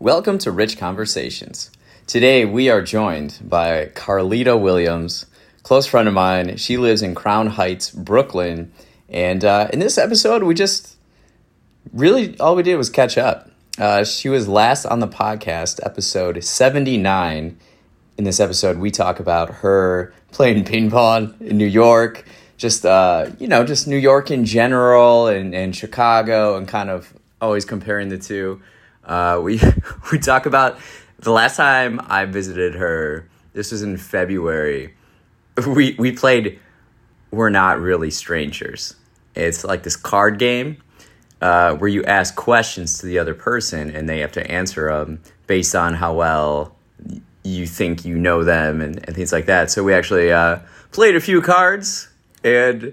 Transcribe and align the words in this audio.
Welcome 0.00 0.38
to 0.38 0.52
Rich 0.52 0.78
Conversations. 0.78 1.72
Today 2.06 2.44
we 2.44 2.70
are 2.70 2.82
joined 2.82 3.40
by 3.42 3.86
Carlita 3.96 4.56
Williams, 4.56 5.26
close 5.64 5.86
friend 5.86 6.06
of 6.06 6.14
mine. 6.14 6.56
She 6.56 6.76
lives 6.76 7.02
in 7.02 7.16
Crown 7.16 7.48
Heights, 7.48 7.90
Brooklyn, 7.90 8.70
and 9.08 9.44
uh, 9.44 9.66
in 9.72 9.80
this 9.80 9.98
episode 9.98 10.44
we 10.44 10.54
just 10.54 10.96
really 11.92 12.38
all 12.38 12.54
we 12.54 12.62
did 12.62 12.76
was 12.76 12.90
catch 12.90 13.18
up. 13.18 13.50
Uh, 13.76 14.04
she 14.04 14.28
was 14.28 14.46
last 14.46 14.86
on 14.86 15.00
the 15.00 15.08
podcast, 15.08 15.84
episode 15.84 16.44
seventy 16.44 16.96
nine. 16.96 17.58
In 18.16 18.22
this 18.22 18.38
episode, 18.38 18.78
we 18.78 18.92
talk 18.92 19.18
about 19.18 19.50
her 19.50 20.14
playing 20.30 20.64
ping 20.64 20.92
pong 20.92 21.34
in 21.40 21.58
New 21.58 21.66
York, 21.66 22.24
just 22.56 22.86
uh, 22.86 23.30
you 23.40 23.48
know, 23.48 23.64
just 23.64 23.88
New 23.88 23.96
York 23.96 24.30
in 24.30 24.44
general, 24.44 25.26
and, 25.26 25.52
and 25.56 25.74
Chicago, 25.74 26.56
and 26.56 26.68
kind 26.68 26.88
of 26.88 27.12
always 27.40 27.64
comparing 27.64 28.10
the 28.10 28.18
two. 28.18 28.62
Uh, 29.08 29.40
we 29.42 29.60
we 30.12 30.18
talk 30.18 30.46
about 30.46 30.78
the 31.18 31.32
last 31.32 31.56
time 31.56 32.00
I 32.06 32.26
visited 32.26 32.74
her. 32.74 33.28
This 33.54 33.72
was 33.72 33.82
in 33.82 33.96
February. 33.96 34.94
We 35.66 35.96
we 35.98 36.12
played. 36.12 36.60
We're 37.30 37.50
not 37.50 37.80
really 37.80 38.10
strangers. 38.10 38.94
It's 39.34 39.64
like 39.64 39.82
this 39.82 39.96
card 39.96 40.38
game 40.38 40.78
uh, 41.40 41.74
where 41.74 41.88
you 41.88 42.04
ask 42.04 42.34
questions 42.36 42.98
to 42.98 43.06
the 43.06 43.18
other 43.18 43.34
person 43.34 43.90
and 43.90 44.08
they 44.08 44.20
have 44.20 44.32
to 44.32 44.50
answer 44.50 44.90
them 44.90 45.20
based 45.46 45.74
on 45.74 45.94
how 45.94 46.14
well 46.14 46.74
you 47.44 47.66
think 47.66 48.04
you 48.04 48.18
know 48.18 48.44
them 48.44 48.80
and, 48.80 48.96
and 49.06 49.14
things 49.14 49.32
like 49.32 49.46
that. 49.46 49.70
So 49.70 49.84
we 49.84 49.94
actually 49.94 50.32
uh, 50.32 50.60
played 50.90 51.16
a 51.16 51.20
few 51.20 51.40
cards 51.40 52.08
and 52.42 52.92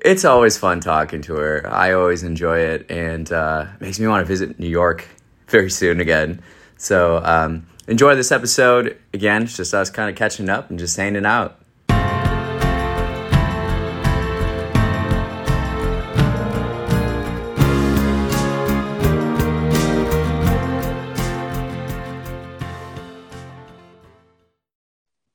it's 0.00 0.24
always 0.24 0.56
fun 0.56 0.80
talking 0.80 1.22
to 1.22 1.34
her. 1.34 1.68
I 1.68 1.92
always 1.92 2.22
enjoy 2.22 2.60
it 2.60 2.90
and 2.90 3.30
uh, 3.30 3.66
makes 3.80 4.00
me 4.00 4.06
want 4.06 4.22
to 4.22 4.28
visit 4.28 4.58
New 4.58 4.68
York 4.68 5.06
very 5.52 5.70
soon 5.70 6.00
again. 6.00 6.42
So 6.78 7.20
um, 7.22 7.66
enjoy 7.86 8.16
this 8.16 8.32
episode. 8.32 8.98
Again, 9.12 9.42
it's 9.42 9.56
just 9.56 9.74
us 9.74 9.90
kind 9.90 10.08
of 10.08 10.16
catching 10.16 10.48
up 10.48 10.70
and 10.70 10.78
just 10.78 10.96
hanging 10.96 11.26
out. 11.26 11.58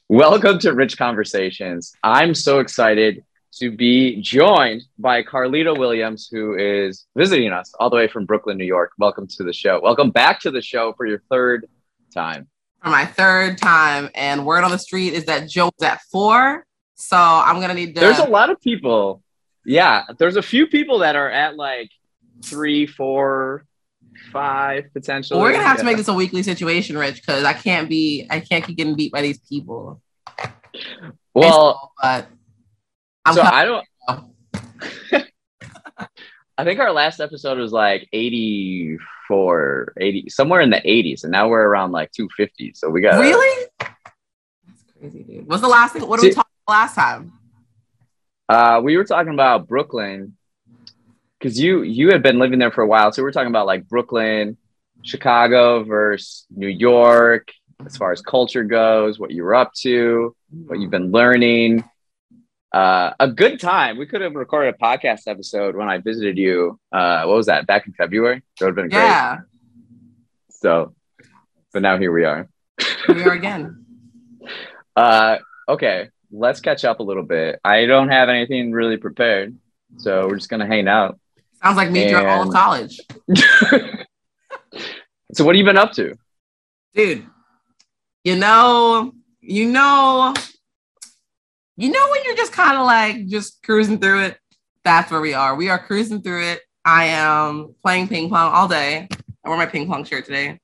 Welcome 0.10 0.58
to 0.60 0.74
Rich 0.74 0.98
Conversations. 0.98 1.94
I'm 2.02 2.34
so 2.34 2.58
excited 2.58 3.24
to 3.54 3.72
be 3.72 4.22
joined 4.22 4.84
by 5.00 5.24
Carlita 5.24 5.78
Williams, 5.78 6.28
who 6.32 6.56
is 6.56 7.06
visiting 7.16 7.52
us 7.52 7.74
all 7.80 7.90
the 7.90 7.96
way 7.96 8.08
from 8.08 8.26
Brooklyn, 8.26 8.58
New 8.58 8.66
York. 8.66 8.92
Welcome 8.98 9.28
to 9.28 9.44
the 9.44 9.54
show. 9.54 9.80
Welcome 9.82 10.12
back 10.12 10.40
to 10.42 10.52
the 10.52 10.62
show 10.62 10.94
for 10.94 11.06
your 11.06 11.22
third 11.30 11.68
time. 12.14 12.48
For 12.84 12.90
my 12.90 13.06
third 13.06 13.58
time, 13.58 14.10
and 14.14 14.46
word 14.46 14.64
on 14.64 14.72
the 14.72 14.78
street 14.78 15.14
is 15.14 15.26
that 15.26 15.50
Joe's 15.50 15.72
at 15.82 16.02
four. 16.12 16.66
So 16.96 17.18
I'm 17.18 17.60
gonna 17.60 17.74
need 17.74 17.96
to. 17.96 18.02
There's 18.02 18.20
a 18.20 18.28
lot 18.28 18.50
of 18.50 18.62
people. 18.62 19.24
Yeah, 19.66 20.04
there's 20.18 20.36
a 20.36 20.42
few 20.42 20.68
people 20.68 21.00
that 21.00 21.16
are 21.16 21.30
at 21.30 21.56
like 21.56 21.90
three, 22.44 22.86
four, 22.86 23.66
five 24.32 24.86
potentially. 24.94 25.40
We're 25.40 25.52
gonna 25.52 25.64
have 25.64 25.78
yeah. 25.78 25.82
to 25.82 25.86
make 25.86 25.98
this 25.98 26.08
a 26.08 26.14
weekly 26.14 26.44
situation, 26.44 26.98
Rich, 26.98 27.22
because 27.22 27.44
I 27.44 27.54
can't 27.54 27.90
be. 27.90 28.28
I 28.30 28.40
can't 28.40 28.64
keep 28.64 28.78
getting 28.78 28.96
beat 28.96 29.12
by 29.12 29.22
these 29.22 29.40
people. 29.40 30.02
Well, 31.34 31.92
but 32.02 32.30
I'm 33.28 33.34
so. 33.34 33.42
I 33.42 33.66
don't. 33.66 33.86
I 36.60 36.64
think 36.64 36.80
our 36.80 36.92
last 36.92 37.20
episode 37.20 37.60
was 37.60 37.72
like 37.72 38.10
84, 38.14 39.94
80, 40.00 40.30
somewhere 40.30 40.62
in 40.62 40.72
the 40.72 40.82
80s, 40.82 41.24
and 41.24 41.32
now 41.32 41.50
we're 41.50 41.62
around 41.62 41.92
like 41.92 42.12
250. 42.14 42.74
So 42.74 42.90
we 42.90 43.02
got 43.02 43.20
really. 43.20 43.68
That's 43.80 44.84
crazy, 45.00 45.24
dude. 45.24 45.48
What's 45.48 45.62
the 45.62 45.68
last 45.68 45.94
thing? 45.94 46.08
What 46.08 46.20
did 46.20 46.26
we 46.28 46.32
See- 46.32 46.36
talk 46.36 46.48
about 46.68 46.74
last 46.74 46.96
time? 46.96 47.34
Uh, 48.50 48.82
we 48.84 48.96
were 48.98 49.04
talking 49.04 49.34
about 49.34 49.68
Brooklyn 49.68 50.38
because 51.38 51.60
you 51.60 51.84
you 51.84 52.10
had 52.12 52.24
been 52.24 52.40
living 52.40 52.60
there 52.60 52.72
for 52.72 52.82
a 52.82 52.88
while, 52.88 53.12
so 53.12 53.22
we 53.22 53.26
were 53.26 53.32
talking 53.34 53.50
about 53.50 53.68
like 53.68 53.88
Brooklyn, 53.88 54.58
Chicago 55.04 55.84
versus 55.84 56.46
New 56.50 56.70
York, 56.70 57.52
as 57.86 57.98
far 57.98 58.12
as 58.14 58.22
culture 58.22 58.64
goes, 58.64 59.20
what 59.20 59.32
you 59.32 59.44
were 59.44 59.54
up 59.54 59.74
to, 59.82 60.36
what 60.66 60.80
you've 60.80 60.92
been 60.92 61.12
learning. 61.12 61.84
Uh, 62.78 63.12
a 63.20 63.28
good 63.28 63.60
time. 63.60 63.98
We 63.98 64.06
could 64.06 64.22
have 64.22 64.36
recorded 64.36 64.76
a 64.76 64.78
podcast 64.78 65.22
episode 65.26 65.76
when 65.76 65.90
I 65.90 65.98
visited 65.98 66.38
you. 66.38 66.80
Uh, 66.92 67.24
what 67.24 67.36
was 67.36 67.48
that? 67.48 67.66
Back 67.66 67.88
in 67.88 67.94
February. 67.94 68.44
That 68.60 68.66
would 68.66 68.70
have 68.70 68.76
been 68.76 68.90
great. 68.90 69.02
Yeah, 69.04 69.38
So, 70.52 70.94
but 71.74 71.82
now 71.82 71.98
here 71.98 72.12
we 72.12 72.24
are. 72.24 72.48
here 73.08 73.16
we 73.16 73.24
are 73.24 73.32
again. 73.34 73.84
Uh, 74.96 75.38
okay, 75.70 76.10
let's 76.32 76.60
catch 76.60 76.84
up 76.84 77.00
a 77.00 77.04
little 77.04 77.22
bit. 77.22 77.60
I 77.64 77.86
don't 77.86 78.10
have 78.10 78.30
anything 78.30 78.72
really 78.72 78.98
prepared, 78.98 79.56
so 79.98 80.28
we're 80.28 80.38
just 80.38 80.50
gonna 80.50 80.66
hang 80.66 80.88
out. 80.88 81.20
Sounds 81.62 81.78
like 81.78 81.92
me 81.92 82.10
throughout 82.10 82.26
all 82.26 82.48
of 82.48 82.52
college, 82.52 83.00
so, 85.34 85.46
what 85.46 85.56
have 85.56 85.60
you 85.60 85.66
been 85.66 85.78
up 85.78 85.92
to? 85.94 86.16
dude. 86.96 87.28
You 88.24 88.38
know, 88.38 89.14
you 89.40 89.70
know, 89.70 90.34
you 91.78 91.90
know 91.92 92.08
when 92.12 92.22
you're 92.26 92.36
just 92.36 92.52
kind 92.52 92.78
of 92.78 92.86
like 92.86 93.28
just 93.28 93.64
cruising 93.64 94.00
through 94.00 94.24
it. 94.24 94.38
That's 94.84 95.12
where 95.12 95.22
we 95.22 95.34
are. 95.34 95.56
We 95.56 95.70
are 95.70 95.78
cruising 95.80 96.22
through 96.22 96.44
it. 96.52 96.62
I 96.84 97.06
am 97.06 97.76
playing 97.84 98.08
ping 98.08 98.30
pong 98.30 98.52
all 98.54 98.68
day. 98.68 99.08
I 99.44 99.50
wear 99.50 99.58
my 99.58 99.66
ping 99.66 99.88
pong 99.88 100.04
shirt 100.06 100.26
today. 100.26 100.60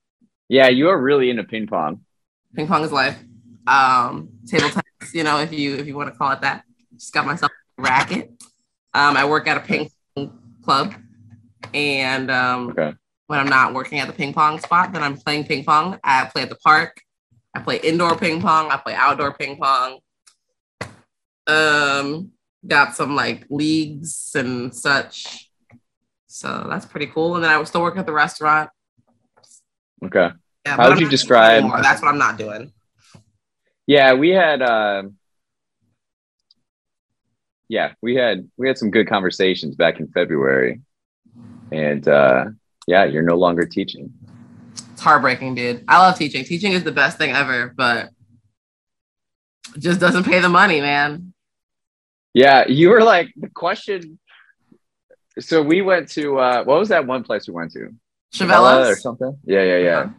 Yeah, 0.50 0.70
you 0.70 0.90
are 0.90 1.00
really 1.02 1.30
into 1.30 1.44
ping 1.44 1.68
pong. 1.68 2.02
Ping 2.56 2.68
pong 2.68 2.84
is 2.84 2.92
life. 2.92 3.22
Um, 3.68 4.30
table 4.48 4.70
tennis, 4.70 5.14
you 5.14 5.24
know, 5.24 5.40
if 5.40 5.54
you 5.54 5.76
if 5.76 5.88
you 5.88 5.96
want 5.96 6.12
to 6.12 6.18
call 6.18 6.32
it 6.32 6.42
that. 6.42 6.64
Just 6.96 7.14
got 7.14 7.26
myself 7.26 7.52
a 7.78 7.82
racket. 7.82 8.30
Um, 8.94 9.18
I 9.18 9.26
work 9.26 9.48
at 9.48 9.58
a 9.58 9.60
ping 9.62 9.90
pong 10.16 10.38
club, 10.64 10.94
and 11.74 12.30
um, 12.32 12.70
Okay. 12.70 12.94
when 13.28 13.40
I'm 13.40 13.48
not 13.48 13.74
working 13.74 14.00
at 14.00 14.08
the 14.08 14.14
ping 14.14 14.34
pong 14.34 14.60
spot, 14.60 14.94
then 14.94 15.04
I'm 15.04 15.18
playing 15.18 15.46
ping 15.46 15.64
pong. 15.64 16.00
I 16.04 16.26
play 16.26 16.44
at 16.44 16.50
the 16.50 16.56
park. 16.56 17.02
I 17.54 17.60
play 17.60 17.78
indoor 17.78 18.16
ping 18.18 18.42
pong. 18.42 18.72
I 18.72 18.78
play 18.78 18.94
outdoor 18.96 19.34
ping 19.34 19.58
pong. 19.58 20.00
Um, 21.48 22.32
got 22.66 22.96
some 22.96 23.16
like 23.16 23.46
leagues 23.50 24.32
and 24.36 24.74
such. 24.74 25.50
So 26.28 26.66
that's 26.70 26.86
pretty 26.86 27.08
cool. 27.08 27.36
And 27.36 27.44
then 27.44 27.52
I 27.52 27.58
was 27.58 27.70
still 27.70 27.82
working 27.82 28.00
at 28.00 28.06
the 28.06 28.14
restaurant. 28.14 28.70
Okay. 30.04 30.32
Yeah, 30.66 30.78
How 30.78 30.84
would 30.84 30.84
I'm 30.84 30.88
you 30.88 30.94
not 30.94 30.98
doing 31.00 31.08
it 31.08 31.12
describe- 31.12 31.84
That's 31.84 32.02
what 32.02 32.08
I'm 32.10 32.18
not 32.18 32.38
doing. 32.38 32.72
Yeah, 33.86 34.14
we 34.14 34.30
had. 34.30 34.62
Uh, 34.62 35.04
yeah, 37.68 37.94
we 38.02 38.16
had 38.16 38.50
we 38.58 38.68
had 38.68 38.78
some 38.78 38.92
good 38.92 39.08
conversations 39.10 39.76
back 39.76 40.00
in 40.00 40.08
February, 40.08 40.82
and 41.72 42.08
uh, 42.08 42.46
yeah, 42.88 43.04
you're 43.04 43.24
no 43.24 43.36
longer 43.36 43.66
teaching. 43.66 44.14
It's 44.94 45.02
heartbreaking, 45.02 45.56
dude. 45.56 45.84
I 45.88 46.00
love 46.00 46.18
teaching. 46.18 46.46
Teaching 46.46 46.72
is 46.74 46.84
the 46.84 46.92
best 46.92 47.18
thing 47.18 47.32
ever, 47.32 47.74
but 47.76 48.10
just 49.80 50.00
doesn't 50.00 50.24
pay 50.24 50.40
the 50.40 50.50
money, 50.50 50.80
man. 50.82 51.33
Yeah, 52.34 52.68
you 52.68 52.90
were 52.90 53.04
like 53.04 53.32
the 53.36 53.50
question. 53.50 54.20
So 55.40 55.62
we 55.62 55.82
went 55.82 56.10
to 56.12 56.40
uh, 56.40 56.64
what 56.64 56.80
was 56.80 56.90
that 56.90 57.06
one 57.06 57.24
place 57.24 57.48
we 57.48 57.54
went 57.54 57.72
to? 57.74 57.90
Chavela 58.34 58.92
or 58.92 58.96
something. 58.96 59.38
Yeah, 59.46 59.64
yeah, 59.64 59.78
yeah. 59.78 59.98
Uh-huh. 60.00 60.14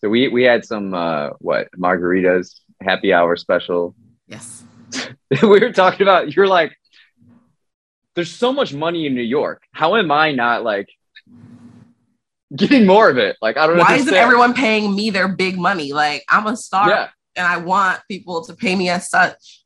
So 0.00 0.08
we 0.08 0.28
we 0.28 0.42
had 0.44 0.64
some 0.64 0.94
uh, 0.94 1.30
what 1.38 1.68
margaritas, 1.78 2.60
happy 2.80 3.12
hour 3.12 3.36
special. 3.36 3.94
Yes. 4.26 4.64
we 5.42 5.60
were 5.60 5.72
talking 5.72 6.02
about. 6.02 6.34
You're 6.34 6.46
like, 6.46 6.76
there's 8.14 8.32
so 8.32 8.52
much 8.52 8.72
money 8.72 9.06
in 9.06 9.14
New 9.14 9.22
York. 9.22 9.62
How 9.72 9.96
am 9.96 10.10
I 10.10 10.32
not 10.32 10.64
like 10.64 10.88
getting 12.54 12.86
more 12.86 13.10
of 13.10 13.18
it? 13.18 13.36
Like 13.42 13.58
I 13.58 13.66
don't. 13.66 13.76
Know. 13.76 13.82
Why 13.82 13.92
understand. 13.92 14.08
isn't 14.08 14.22
everyone 14.22 14.54
paying 14.54 14.94
me 14.94 15.10
their 15.10 15.28
big 15.28 15.58
money? 15.58 15.92
Like 15.92 16.24
I'm 16.28 16.46
a 16.46 16.56
star 16.56 16.88
Yeah, 16.88 17.08
and 17.36 17.46
I 17.46 17.58
want 17.58 18.00
people 18.08 18.44
to 18.46 18.54
pay 18.54 18.74
me 18.74 18.88
as 18.88 19.10
such. 19.10 19.64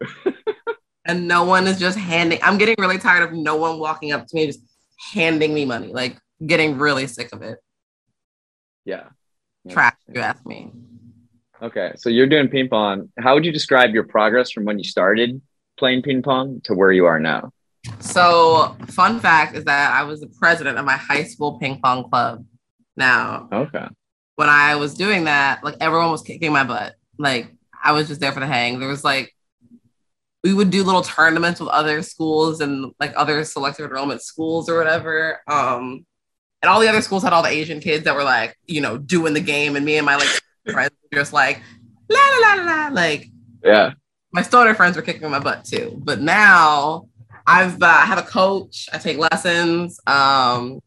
and 1.06 1.28
no 1.28 1.44
one 1.44 1.66
is 1.66 1.78
just 1.78 1.98
handing. 1.98 2.38
I'm 2.42 2.58
getting 2.58 2.74
really 2.78 2.98
tired 2.98 3.22
of 3.24 3.32
no 3.32 3.56
one 3.56 3.78
walking 3.78 4.12
up 4.12 4.26
to 4.26 4.34
me 4.36 4.46
just 4.46 4.60
handing 5.12 5.52
me 5.54 5.64
money. 5.64 5.88
Like 5.92 6.16
getting 6.44 6.78
really 6.78 7.06
sick 7.06 7.32
of 7.32 7.42
it. 7.42 7.58
yeah. 8.84 9.04
Trash, 9.70 9.94
you 10.12 10.20
ask 10.20 10.44
me. 10.44 10.70
Okay, 11.62 11.92
so 11.96 12.10
you're 12.10 12.26
doing 12.26 12.48
ping 12.48 12.68
pong. 12.68 13.08
How 13.18 13.32
would 13.34 13.46
you 13.46 13.52
describe 13.52 13.94
your 13.94 14.04
progress 14.04 14.50
from 14.50 14.66
when 14.66 14.76
you 14.78 14.84
started 14.84 15.40
playing 15.78 16.02
ping 16.02 16.20
pong 16.22 16.60
to 16.64 16.74
where 16.74 16.92
you 16.92 17.06
are 17.06 17.18
now? 17.18 17.50
So, 18.00 18.76
fun 18.88 19.20
fact 19.20 19.54
is 19.56 19.64
that 19.64 19.92
I 19.92 20.02
was 20.02 20.20
the 20.20 20.26
president 20.38 20.76
of 20.78 20.84
my 20.84 20.96
high 20.98 21.24
school 21.24 21.58
ping 21.58 21.80
pong 21.80 22.10
club. 22.10 22.44
Now, 22.96 23.48
Okay. 23.50 23.86
when 24.36 24.50
I 24.50 24.76
was 24.76 24.94
doing 24.94 25.24
that, 25.24 25.64
like 25.64 25.76
everyone 25.80 26.10
was 26.10 26.20
kicking 26.22 26.52
my 26.52 26.64
butt. 26.64 26.94
Like 27.18 27.50
I 27.82 27.92
was 27.92 28.08
just 28.08 28.20
there 28.20 28.32
for 28.32 28.40
the 28.40 28.46
hang. 28.46 28.78
There 28.80 28.88
was 28.88 29.02
like 29.04 29.34
we 30.44 30.52
would 30.52 30.70
do 30.70 30.84
little 30.84 31.02
tournaments 31.02 31.58
with 31.58 31.70
other 31.70 32.02
schools 32.02 32.60
and 32.60 32.92
like 33.00 33.14
other 33.16 33.42
selective 33.44 33.86
enrollment 33.86 34.20
schools 34.20 34.68
or 34.68 34.76
whatever. 34.76 35.40
Um, 35.48 36.04
and 36.62 36.70
all 36.70 36.80
the 36.80 36.88
other 36.88 37.00
schools 37.00 37.22
had 37.22 37.32
all 37.32 37.42
the 37.42 37.48
Asian 37.48 37.80
kids 37.80 38.04
that 38.04 38.14
were 38.14 38.22
like, 38.22 38.56
you 38.66 38.82
know, 38.82 38.98
doing 38.98 39.32
the 39.32 39.40
game, 39.40 39.74
and 39.74 39.84
me 39.84 39.96
and 39.96 40.06
my 40.06 40.16
like 40.16 40.28
friends 40.70 40.92
were 41.02 41.18
just 41.18 41.32
like, 41.32 41.62
la 42.10 42.18
la 42.18 42.54
la 42.54 42.64
la, 42.64 42.88
like, 42.88 43.26
yeah. 43.64 43.92
My 44.32 44.42
stoner 44.42 44.74
friends 44.74 44.96
were 44.96 45.02
kicking 45.02 45.30
my 45.30 45.38
butt 45.38 45.64
too, 45.64 45.98
but 46.02 46.20
now 46.20 47.08
I've 47.46 47.82
uh, 47.82 47.86
I 47.86 48.04
have 48.04 48.18
a 48.18 48.22
coach. 48.22 48.88
I 48.92 48.98
take 48.98 49.16
lessons. 49.16 49.98
Um, 50.06 50.80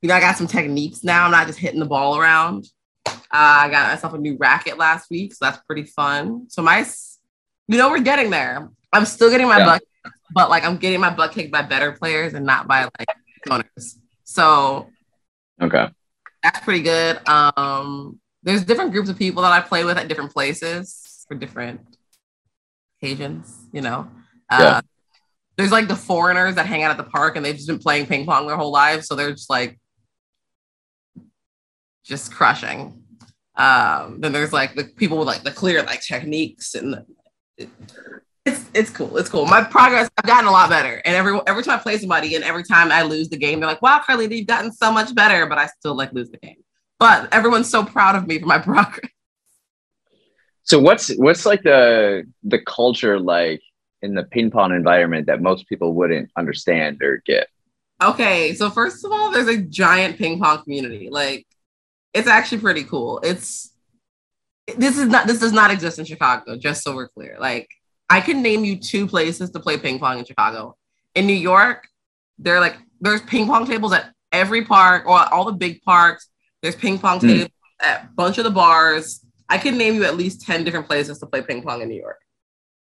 you 0.00 0.08
know, 0.08 0.14
I 0.14 0.20
got 0.20 0.36
some 0.36 0.46
techniques 0.46 1.02
now. 1.02 1.24
I'm 1.24 1.30
not 1.30 1.46
just 1.46 1.58
hitting 1.58 1.80
the 1.80 1.86
ball 1.86 2.16
around. 2.18 2.66
Uh, 3.06 3.12
I 3.30 3.68
got 3.68 3.90
myself 3.90 4.14
a 4.14 4.18
new 4.18 4.36
racket 4.38 4.78
last 4.78 5.10
week, 5.10 5.34
so 5.34 5.44
that's 5.44 5.58
pretty 5.66 5.84
fun. 5.84 6.46
So 6.48 6.62
my, 6.62 6.86
you 7.68 7.78
know, 7.78 7.90
we're 7.90 8.00
getting 8.00 8.30
there. 8.30 8.70
I'm 8.94 9.04
still 9.04 9.30
getting 9.30 9.48
my 9.48 9.58
yeah. 9.58 9.64
butt, 9.66 9.82
but 10.32 10.48
like 10.48 10.64
I'm 10.64 10.78
getting 10.78 11.00
my 11.00 11.10
butt 11.10 11.32
kicked 11.32 11.52
by 11.52 11.62
better 11.62 11.92
players 11.92 12.34
and 12.34 12.46
not 12.46 12.66
by 12.66 12.84
like 12.84 13.08
stoners. 13.46 13.98
So 14.24 14.88
Okay. 15.60 15.88
That's 16.42 16.60
pretty 16.60 16.82
good. 16.82 17.26
Um, 17.28 18.20
there's 18.42 18.64
different 18.64 18.92
groups 18.92 19.08
of 19.08 19.18
people 19.18 19.42
that 19.42 19.52
I 19.52 19.60
play 19.60 19.84
with 19.84 19.96
at 19.96 20.08
different 20.08 20.32
places 20.32 21.24
for 21.26 21.34
different 21.34 21.80
occasions, 23.00 23.66
you 23.72 23.80
know. 23.80 24.08
Uh, 24.50 24.58
yeah. 24.60 24.80
There's 25.56 25.72
like 25.72 25.88
the 25.88 25.96
foreigners 25.96 26.56
that 26.56 26.66
hang 26.66 26.82
out 26.82 26.90
at 26.90 26.96
the 26.96 27.04
park 27.10 27.36
and 27.36 27.44
they've 27.44 27.54
just 27.54 27.68
been 27.68 27.78
playing 27.78 28.06
ping 28.06 28.26
pong 28.26 28.46
their 28.46 28.56
whole 28.56 28.72
lives. 28.72 29.06
So 29.06 29.14
they're 29.14 29.30
just 29.30 29.48
like, 29.48 29.78
just 32.04 32.32
crushing. 32.32 33.02
Um, 33.56 34.20
then 34.20 34.32
there's 34.32 34.52
like 34.52 34.74
the 34.74 34.84
people 34.84 35.16
with 35.16 35.28
like 35.28 35.44
the 35.44 35.52
clear 35.52 35.82
like 35.84 36.02
techniques 36.02 36.74
and 36.74 37.04
the, 37.56 37.68
it's 38.44 38.64
it's 38.74 38.90
cool. 38.90 39.16
It's 39.16 39.28
cool. 39.28 39.46
My 39.46 39.62
progress, 39.62 40.10
I've 40.18 40.26
gotten 40.26 40.46
a 40.46 40.52
lot 40.52 40.68
better. 40.68 41.00
And 41.04 41.16
every 41.16 41.40
every 41.46 41.62
time 41.62 41.78
I 41.78 41.82
play 41.82 41.96
somebody 41.98 42.34
and 42.34 42.44
every 42.44 42.64
time 42.64 42.92
I 42.92 43.02
lose 43.02 43.30
the 43.30 43.38
game, 43.38 43.60
they're 43.60 43.68
like, 43.68 43.80
wow, 43.80 44.02
Carly, 44.04 44.32
you've 44.34 44.46
gotten 44.46 44.70
so 44.70 44.92
much 44.92 45.14
better, 45.14 45.46
but 45.46 45.58
I 45.58 45.66
still 45.66 45.94
like 45.94 46.12
lose 46.12 46.30
the 46.30 46.36
game. 46.36 46.56
But 46.98 47.32
everyone's 47.32 47.70
so 47.70 47.84
proud 47.84 48.16
of 48.16 48.26
me 48.26 48.38
for 48.38 48.46
my 48.46 48.58
progress. 48.60 49.10
So 50.64 50.78
what's 50.78 51.14
what's 51.16 51.46
like 51.46 51.62
the 51.62 52.24
the 52.42 52.58
culture 52.58 53.18
like 53.18 53.62
in 54.02 54.14
the 54.14 54.24
ping 54.24 54.50
pong 54.50 54.72
environment 54.72 55.26
that 55.26 55.40
most 55.40 55.66
people 55.68 55.94
wouldn't 55.94 56.30
understand 56.36 57.02
or 57.02 57.22
get? 57.24 57.48
Okay, 58.02 58.54
so 58.54 58.68
first 58.68 59.04
of 59.04 59.12
all, 59.12 59.30
there's 59.30 59.48
a 59.48 59.58
giant 59.58 60.18
ping 60.18 60.38
pong 60.38 60.62
community. 60.62 61.08
Like 61.10 61.46
it's 62.12 62.28
actually 62.28 62.58
pretty 62.58 62.84
cool. 62.84 63.20
It's 63.22 63.72
this 64.76 64.98
is 64.98 65.06
not 65.06 65.26
this 65.26 65.40
does 65.40 65.52
not 65.52 65.70
exist 65.70 65.98
in 65.98 66.04
Chicago, 66.04 66.58
just 66.58 66.82
so 66.82 66.94
we're 66.94 67.08
clear. 67.08 67.36
Like 67.38 67.68
I 68.10 68.20
can 68.20 68.42
name 68.42 68.64
you 68.64 68.76
two 68.76 69.06
places 69.06 69.50
to 69.50 69.60
play 69.60 69.78
ping 69.78 69.98
pong 69.98 70.18
in 70.18 70.24
Chicago. 70.24 70.76
In 71.14 71.26
New 71.26 71.32
York, 71.32 71.86
they're 72.38 72.60
like 72.60 72.76
there's 73.00 73.22
ping 73.22 73.46
pong 73.46 73.66
tables 73.66 73.92
at 73.92 74.12
every 74.32 74.64
park 74.64 75.06
or 75.06 75.32
all 75.32 75.44
the 75.44 75.52
big 75.52 75.82
parks. 75.82 76.28
There's 76.62 76.76
ping 76.76 76.98
pong 76.98 77.18
mm. 77.18 77.28
tables 77.28 77.50
at 77.80 78.04
a 78.04 78.08
bunch 78.14 78.38
of 78.38 78.44
the 78.44 78.50
bars. 78.50 79.24
I 79.48 79.58
can 79.58 79.76
name 79.76 79.94
you 79.94 80.04
at 80.04 80.16
least 80.16 80.42
10 80.42 80.64
different 80.64 80.86
places 80.86 81.18
to 81.18 81.26
play 81.26 81.42
ping 81.42 81.62
pong 81.62 81.82
in 81.82 81.88
New 81.88 82.00
York. 82.00 82.18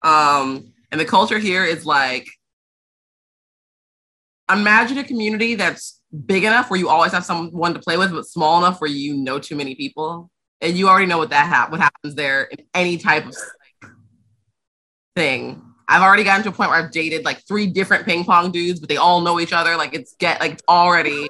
Um, 0.04 0.74
and 0.92 1.02
the 1.02 1.06
culture 1.06 1.40
here 1.40 1.66
is 1.66 1.86
like 1.86 2.28
imagine 4.52 4.98
a 4.98 5.04
community 5.04 5.56
that's 5.56 6.02
big 6.26 6.44
enough 6.44 6.70
where 6.70 6.80
you 6.80 6.90
always 6.90 7.12
have 7.12 7.26
someone 7.26 7.74
to 7.74 7.80
play 7.80 7.98
with, 7.98 8.12
but 8.12 8.26
small 8.26 8.58
enough 8.58 8.80
where 8.80 8.90
you 8.90 9.16
know 9.16 9.40
too 9.40 9.56
many 9.56 9.76
people. 9.76 10.30
And 10.62 10.78
you 10.78 10.88
already 10.88 11.06
know 11.06 11.18
what 11.18 11.32
that 11.32 11.48
ha- 11.48 11.68
what 11.70 11.82
happens 11.82 12.16
there 12.16 12.44
in 12.44 12.60
any 12.74 12.98
type 12.98 13.26
of 13.26 13.36
thing. 15.16 15.62
I've 15.88 16.02
already 16.02 16.24
gotten 16.24 16.44
to 16.44 16.50
a 16.50 16.52
point 16.52 16.72
where 16.72 16.80
I've 16.80 16.92
dated 16.92 17.26
like 17.26 17.46
three 17.48 17.68
different 17.68 18.06
ping 18.06 18.26
pong 18.26 18.52
dudes, 18.52 18.80
but 18.80 18.90
they 18.90 18.98
all 18.98 19.22
know 19.22 19.40
each 19.40 19.54
other. 19.54 19.76
Like 19.78 19.94
it's 19.94 20.16
get 20.16 20.40
like 20.40 20.54
it's 20.54 20.64
already 20.68 21.28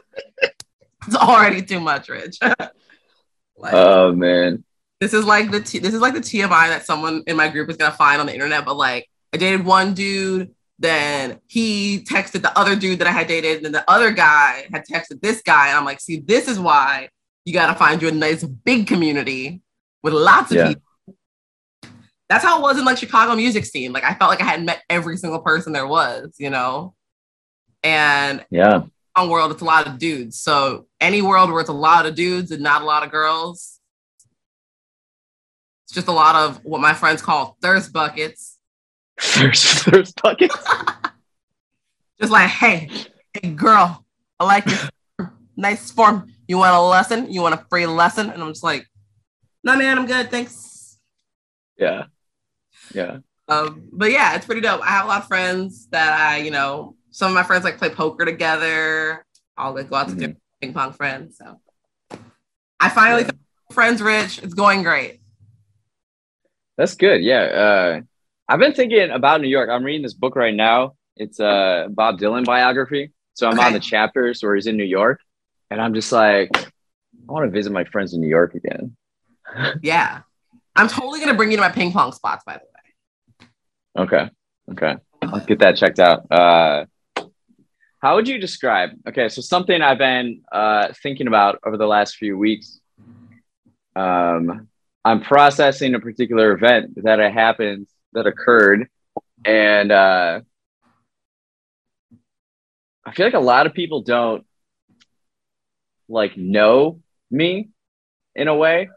it's 1.08 1.16
already 1.16 1.62
too 1.62 1.80
much, 1.80 2.10
Rich. 2.10 2.40
like, 3.58 3.74
oh 3.74 4.14
man. 4.14 4.64
This 5.02 5.14
is 5.14 5.26
like 5.26 5.52
the 5.52 5.60
t- 5.60 5.80
this 5.80 5.94
is 5.94 6.00
like 6.00 6.14
the 6.14 6.22
TMI 6.22 6.70
that 6.70 6.86
someone 6.86 7.24
in 7.28 7.36
my 7.36 7.50
group 7.50 7.70
is 7.70 7.78
gonna 7.78 7.94
find 7.94 8.22
on 8.22 8.28
the 8.28 8.34
internet. 8.34 8.66
But 8.66 8.78
like 8.78 9.10
I 9.34 9.38
dated 9.38 9.66
one 9.66 9.94
dude, 9.94 10.56
then 10.80 11.40
he 11.48 12.00
texted 12.00 12.42
the 12.42 12.58
other 12.58 12.76
dude 12.76 13.00
that 13.00 13.08
I 13.08 13.12
had 13.12 13.28
dated, 13.28 13.58
and 13.58 13.66
then 13.66 13.72
the 13.74 13.90
other 13.90 14.12
guy 14.12 14.68
had 14.72 14.86
texted 14.86 15.22
this 15.22 15.42
guy, 15.42 15.68
and 15.68 15.78
I'm 15.78 15.86
like, 15.86 16.00
see, 16.00 16.20
this 16.20 16.48
is 16.48 16.60
why 16.60 17.10
you 17.44 17.54
gotta 17.54 17.78
find 17.78 18.02
you 18.02 18.08
a 18.08 18.12
nice 18.12 18.44
big 18.44 18.88
community 18.88 19.62
with 20.02 20.14
lots 20.14 20.52
of 20.52 20.58
yeah. 20.58 20.68
people 20.70 20.84
that's 22.30 22.44
how 22.44 22.60
it 22.60 22.62
was 22.62 22.80
in 22.80 22.86
like 22.86 22.98
Chicago 22.98 23.36
music 23.36 23.66
scene. 23.66 23.94
Like 23.94 24.04
I 24.04 24.13
felt 24.16 24.30
like 24.30 24.42
I 24.42 24.45
hadn't 24.45 24.66
met 24.66 24.83
every 24.89 25.18
single 25.18 25.39
person 25.39 25.74
there 25.74 25.88
was, 25.88 26.33
you 26.38 26.50
know. 26.50 26.95
And 27.83 28.44
yeah, 28.50 28.83
on 29.16 29.30
world 29.30 29.51
it's 29.51 29.62
a 29.62 29.66
lot 29.66 29.88
of 29.88 29.98
dudes. 30.00 30.39
So 30.39 30.88
any 31.00 31.22
world 31.22 31.51
where 31.51 31.62
it's 31.62 31.69
a 31.69 31.74
lot 31.74 32.06
of 32.06 32.16
dudes 32.16 32.51
and 32.51 32.63
not 32.63 32.81
a 32.81 32.86
lot 32.86 33.04
of 33.04 33.12
girls, 33.12 33.80
it's 35.86 35.94
just 35.94 36.07
a 36.07 36.12
lot 36.12 36.36
of 36.36 36.63
what 36.63 36.81
my 36.81 36.94
friends 36.94 37.22
call 37.22 37.57
thirst 37.62 37.94
buckets. 37.94 38.57
Thirst 39.19 39.86
thirst 39.86 40.21
buckets. 40.21 40.56
just 42.19 42.31
like, 42.31 42.50
hey, 42.50 42.89
hey 43.33 43.50
girl, 43.51 44.04
I 44.39 44.45
like 44.45 44.66
your 44.68 45.31
nice 45.56 45.92
form. 45.92 46.31
You 46.48 46.57
want 46.57 46.75
a 46.75 46.81
lesson? 46.81 47.31
You 47.31 47.42
want 47.42 47.56
a 47.56 47.66
free 47.69 47.86
lesson? 47.86 48.30
And 48.31 48.42
I'm 48.42 48.50
just 48.50 48.63
like, 48.63 48.88
no 49.63 49.78
man, 49.78 49.98
I'm 49.98 50.06
good. 50.06 50.30
Thanks. 50.30 50.98
Yeah. 51.78 52.06
Yeah. 52.94 53.18
Um, 53.48 53.90
but 53.92 54.12
yeah, 54.12 54.36
it's 54.36 54.46
pretty 54.46 54.62
dope. 54.62 54.82
I 54.82 54.90
have 54.90 55.06
a 55.06 55.08
lot 55.08 55.22
of 55.22 55.28
friends 55.28 55.88
that 55.88 56.20
I, 56.20 56.38
you 56.38 56.52
know, 56.52 56.96
some 57.12 57.30
of 57.30 57.36
my 57.36 57.44
friends 57.44 57.64
like 57.64 57.78
play 57.78 57.90
poker 57.90 58.26
together. 58.26 59.26
I'll 59.58 59.74
like 59.74 59.90
go 59.90 59.96
out 59.96 60.10
to 60.10 60.16
mm-hmm. 60.16 60.32
ping 60.62 60.74
pong 60.74 60.94
friends. 60.94 61.38
So 61.38 61.60
I 62.80 62.90
finally 62.90 63.24
yeah. 63.24 63.32
friends 63.72 64.02
rich. 64.02 64.40
It's 64.40 64.54
going 64.54 64.84
great. 64.84 65.22
That's 66.78 66.96
good. 66.96 67.24
Yeah. 67.24 67.42
Uh, 67.42 68.02
I've 68.50 68.60
been 68.60 68.74
thinking 68.74 69.12
about 69.12 69.42
New 69.42 69.48
York. 69.48 69.70
I'm 69.70 69.84
reading 69.84 70.02
this 70.02 70.14
book 70.14 70.36
right 70.36 70.54
now. 70.54 70.96
It's 71.16 71.40
a 71.40 71.88
Bob 71.90 72.20
Dylan 72.20 72.46
biography. 72.46 73.12
So 73.34 73.48
I'm 73.48 73.58
okay. 73.58 73.68
on 73.68 73.74
the 73.74 73.80
chapters 73.80 74.42
where 74.42 74.56
he's 74.56 74.68
in 74.68 74.78
New 74.78 74.84
York. 74.84 75.20
And 75.70 75.81
I'm 75.81 75.94
just 75.94 76.12
like, 76.12 76.50
I 76.58 77.31
want 77.31 77.46
to 77.46 77.52
visit 77.52 77.72
my 77.72 77.86
friends 77.86 78.14
in 78.14 78.22
New 78.22 78.28
York 78.28 78.56
again. 78.56 78.96
yeah. 79.81 80.22
I'm 80.76 80.88
totally 80.88 81.20
gonna 81.20 81.34
bring 81.34 81.52
you 81.52 81.58
to 81.58 81.62
my 81.62 81.70
ping 81.70 81.92
pong 81.92 82.12
spots, 82.12 82.44
by 82.46 82.54
the 82.54 82.60
way. 82.60 82.75
Okay. 83.97 84.30
Okay. 84.71 84.95
I'll 85.21 85.39
get 85.45 85.59
that 85.59 85.77
checked 85.77 86.00
out. 86.00 86.30
Uh, 86.31 86.86
how 88.01 88.15
would 88.15 88.27
you 88.27 88.38
describe? 88.38 88.92
Okay, 89.07 89.30
so 89.30 89.42
something 89.42 89.81
I've 89.81 89.97
been 89.97 90.42
uh, 90.51 90.89
thinking 91.01 91.27
about 91.27 91.59
over 91.65 91.75
the 91.75 91.88
last 91.88 92.18
few 92.18 92.38
weeks. 92.38 92.80
Um, 93.95 94.68
I'm 95.03 95.21
processing 95.21 95.95
a 95.95 95.99
particular 95.99 96.52
event 96.52 97.04
that 97.04 97.19
happened 97.33 97.87
that 98.14 98.28
occurred, 98.28 98.90
and 99.44 99.92
uh, 99.92 100.42
I 103.06 103.11
feel 103.14 103.25
like 103.25 103.33
a 103.33 103.40
lot 103.40 103.66
of 103.66 103.73
people 103.73 104.02
don't 104.02 104.45
like 106.07 106.37
know 106.37 107.02
me 107.31 107.69
in 108.35 108.47
a 108.47 108.56
way. 108.56 108.90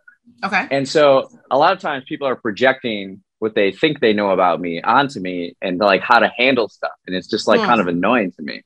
Okay. 0.44 0.66
And 0.70 0.86
so 0.86 1.30
a 1.50 1.56
lot 1.56 1.72
of 1.72 1.78
times 1.78 2.04
people 2.06 2.28
are 2.28 2.36
projecting 2.36 3.22
what 3.38 3.54
they 3.54 3.70
think 3.70 4.00
they 4.00 4.12
know 4.12 4.30
about 4.30 4.60
me 4.60 4.82
onto 4.82 5.20
me 5.20 5.56
and 5.62 5.78
like 5.78 6.02
how 6.02 6.18
to 6.18 6.30
handle 6.36 6.68
stuff. 6.68 6.92
And 7.06 7.14
it's 7.14 7.28
just 7.28 7.46
like 7.46 7.60
kind 7.60 7.80
of 7.80 7.86
annoying 7.86 8.32
to 8.32 8.42
me. 8.42 8.62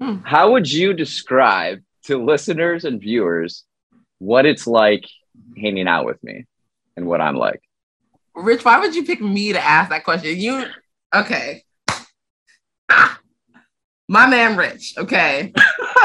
Mm. 0.00 0.22
How 0.24 0.52
would 0.52 0.70
you 0.70 0.94
describe 0.94 1.82
to 2.04 2.24
listeners 2.24 2.84
and 2.84 3.00
viewers 3.00 3.64
what 4.18 4.46
it's 4.46 4.66
like 4.66 5.04
hanging 5.56 5.88
out 5.88 6.06
with 6.06 6.22
me 6.22 6.46
and 6.96 7.06
what 7.06 7.20
I'm 7.20 7.36
like? 7.36 7.60
Rich, 8.34 8.64
why 8.64 8.80
would 8.80 8.94
you 8.94 9.04
pick 9.04 9.20
me 9.20 9.52
to 9.52 9.60
ask 9.60 9.90
that 9.90 10.04
question? 10.04 10.38
You 10.38 10.66
okay. 11.14 11.62
Ah, 12.88 13.18
my 14.08 14.26
man 14.26 14.56
Rich, 14.56 14.94
okay. 14.98 15.52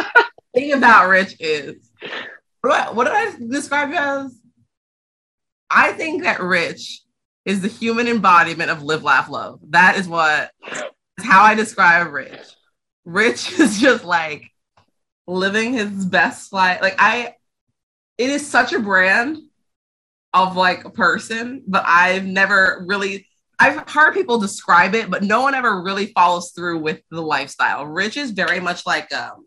thing 0.53 0.73
about 0.73 1.09
Rich 1.09 1.35
is 1.39 1.89
what, 2.61 2.95
what 2.95 3.05
did 3.05 3.13
I 3.13 3.35
describe 3.49 3.89
you 3.89 3.95
as? 3.95 4.39
I 5.69 5.91
think 5.93 6.23
that 6.23 6.41
Rich 6.41 7.01
is 7.49 7.61
the 7.61 7.67
human 7.67 8.07
embodiment 8.07 8.69
of 8.69 8.83
live, 8.83 9.03
laugh, 9.03 9.27
love. 9.27 9.59
That 9.69 9.97
is 9.97 10.07
what 10.07 10.51
is 11.17 11.25
how 11.25 11.41
I 11.41 11.55
describe 11.55 12.13
Rich. 12.13 12.37
Rich 13.05 13.59
is 13.59 13.79
just 13.79 14.03
like 14.05 14.51
living 15.25 15.73
his 15.73 16.05
best 16.05 16.53
life. 16.53 16.79
Like 16.79 16.95
I, 16.99 17.33
it 18.19 18.29
is 18.29 18.45
such 18.45 18.71
a 18.71 18.79
brand 18.79 19.39
of 20.31 20.55
like 20.55 20.85
a 20.85 20.91
person, 20.91 21.63
but 21.67 21.83
I've 21.87 22.25
never 22.25 22.85
really. 22.87 23.25
I've 23.61 23.89
heard 23.89 24.13
people 24.13 24.37
describe 24.37 24.95
it, 24.95 25.09
but 25.09 25.23
no 25.23 25.41
one 25.41 25.53
ever 25.53 25.81
really 25.81 26.13
follows 26.13 26.51
through 26.51 26.79
with 26.79 27.01
the 27.11 27.21
lifestyle. 27.21 27.85
Rich 27.85 28.15
is 28.15 28.31
very 28.31 28.61
much 28.61 28.85
like 28.85 29.11
um, 29.11 29.43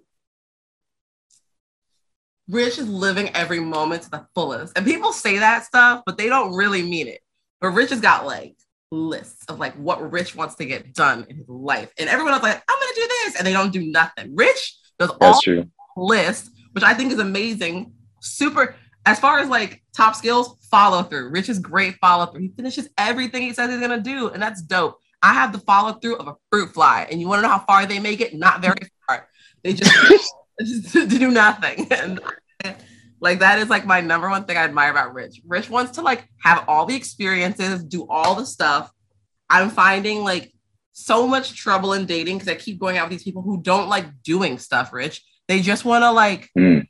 Rich 2.48 2.78
is 2.78 2.88
living 2.88 3.30
every 3.30 3.60
moment 3.60 4.02
to 4.02 4.10
the 4.10 4.26
fullest. 4.34 4.76
And 4.76 4.84
people 4.84 5.14
say 5.14 5.38
that 5.38 5.64
stuff, 5.64 6.02
but 6.04 6.18
they 6.18 6.28
don't 6.28 6.54
really 6.54 6.82
mean 6.82 7.06
it. 7.06 7.20
But 7.62 7.70
Rich 7.70 7.90
has 7.90 8.00
got 8.00 8.26
like 8.26 8.56
lists 8.90 9.44
of 9.48 9.58
like 9.58 9.72
what 9.74 10.12
Rich 10.12 10.36
wants 10.36 10.56
to 10.56 10.66
get 10.66 10.92
done 10.92 11.24
in 11.30 11.36
his 11.36 11.48
life. 11.48 11.90
And 11.98 12.10
everyone 12.10 12.34
else 12.34 12.42
like, 12.42 12.62
I'm 12.68 12.78
gonna 12.78 12.92
do 12.94 13.08
this, 13.08 13.36
and 13.36 13.46
they 13.46 13.54
don't 13.54 13.72
do 13.72 13.90
nothing. 13.90 14.36
Rich 14.36 14.76
does 14.98 15.08
That's 15.08 15.18
all 15.20 15.40
true. 15.40 15.64
lists 15.96 16.50
which 16.72 16.84
I 16.84 16.94
think 16.94 17.12
is 17.12 17.18
amazing. 17.18 17.92
Super. 18.20 18.74
As 19.04 19.18
far 19.18 19.38
as 19.38 19.48
like 19.48 19.82
top 19.94 20.14
skills, 20.14 20.56
follow 20.70 21.02
through. 21.02 21.30
Rich 21.30 21.48
is 21.48 21.58
great 21.58 21.96
follow 21.96 22.26
through. 22.26 22.40
He 22.40 22.48
finishes 22.48 22.88
everything 22.96 23.42
he 23.42 23.52
says 23.52 23.70
he's 23.70 23.80
gonna 23.80 24.00
do, 24.00 24.28
and 24.28 24.42
that's 24.42 24.62
dope. 24.62 24.98
I 25.22 25.34
have 25.34 25.52
the 25.52 25.58
follow 25.58 25.94
through 25.94 26.16
of 26.16 26.28
a 26.28 26.34
fruit 26.50 26.72
fly, 26.72 27.06
and 27.10 27.20
you 27.20 27.28
want 27.28 27.38
to 27.38 27.42
know 27.42 27.52
how 27.52 27.60
far 27.60 27.86
they 27.86 27.98
make 27.98 28.20
it? 28.20 28.34
Not 28.34 28.60
very 28.60 28.80
far. 29.06 29.28
They 29.62 29.74
just, 29.74 29.92
just 30.60 30.92
do 31.08 31.30
nothing, 31.30 31.88
and 31.92 32.20
like 33.22 33.38
that 33.38 33.60
is 33.60 33.70
like 33.70 33.86
my 33.86 34.00
number 34.00 34.28
one 34.28 34.44
thing 34.44 34.56
I 34.56 34.64
admire 34.64 34.90
about 34.90 35.14
Rich. 35.14 35.40
Rich 35.46 35.70
wants 35.70 35.92
to 35.92 36.02
like 36.02 36.28
have 36.40 36.64
all 36.66 36.86
the 36.86 36.96
experiences, 36.96 37.84
do 37.84 38.06
all 38.10 38.34
the 38.34 38.44
stuff. 38.44 38.90
I'm 39.48 39.70
finding 39.70 40.24
like 40.24 40.52
so 40.90 41.26
much 41.28 41.54
trouble 41.54 41.92
in 41.92 42.04
dating 42.04 42.38
because 42.38 42.48
I 42.48 42.56
keep 42.56 42.80
going 42.80 42.98
out 42.98 43.08
with 43.08 43.18
these 43.18 43.22
people 43.22 43.42
who 43.42 43.62
don't 43.62 43.88
like 43.88 44.22
doing 44.24 44.58
stuff, 44.58 44.92
Rich. 44.92 45.22
They 45.46 45.60
just 45.60 45.84
want 45.84 46.02
to 46.02 46.10
like 46.10 46.50
mm. 46.58 46.84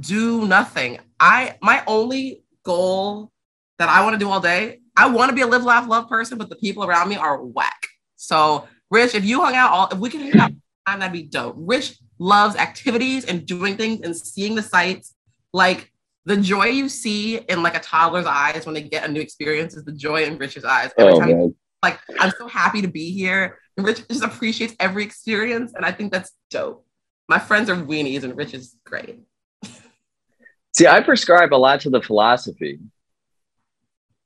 do 0.00 0.46
nothing. 0.46 0.98
I 1.20 1.56
my 1.60 1.82
only 1.86 2.42
goal 2.64 3.30
that 3.78 3.90
I 3.90 4.02
want 4.04 4.14
to 4.14 4.18
do 4.18 4.30
all 4.30 4.40
day, 4.40 4.80
I 4.96 5.10
want 5.10 5.28
to 5.28 5.36
be 5.36 5.42
a 5.42 5.46
live, 5.46 5.62
laugh, 5.62 5.86
love 5.86 6.08
person, 6.08 6.38
but 6.38 6.48
the 6.48 6.56
people 6.56 6.84
around 6.84 7.10
me 7.10 7.16
are 7.16 7.40
whack. 7.44 7.86
So, 8.16 8.66
Rich, 8.90 9.14
if 9.14 9.26
you 9.26 9.42
hung 9.42 9.54
out 9.54 9.70
all, 9.70 9.88
if 9.92 9.98
we 9.98 10.08
can 10.08 10.20
hang 10.20 10.40
out 10.40 10.52
that'd 10.96 11.12
be 11.12 11.22
dope. 11.22 11.54
Rich 11.58 11.98
loves 12.18 12.56
activities 12.56 13.24
and 13.26 13.44
doing 13.44 13.76
things 13.76 14.00
and 14.02 14.16
seeing 14.16 14.54
the 14.54 14.62
sights. 14.62 15.14
Like 15.52 15.92
the 16.24 16.36
joy 16.36 16.66
you 16.66 16.88
see 16.88 17.38
in 17.38 17.62
like 17.62 17.76
a 17.76 17.80
toddler's 17.80 18.26
eyes 18.26 18.66
when 18.66 18.74
they 18.74 18.82
get 18.82 19.08
a 19.08 19.10
new 19.10 19.20
experience 19.20 19.74
is 19.74 19.84
the 19.84 19.92
joy 19.92 20.24
in 20.24 20.36
Rich's 20.38 20.64
eyes 20.64 20.90
every 20.98 21.12
oh, 21.14 21.20
time. 21.20 21.28
Man. 21.30 21.54
Like 21.82 21.98
I'm 22.18 22.32
so 22.38 22.48
happy 22.48 22.82
to 22.82 22.88
be 22.88 23.12
here. 23.12 23.58
And 23.76 23.86
Rich 23.86 24.08
just 24.08 24.24
appreciates 24.24 24.74
every 24.80 25.04
experience, 25.04 25.72
and 25.74 25.84
I 25.84 25.92
think 25.92 26.12
that's 26.12 26.32
dope. 26.50 26.84
My 27.28 27.38
friends 27.38 27.70
are 27.70 27.76
weenies, 27.76 28.24
and 28.24 28.36
Rich 28.36 28.52
is 28.54 28.76
great. 28.84 29.20
See, 30.76 30.86
I 30.86 31.00
prescribe 31.00 31.54
a 31.54 31.56
lot 31.56 31.80
to 31.82 31.90
the 31.90 32.02
philosophy. 32.02 32.80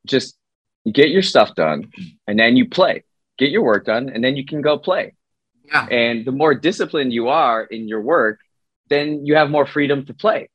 Just 0.06 0.36
get 0.90 1.10
your 1.10 1.22
stuff 1.22 1.54
done, 1.54 1.92
and 2.26 2.38
then 2.38 2.56
you 2.56 2.68
play. 2.68 3.04
Get 3.38 3.50
your 3.50 3.62
work 3.62 3.84
done, 3.84 4.08
and 4.08 4.24
then 4.24 4.36
you 4.36 4.46
can 4.46 4.62
go 4.62 4.78
play. 4.78 5.14
Yeah. 5.66 5.86
And 5.86 6.24
the 6.24 6.32
more 6.32 6.54
disciplined 6.54 7.12
you 7.12 7.28
are 7.28 7.62
in 7.62 7.88
your 7.88 8.00
work, 8.00 8.40
then 8.88 9.26
you 9.26 9.36
have 9.36 9.50
more 9.50 9.66
freedom 9.66 10.06
to 10.06 10.14
play. 10.14 10.48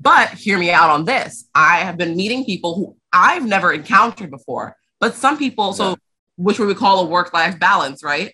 But 0.00 0.30
hear 0.30 0.58
me 0.58 0.70
out 0.70 0.90
on 0.90 1.04
this. 1.04 1.46
I 1.54 1.78
have 1.78 1.98
been 1.98 2.16
meeting 2.16 2.44
people 2.44 2.74
who 2.74 2.96
I've 3.12 3.46
never 3.46 3.72
encountered 3.72 4.30
before, 4.30 4.76
but 4.98 5.14
some 5.14 5.36
people, 5.36 5.72
so 5.72 5.96
which 6.36 6.58
we 6.58 6.66
would 6.66 6.78
call 6.78 7.00
a 7.00 7.04
work 7.04 7.34
life 7.34 7.58
balance, 7.58 8.02
right? 8.02 8.32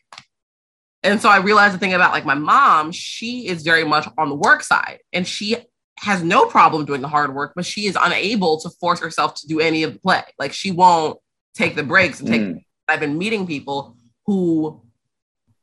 And 1.02 1.20
so 1.20 1.28
I 1.28 1.38
realized 1.38 1.74
the 1.74 1.78
thing 1.78 1.94
about 1.94 2.12
like 2.12 2.24
my 2.24 2.34
mom, 2.34 2.92
she 2.92 3.48
is 3.48 3.62
very 3.62 3.84
much 3.84 4.08
on 4.16 4.28
the 4.28 4.34
work 4.34 4.62
side 4.62 4.98
and 5.12 5.26
she 5.26 5.56
has 5.98 6.22
no 6.22 6.46
problem 6.46 6.84
doing 6.84 7.00
the 7.00 7.08
hard 7.08 7.34
work, 7.34 7.52
but 7.56 7.64
she 7.64 7.86
is 7.86 7.96
unable 8.00 8.60
to 8.60 8.70
force 8.80 9.00
herself 9.00 9.34
to 9.34 9.46
do 9.46 9.60
any 9.60 9.82
of 9.82 9.94
the 9.94 9.98
play. 9.98 10.22
Like 10.38 10.52
she 10.52 10.70
won't 10.70 11.18
take 11.54 11.74
the 11.74 11.82
breaks 11.82 12.20
and 12.20 12.28
take. 12.28 12.42
Mm. 12.42 12.64
I've 12.88 13.00
been 13.00 13.18
meeting 13.18 13.46
people 13.46 13.96
who, 14.26 14.82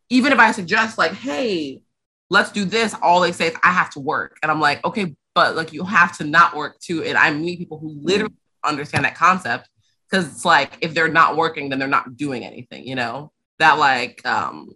even 0.10 0.34
if 0.34 0.40
I 0.40 0.52
suggest 0.52 0.98
like, 0.98 1.14
hey, 1.14 1.82
let's 2.30 2.52
do 2.52 2.66
this, 2.66 2.96
all 3.02 3.22
they 3.22 3.32
say 3.32 3.48
is 3.48 3.56
I 3.64 3.72
have 3.72 3.92
to 3.92 4.00
work, 4.00 4.38
and 4.42 4.52
I'm 4.52 4.60
like, 4.60 4.84
okay, 4.84 5.16
but 5.36 5.56
like 5.56 5.74
you 5.74 5.84
have 5.84 6.18
to 6.18 6.24
not 6.24 6.56
work 6.56 6.80
too. 6.80 7.04
And 7.04 7.18
I 7.18 7.32
meet 7.32 7.60
people 7.60 7.80
who 7.80 7.98
literally 8.02 8.36
understand 8.64 9.06
that 9.06 9.16
concept 9.16 9.70
because 10.10 10.28
it's 10.28 10.46
like 10.46 10.78
if 10.82 10.94
they're 10.94 11.08
not 11.08 11.36
working, 11.36 11.70
then 11.70 11.80
they're 11.80 11.88
not 11.88 12.16
doing 12.18 12.44
anything. 12.44 12.88
You 12.88 12.96
know 12.96 13.32
that 13.60 13.80
like 13.80 14.26
um, 14.26 14.70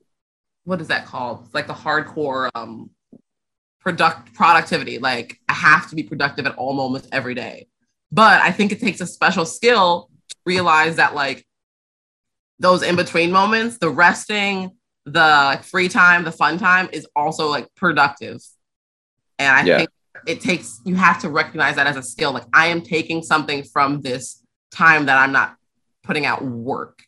what 0.64 0.82
is 0.82 0.88
that 0.88 1.06
called? 1.06 1.46
It's 1.46 1.54
like 1.54 1.68
the 1.68 1.74
hardcore 1.74 2.50
um 2.56 2.90
product 3.80 4.34
productivity. 4.34 5.00
Like 5.00 5.40
I 5.48 5.54
have 5.54 5.90
to 5.90 5.96
be 5.96 6.04
productive 6.04 6.46
at 6.46 6.56
all 6.56 6.74
moments 6.74 7.08
every 7.12 7.36
day. 7.36 7.68
But 8.12 8.42
I 8.42 8.52
think 8.52 8.72
it 8.72 8.80
takes 8.80 9.02
a 9.02 9.08
special 9.08 9.46
skill 9.46 10.10
to 10.30 10.36
realize 10.46 10.96
that 10.96 11.14
like 11.14 11.46
those 12.60 12.82
in 12.82 12.96
between 12.96 13.32
moments, 13.32 13.78
the 13.78 13.90
resting, 13.90 14.72
the 15.06 15.60
free 15.64 15.90
time, 15.90 16.24
the 16.24 16.32
fun 16.32 16.58
time 16.58 16.90
is 16.92 17.08
also 17.16 17.50
like 17.50 17.68
productive. 17.76 18.42
And 19.40 19.56
I 19.56 19.64
yeah. 19.64 19.78
think 19.78 19.90
it 20.28 20.42
takes 20.42 20.82
you 20.86 20.96
have 20.96 21.20
to 21.22 21.30
recognize 21.30 21.76
that 21.78 21.88
as 21.88 21.96
a 21.96 22.04
skill. 22.04 22.34
Like 22.34 22.46
I 22.54 22.68
am 22.68 22.82
taking 22.82 23.24
something 23.24 23.64
from 23.64 24.02
this 24.02 24.44
time 24.72 25.06
that 25.06 25.18
I'm 25.18 25.32
not 25.32 25.56
putting 26.04 26.26
out 26.26 26.44
work. 26.44 27.00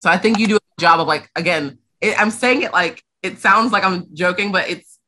So 0.00 0.10
I 0.10 0.18
think 0.18 0.38
you 0.38 0.46
do 0.46 0.56
a 0.56 0.80
job 0.80 1.00
of 1.00 1.06
like 1.06 1.30
again, 1.34 1.78
it, 2.00 2.20
I'm 2.20 2.30
saying 2.30 2.62
it 2.62 2.72
like 2.72 3.02
it 3.22 3.38
sounds 3.38 3.72
like 3.72 3.84
I'm 3.84 4.06
joking, 4.14 4.52
but 4.52 4.68
it's 4.68 4.98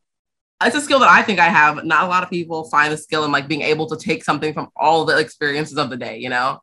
it's 0.63 0.77
a 0.77 0.81
skill 0.81 1.01
that 1.01 1.09
I 1.11 1.23
think 1.23 1.41
I 1.41 1.49
have. 1.49 1.85
Not 1.85 2.05
a 2.05 2.07
lot 2.07 2.23
of 2.23 2.31
people 2.31 2.65
find 2.69 2.93
the 2.93 2.97
skill 2.97 3.25
in 3.25 3.33
like 3.33 3.49
being 3.49 3.63
able 3.63 3.87
to 3.89 3.97
take 3.97 4.23
something 4.23 4.53
from 4.53 4.69
all 4.77 5.05
the 5.05 5.19
experiences 5.19 5.79
of 5.79 5.91
the 5.91 5.97
day, 5.97 6.19
you 6.19 6.29
know? 6.29 6.61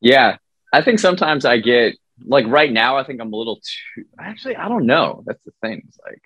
Yeah. 0.00 0.36
I 0.72 0.82
think 0.82 0.98
sometimes 0.98 1.44
I 1.44 1.58
get 1.58 1.96
like 2.26 2.46
right 2.46 2.72
now, 2.72 2.96
I 2.96 3.04
think 3.04 3.20
I'm 3.20 3.32
a 3.32 3.36
little 3.36 3.60
too 3.94 4.04
actually, 4.18 4.56
I 4.56 4.68
don't 4.68 4.86
know. 4.86 5.22
That's 5.24 5.42
the 5.44 5.52
thing. 5.62 5.82
It's 5.86 5.98
like 6.04 6.22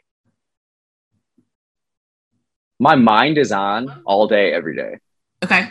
my 2.78 2.96
mind 2.96 3.38
is 3.38 3.52
on 3.52 4.02
all 4.04 4.26
day, 4.26 4.52
every 4.52 4.76
day. 4.76 4.98
Okay. 5.42 5.70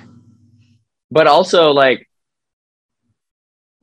But 1.11 1.27
also 1.27 1.71
like 1.71 2.07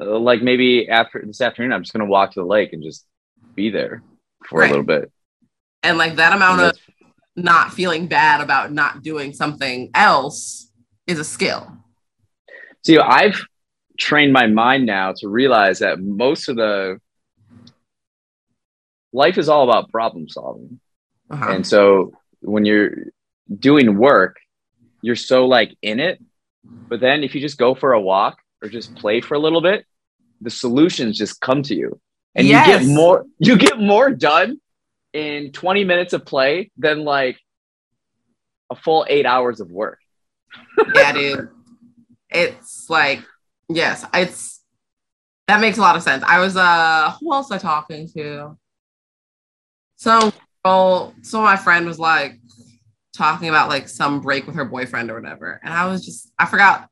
uh, 0.00 0.18
like 0.18 0.42
maybe 0.42 0.88
after 0.88 1.22
this 1.24 1.40
afternoon, 1.40 1.72
I'm 1.72 1.82
just 1.82 1.92
gonna 1.92 2.06
walk 2.06 2.32
to 2.32 2.40
the 2.40 2.46
lake 2.46 2.72
and 2.72 2.82
just 2.82 3.06
be 3.54 3.70
there 3.70 4.02
for 4.46 4.60
right. 4.60 4.66
a 4.66 4.70
little 4.70 4.84
bit. 4.84 5.10
And 5.82 5.98
like 5.98 6.16
that 6.16 6.34
amount 6.34 6.60
of 6.60 6.78
not 7.36 7.72
feeling 7.72 8.06
bad 8.06 8.40
about 8.40 8.72
not 8.72 9.02
doing 9.02 9.32
something 9.32 9.90
else 9.94 10.70
is 11.06 11.18
a 11.18 11.24
skill. 11.24 11.76
See, 12.84 12.98
I've 12.98 13.44
trained 13.98 14.32
my 14.32 14.46
mind 14.46 14.86
now 14.86 15.12
to 15.18 15.28
realize 15.28 15.80
that 15.80 16.00
most 16.00 16.48
of 16.48 16.56
the 16.56 16.98
life 19.12 19.38
is 19.38 19.48
all 19.48 19.68
about 19.68 19.90
problem 19.90 20.28
solving. 20.28 20.80
Uh-huh. 21.30 21.50
And 21.50 21.66
so 21.66 22.12
when 22.40 22.64
you're 22.64 22.92
doing 23.58 23.96
work, 23.96 24.36
you're 25.02 25.16
so 25.16 25.46
like 25.46 25.76
in 25.82 26.00
it. 26.00 26.22
But 26.64 27.00
then 27.00 27.24
if 27.24 27.34
you 27.34 27.40
just 27.40 27.58
go 27.58 27.74
for 27.74 27.92
a 27.92 28.00
walk 28.00 28.38
or 28.62 28.68
just 28.68 28.94
play 28.94 29.20
for 29.20 29.34
a 29.34 29.38
little 29.38 29.60
bit, 29.60 29.86
the 30.40 30.50
solutions 30.50 31.18
just 31.18 31.40
come 31.40 31.62
to 31.64 31.74
you. 31.74 32.00
And 32.34 32.46
yes. 32.46 32.66
you 32.66 32.78
get 32.78 32.94
more 32.94 33.26
you 33.38 33.56
get 33.56 33.78
more 33.80 34.10
done 34.10 34.60
in 35.12 35.52
20 35.52 35.84
minutes 35.84 36.12
of 36.12 36.24
play 36.24 36.70
than 36.76 37.04
like 37.04 37.38
a 38.70 38.76
full 38.76 39.04
8 39.08 39.26
hours 39.26 39.60
of 39.60 39.70
work. 39.70 39.98
yeah, 40.94 41.12
dude. 41.12 41.48
It's 42.30 42.88
like 42.88 43.22
yes, 43.68 44.04
it's 44.14 44.60
that 45.48 45.60
makes 45.60 45.78
a 45.78 45.80
lot 45.80 45.96
of 45.96 46.02
sense. 46.02 46.22
I 46.24 46.38
was 46.38 46.56
uh 46.56 47.12
who 47.20 47.32
else 47.32 47.50
I 47.50 47.58
talking 47.58 48.08
to? 48.14 48.56
So 49.96 50.32
girl, 50.64 51.14
so 51.22 51.40
my 51.40 51.56
friend 51.56 51.86
was 51.86 51.98
like, 51.98 52.40
talking 53.20 53.48
about 53.48 53.68
like 53.68 53.88
some 53.88 54.20
break 54.20 54.46
with 54.46 54.56
her 54.56 54.64
boyfriend 54.64 55.10
or 55.10 55.20
whatever. 55.20 55.60
And 55.62 55.72
I 55.72 55.86
was 55.86 56.04
just, 56.04 56.32
I 56.38 56.46
forgot. 56.46 56.88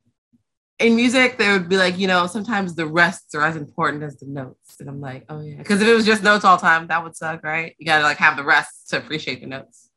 In 0.79 0.95
music, 0.95 1.39
they 1.39 1.51
would 1.51 1.69
be 1.69 1.77
like, 1.77 1.99
you 1.99 2.07
know, 2.07 2.29
sometimes 2.29 2.77
the 2.77 2.87
rests 2.87 3.35
are 3.35 3.43
as 3.43 3.57
important 3.57 4.05
as 4.05 4.17
the 4.19 4.27
notes. 4.27 4.77
And 4.79 4.89
I'm 4.89 5.01
like, 5.01 5.25
oh 5.29 5.41
yeah. 5.41 5.57
Because 5.57 5.81
if 5.81 5.89
it 5.89 5.95
was 5.95 6.07
just 6.07 6.23
notes 6.23 6.45
all 6.45 6.57
the 6.57 6.61
time, 6.61 6.87
that 6.87 7.03
would 7.03 7.17
suck, 7.17 7.43
right? 7.43 7.75
You 7.79 7.87
gotta 7.87 8.05
like 8.05 8.19
have 8.19 8.37
the 8.37 8.45
rests 8.45 8.89
to 8.91 8.99
appreciate 8.99 9.41
the 9.41 9.47
notes. 9.47 9.91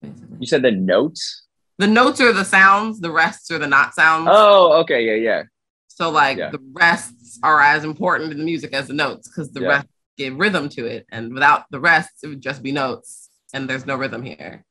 Basically. 0.00 0.36
You 0.40 0.46
said 0.46 0.62
the 0.62 0.70
notes? 0.70 1.42
The 1.78 1.86
notes 1.86 2.20
are 2.22 2.32
the 2.32 2.44
sounds, 2.44 3.00
the 3.00 3.10
rests 3.10 3.50
are 3.50 3.58
the 3.58 3.66
not 3.66 3.94
sounds. 3.94 4.28
Oh, 4.30 4.80
okay, 4.80 5.04
yeah, 5.04 5.22
yeah. 5.22 5.42
So 5.88 6.10
like 6.10 6.38
yeah. 6.38 6.50
the 6.50 6.60
rests 6.72 7.38
are 7.42 7.60
as 7.60 7.84
important 7.84 8.32
in 8.32 8.38
the 8.38 8.44
music 8.44 8.72
as 8.72 8.86
the 8.86 8.94
notes 8.94 9.28
because 9.28 9.50
the 9.50 9.60
yeah. 9.60 9.68
rests 9.68 9.90
give 10.16 10.38
rhythm 10.38 10.68
to 10.70 10.86
it. 10.86 11.06
And 11.10 11.32
without 11.32 11.64
the 11.70 11.80
rests, 11.80 12.22
it 12.22 12.28
would 12.28 12.40
just 12.40 12.62
be 12.62 12.72
notes. 12.72 13.30
And 13.52 13.68
there's 13.68 13.86
no 13.86 13.96
rhythm 13.96 14.22
here. 14.22 14.64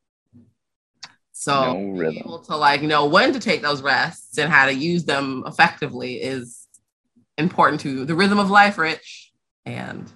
So 1.32 1.78
no 1.78 2.02
able 2.02 2.40
to 2.40 2.56
like 2.56 2.82
know 2.82 3.06
when 3.06 3.34
to 3.34 3.40
take 3.40 3.62
those 3.62 3.82
rests 3.82 4.38
and 4.38 4.52
how 4.52 4.66
to 4.66 4.74
use 4.74 5.06
them 5.06 5.44
effectively 5.46 6.16
is 6.16 6.68
important 7.38 7.82
to 7.82 8.06
the 8.06 8.16
rhythm 8.16 8.40
of 8.40 8.50
life, 8.50 8.78
Rich. 8.78 9.32
And 9.66 10.12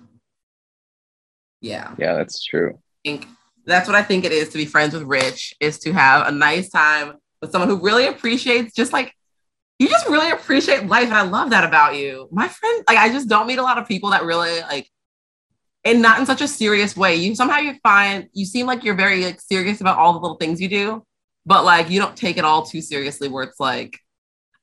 yeah. 1.61 1.93
Yeah, 1.97 2.15
that's 2.15 2.43
true. 2.43 2.75
I 2.77 3.09
think 3.09 3.27
that's 3.65 3.87
what 3.87 3.95
I 3.95 4.01
think 4.01 4.25
it 4.25 4.31
is 4.31 4.49
to 4.49 4.57
be 4.57 4.65
friends 4.65 4.93
with 4.93 5.03
Rich, 5.03 5.55
is 5.59 5.77
to 5.79 5.91
have 5.91 6.27
a 6.27 6.31
nice 6.31 6.69
time 6.69 7.13
with 7.41 7.51
someone 7.51 7.69
who 7.69 7.81
really 7.81 8.07
appreciates 8.07 8.73
just 8.73 8.93
like 8.93 9.13
you 9.77 9.87
just 9.87 10.07
really 10.09 10.31
appreciate 10.31 10.87
life. 10.87 11.05
And 11.05 11.13
I 11.13 11.21
love 11.21 11.51
that 11.51 11.63
about 11.63 11.95
you. 11.95 12.27
My 12.31 12.47
friend, 12.47 12.83
like 12.87 12.97
I 12.97 13.09
just 13.09 13.29
don't 13.29 13.47
meet 13.47 13.59
a 13.59 13.63
lot 13.63 13.77
of 13.77 13.87
people 13.87 14.09
that 14.11 14.23
really 14.23 14.59
like 14.61 14.89
and 15.89 16.01
not 16.01 16.19
in 16.19 16.25
such 16.25 16.41
a 16.41 16.47
serious 16.47 16.95
way. 16.95 17.15
You 17.15 17.35
somehow 17.35 17.57
you 17.57 17.75
find 17.83 18.29
you 18.33 18.45
seem 18.45 18.65
like 18.65 18.83
you're 18.83 18.95
very 18.95 19.25
like 19.25 19.41
serious 19.41 19.81
about 19.81 19.97
all 19.97 20.13
the 20.13 20.19
little 20.19 20.37
things 20.37 20.61
you 20.61 20.69
do 20.69 21.03
but 21.45 21.65
like 21.65 21.89
you 21.89 21.99
don't 21.99 22.15
take 22.15 22.37
it 22.37 22.45
all 22.45 22.63
too 22.63 22.81
seriously 22.81 23.27
where 23.27 23.43
it's 23.43 23.59
like 23.59 23.99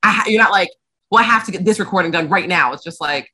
I, 0.01 0.23
you're 0.27 0.41
not 0.41 0.51
like 0.51 0.69
well 1.11 1.23
i 1.23 1.27
have 1.27 1.45
to 1.45 1.51
get 1.51 1.65
this 1.65 1.79
recording 1.79 2.11
done 2.11 2.29
right 2.29 2.47
now 2.47 2.73
it's 2.73 2.83
just 2.83 3.01
like 3.01 3.29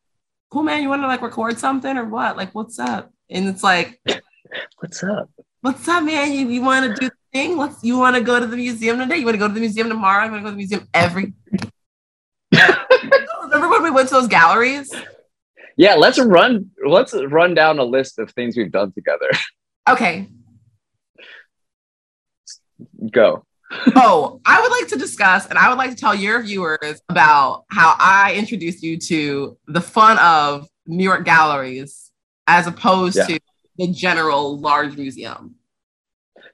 cool 0.49 0.63
man 0.63 0.81
you 0.81 0.89
want 0.89 1.03
to 1.03 1.07
like 1.07 1.21
record 1.21 1.59
something 1.59 1.97
or 1.97 2.05
what 2.05 2.35
like 2.35 2.53
what's 2.53 2.79
up 2.79 3.11
and 3.29 3.47
it's 3.47 3.63
like 3.63 4.01
what's 4.79 5.03
up 5.03 5.29
What's 5.63 5.87
up, 5.87 6.03
man? 6.03 6.33
You, 6.33 6.49
you 6.49 6.61
want 6.61 6.93
to 6.93 6.93
do 6.99 7.07
the 7.07 7.15
thing? 7.31 7.55
Let's. 7.55 7.81
You 7.85 7.97
want 7.97 8.17
to 8.17 8.21
go 8.21 8.37
to 8.37 8.45
the 8.45 8.57
museum 8.57 8.99
today? 8.99 9.15
You 9.15 9.23
want 9.23 9.35
to 9.35 9.39
go 9.39 9.47
to 9.47 9.53
the 9.53 9.61
museum 9.61 9.87
tomorrow? 9.87 10.29
Want 10.29 10.33
to 10.33 10.41
go 10.41 10.47
to 10.47 10.51
the 10.51 10.57
museum 10.57 10.89
every? 10.93 11.31
Remember 13.43 13.69
when 13.69 13.81
we 13.81 13.89
went 13.89 14.09
to 14.09 14.15
those 14.15 14.27
galleries? 14.27 14.93
Yeah, 15.75 15.95
let's 15.95 16.19
run. 16.19 16.71
Let's 16.85 17.13
run 17.13 17.53
down 17.53 17.79
a 17.79 17.83
list 17.83 18.19
of 18.19 18.31
things 18.31 18.57
we've 18.57 18.71
done 18.71 18.91
together. 18.91 19.29
Okay. 19.85 20.29
Go. 23.11 23.45
oh, 23.95 24.39
I 24.45 24.61
would 24.61 24.71
like 24.71 24.87
to 24.89 24.95
discuss, 24.97 25.45
and 25.47 25.57
I 25.57 25.67
would 25.67 25.77
like 25.77 25.89
to 25.89 25.95
tell 25.95 26.15
your 26.15 26.41
viewers 26.41 27.01
about 27.09 27.65
how 27.69 27.95
I 27.99 28.33
introduced 28.35 28.83
you 28.83 28.97
to 28.97 29.57
the 29.67 29.81
fun 29.81 30.17
of 30.19 30.67
New 30.85 31.03
York 31.03 31.25
galleries 31.25 32.11
as 32.47 32.67
opposed 32.67 33.17
yeah. 33.17 33.25
to 33.25 33.39
the 33.77 33.91
general 33.91 34.57
large 34.57 34.95
museum. 34.95 35.55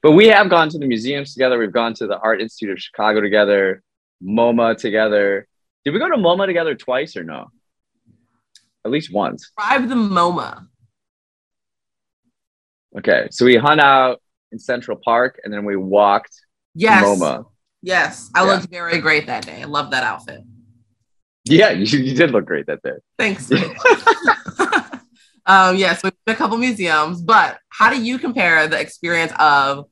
But 0.02 0.12
we 0.12 0.28
have 0.28 0.48
gone 0.48 0.70
to 0.70 0.78
the 0.78 0.86
museums 0.86 1.34
together. 1.34 1.58
We've 1.58 1.72
gone 1.72 1.94
to 1.94 2.06
the 2.06 2.18
Art 2.18 2.40
Institute 2.40 2.70
of 2.70 2.80
Chicago 2.80 3.20
together, 3.20 3.82
MoMA 4.22 4.76
together. 4.76 5.46
Did 5.84 5.92
we 5.92 6.00
go 6.00 6.08
to 6.08 6.16
MoMA 6.16 6.46
together 6.46 6.74
twice 6.74 7.16
or 7.16 7.24
no? 7.24 7.50
At 8.84 8.90
least 8.90 9.12
once. 9.12 9.42
Describe 9.42 9.88
the 9.88 9.94
MoMA. 9.94 10.66
Okay, 12.98 13.28
so 13.30 13.44
we 13.44 13.56
hung 13.56 13.78
out 13.78 14.20
in 14.50 14.58
Central 14.58 14.98
Park 15.02 15.40
and 15.44 15.52
then 15.52 15.64
we 15.64 15.76
walked 15.76 16.34
yes. 16.74 17.04
MoMA. 17.04 17.44
Yes, 17.82 18.30
I 18.34 18.44
yeah. 18.44 18.52
looked 18.52 18.68
very 18.68 18.98
great 18.98 19.26
that 19.26 19.46
day. 19.46 19.62
I 19.62 19.66
love 19.66 19.90
that 19.92 20.02
outfit. 20.02 20.42
Yeah, 21.44 21.70
you, 21.70 21.98
you 21.98 22.14
did 22.14 22.30
look 22.30 22.46
great 22.46 22.66
that 22.66 22.82
day. 22.82 22.92
Thanks. 23.18 23.50
um, 25.46 25.76
yes, 25.76 26.02
we've 26.02 26.12
been 26.26 26.34
a 26.34 26.38
couple 26.38 26.58
museums, 26.58 27.22
but 27.22 27.58
how 27.68 27.90
do 27.90 28.02
you 28.02 28.18
compare 28.18 28.66
the 28.66 28.80
experience 28.80 29.32
of 29.38 29.86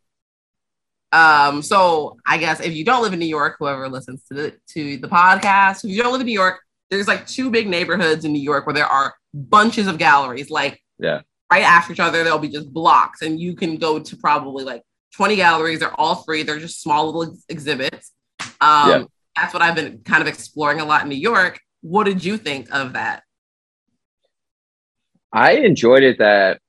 um, 1.11 1.63
so 1.63 2.19
I 2.27 2.37
guess 2.37 2.61
if 2.61 2.75
you 2.75 2.85
don't 2.85 3.03
live 3.03 3.13
in 3.13 3.19
New 3.19 3.27
York, 3.27 3.57
whoever 3.59 3.89
listens 3.89 4.25
to 4.25 4.35
the 4.35 4.55
to 4.75 4.99
the 4.99 5.09
podcast, 5.09 5.85
if 5.85 5.91
you 5.91 6.03
don't 6.03 6.13
live 6.13 6.21
in 6.21 6.27
New 6.27 6.33
York, 6.33 6.61
there's 6.91 7.09
like 7.09 7.27
two 7.27 7.51
big 7.51 7.69
neighborhoods 7.69 8.25
in 8.25 8.33
New 8.33 8.43
York 8.43 8.67
where 8.67 8.75
there 8.75 8.87
are 8.87 9.15
bunches 9.35 9.87
of 9.87 9.99
galleries, 9.99 10.51
like 10.51 10.83
yeah, 10.99 11.21
right 11.51 11.63
after 11.63 11.93
each 11.93 12.01
other, 12.01 12.25
there'll 12.25 12.39
be 12.39 12.49
just 12.49 12.73
blocks, 12.73 13.23
and 13.23 13.39
you 13.39 13.55
can 13.55 13.77
go 13.77 13.99
to 13.99 14.17
probably 14.17 14.65
like 14.65 14.83
20 15.15 15.37
galleries. 15.37 15.81
They're 15.81 15.99
all 16.01 16.23
free. 16.23 16.43
They're 16.43 16.59
just 16.59 16.83
small 16.83 17.07
little 17.07 17.33
ex- 17.33 17.45
exhibits. 17.49 18.13
Um, 18.61 18.91
yeah. 18.91 19.05
That's 19.37 19.55
what 19.55 19.63
I've 19.63 19.77
been 19.77 19.99
kind 20.05 20.21
of 20.21 20.29
exploring 20.29 20.81
a 20.81 20.85
lot 20.85 21.03
in 21.03 21.09
New 21.09 21.15
York. 21.15 21.61
What 21.81 22.05
did 22.05 22.25
you 22.25 22.37
think 22.39 22.75
of 22.75 22.95
that? 22.95 23.23
I 25.33 25.53
enjoyed 25.53 26.03
it 26.03 26.19
that 26.19 26.61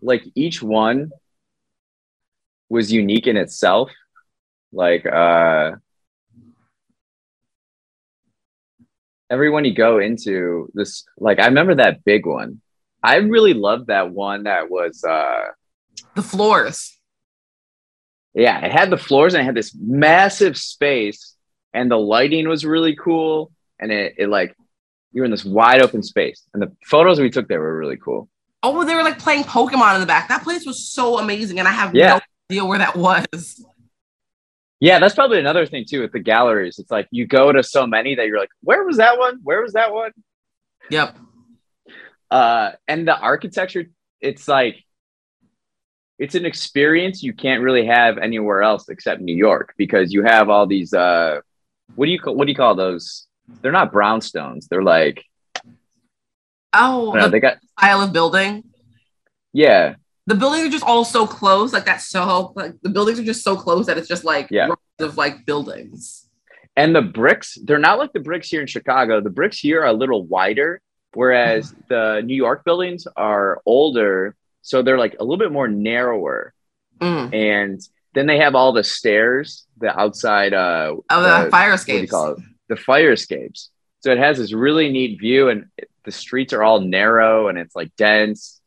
like 0.00 0.22
each 0.34 0.62
one 0.62 1.10
was 2.68 2.92
unique 2.92 3.26
in 3.26 3.36
itself. 3.36 3.90
Like 4.72 5.04
uh 5.06 5.72
everyone 9.30 9.64
you 9.64 9.74
go 9.74 9.98
into 9.98 10.70
this 10.74 11.04
like 11.18 11.38
I 11.38 11.46
remember 11.46 11.76
that 11.76 12.04
big 12.04 12.26
one. 12.26 12.60
I 13.02 13.16
really 13.16 13.54
loved 13.54 13.88
that 13.88 14.10
one 14.10 14.44
that 14.44 14.70
was 14.70 15.04
uh 15.04 15.44
the 16.14 16.22
floors. 16.22 16.98
Yeah, 18.34 18.64
it 18.64 18.72
had 18.72 18.90
the 18.90 18.96
floors 18.96 19.34
and 19.34 19.42
it 19.42 19.44
had 19.44 19.54
this 19.54 19.74
massive 19.74 20.56
space 20.56 21.34
and 21.72 21.90
the 21.90 21.98
lighting 21.98 22.48
was 22.48 22.64
really 22.64 22.96
cool 22.96 23.52
and 23.78 23.92
it, 23.92 24.14
it 24.18 24.28
like 24.28 24.56
you 25.12 25.22
were 25.22 25.24
in 25.24 25.30
this 25.30 25.44
wide 25.44 25.80
open 25.80 26.02
space 26.02 26.42
and 26.52 26.62
the 26.62 26.72
photos 26.84 27.20
we 27.20 27.30
took 27.30 27.48
there 27.48 27.60
were 27.60 27.78
really 27.78 27.96
cool. 27.96 28.28
Oh, 28.62 28.84
they 28.84 28.94
were 28.94 29.02
like 29.02 29.18
playing 29.18 29.44
Pokemon 29.44 29.94
in 29.94 30.00
the 30.00 30.06
back. 30.06 30.28
That 30.28 30.42
place 30.42 30.66
was 30.66 30.88
so 30.88 31.18
amazing 31.18 31.58
and 31.58 31.68
I 31.68 31.72
have 31.72 31.94
yeah. 31.94 32.14
no 32.14 32.20
idea 32.50 32.64
where 32.64 32.78
that 32.78 32.96
was. 32.96 33.64
Yeah, 34.84 34.98
that's 34.98 35.14
probably 35.14 35.38
another 35.38 35.64
thing 35.64 35.86
too 35.88 36.02
with 36.02 36.12
the 36.12 36.20
galleries. 36.20 36.78
It's 36.78 36.90
like 36.90 37.08
you 37.10 37.26
go 37.26 37.50
to 37.50 37.62
so 37.62 37.86
many 37.86 38.16
that 38.16 38.26
you're 38.26 38.38
like, 38.38 38.50
where 38.60 38.84
was 38.84 38.98
that 38.98 39.18
one? 39.18 39.40
Where 39.42 39.62
was 39.62 39.72
that 39.72 39.94
one? 39.94 40.10
Yep. 40.90 41.16
Uh, 42.30 42.72
and 42.86 43.08
the 43.08 43.18
architecture, 43.18 43.86
it's 44.20 44.46
like 44.46 44.84
it's 46.18 46.34
an 46.34 46.44
experience 46.44 47.22
you 47.22 47.32
can't 47.32 47.62
really 47.62 47.86
have 47.86 48.18
anywhere 48.18 48.62
else 48.62 48.90
except 48.90 49.22
New 49.22 49.34
York 49.34 49.72
because 49.78 50.12
you 50.12 50.22
have 50.22 50.50
all 50.50 50.66
these 50.66 50.92
uh 50.92 51.40
what 51.94 52.04
do 52.04 52.12
you 52.12 52.18
call 52.18 52.34
what 52.34 52.44
do 52.44 52.50
you 52.52 52.56
call 52.56 52.74
those? 52.74 53.26
They're 53.62 53.72
not 53.72 53.90
brownstones. 53.90 54.68
They're 54.68 54.82
like 54.82 55.24
oh, 56.74 57.12
know, 57.12 57.28
they 57.28 57.40
got 57.40 57.56
style 57.78 58.02
of 58.02 58.12
building. 58.12 58.64
Yeah, 59.54 59.94
the 60.26 60.34
buildings 60.34 60.66
are 60.66 60.70
just 60.70 60.84
all 60.84 61.04
so 61.04 61.26
close, 61.26 61.72
like 61.72 61.84
that 61.84 62.00
so 62.00 62.52
like 62.56 62.74
the 62.82 62.88
buildings 62.88 63.18
are 63.18 63.24
just 63.24 63.44
so 63.44 63.56
close 63.56 63.86
that 63.86 63.98
it's 63.98 64.08
just 64.08 64.24
like 64.24 64.48
yeah. 64.50 64.68
of 64.98 65.16
like 65.16 65.44
buildings. 65.44 66.28
And 66.76 66.94
the 66.94 67.02
bricks, 67.02 67.56
they're 67.62 67.78
not 67.78 67.98
like 67.98 68.12
the 68.12 68.20
bricks 68.20 68.48
here 68.48 68.60
in 68.60 68.66
Chicago. 68.66 69.20
The 69.20 69.30
bricks 69.30 69.58
here 69.58 69.82
are 69.82 69.86
a 69.86 69.92
little 69.92 70.24
wider, 70.24 70.80
whereas 71.12 71.72
mm. 71.72 71.88
the 71.88 72.22
New 72.24 72.34
York 72.34 72.64
buildings 72.64 73.06
are 73.16 73.62
older, 73.64 74.34
so 74.62 74.82
they're 74.82 74.98
like 74.98 75.16
a 75.20 75.24
little 75.24 75.38
bit 75.38 75.52
more 75.52 75.68
narrower. 75.68 76.52
Mm. 77.00 77.34
And 77.34 77.88
then 78.14 78.26
they 78.26 78.38
have 78.38 78.54
all 78.54 78.72
the 78.72 78.84
stairs, 78.84 79.66
the 79.78 79.96
outside 79.98 80.54
uh 80.54 80.96
oh 81.10 81.22
the, 81.22 81.44
the 81.44 81.50
fire 81.50 81.74
escapes. 81.74 81.94
What 81.94 81.96
do 81.96 82.02
you 82.02 82.08
call 82.08 82.32
it? 82.32 82.38
The 82.70 82.76
fire 82.76 83.12
escapes. 83.12 83.70
So 84.00 84.10
it 84.10 84.18
has 84.18 84.38
this 84.38 84.52
really 84.52 84.90
neat 84.90 85.20
view, 85.20 85.48
and 85.48 85.66
the 86.04 86.12
streets 86.12 86.52
are 86.52 86.62
all 86.62 86.80
narrow 86.80 87.48
and 87.48 87.58
it's 87.58 87.74
like 87.74 87.94
dense. 87.96 88.60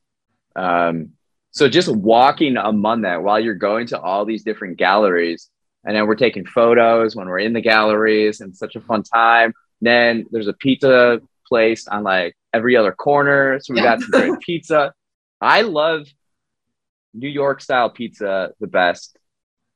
Um, 0.56 1.12
so 1.58 1.68
just 1.68 1.90
walking 1.90 2.56
among 2.56 3.02
that 3.02 3.24
while 3.24 3.40
you're 3.40 3.56
going 3.56 3.88
to 3.88 4.00
all 4.00 4.26
these 4.26 4.44
different 4.44 4.78
galleries, 4.78 5.50
and 5.84 5.96
then 5.96 6.06
we're 6.06 6.16
taking 6.16 6.46
photos 6.46 7.16
when 7.16 7.28
we're 7.28 7.40
in 7.40 7.54
the 7.54 7.62
galleries, 7.62 8.42
and 8.42 8.56
such 8.56 8.76
a 8.76 8.82
fun 8.82 9.02
time. 9.02 9.54
Then 9.82 10.28
there's 10.30 10.48
a 10.48 10.54
pizza 10.54 11.20
place 11.48 11.88
on 11.88 12.04
like 12.04 12.38
every 12.54 12.76
other 12.78 12.92
corner, 12.92 13.60
so 13.60 13.74
we 13.74 13.80
yeah. 13.80 13.96
got 13.96 14.02
some 14.02 14.12
great 14.12 14.40
pizza. 14.46 14.94
I 15.42 15.62
love 15.62 16.08
New 17.16 17.28
York 17.28 17.60
style 17.62 17.90
pizza 17.90 18.52
the 18.60 18.68
best, 18.68 19.18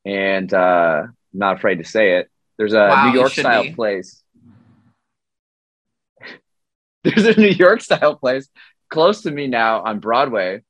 and 0.04 0.54
uh, 0.54 1.02
I'm 1.06 1.16
not 1.32 1.56
afraid 1.56 1.78
to 1.78 1.84
say 1.84 2.18
it. 2.18 2.30
There's 2.58 2.74
a 2.74 2.86
wow, 2.90 3.10
New 3.10 3.18
York 3.18 3.32
style 3.32 3.64
be. 3.64 3.74
place. 3.74 4.22
There's 7.02 7.26
a 7.26 7.40
New 7.40 7.48
York 7.48 7.80
style 7.80 8.14
place 8.14 8.48
close 8.88 9.22
to 9.22 9.32
me 9.32 9.48
now 9.48 9.82
on 9.82 9.98
Broadway 9.98 10.62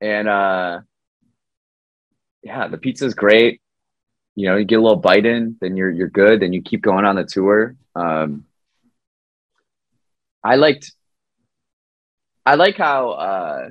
and 0.00 0.28
uh 0.28 0.80
yeah 2.42 2.68
the 2.68 2.78
pizza's 2.78 3.14
great. 3.14 3.60
You 4.36 4.46
know 4.46 4.56
you 4.56 4.64
get 4.64 4.78
a 4.78 4.82
little 4.82 4.96
bite 4.96 5.26
in 5.26 5.56
then 5.60 5.76
you're 5.76 5.90
you're 5.90 6.08
good 6.08 6.40
then 6.40 6.52
you 6.52 6.62
keep 6.62 6.82
going 6.82 7.04
on 7.04 7.16
the 7.16 7.24
tour. 7.24 7.76
Um 7.94 8.44
i 10.42 10.56
liked 10.56 10.92
i 12.46 12.54
like 12.54 12.78
how 12.78 13.10
uh 13.10 13.68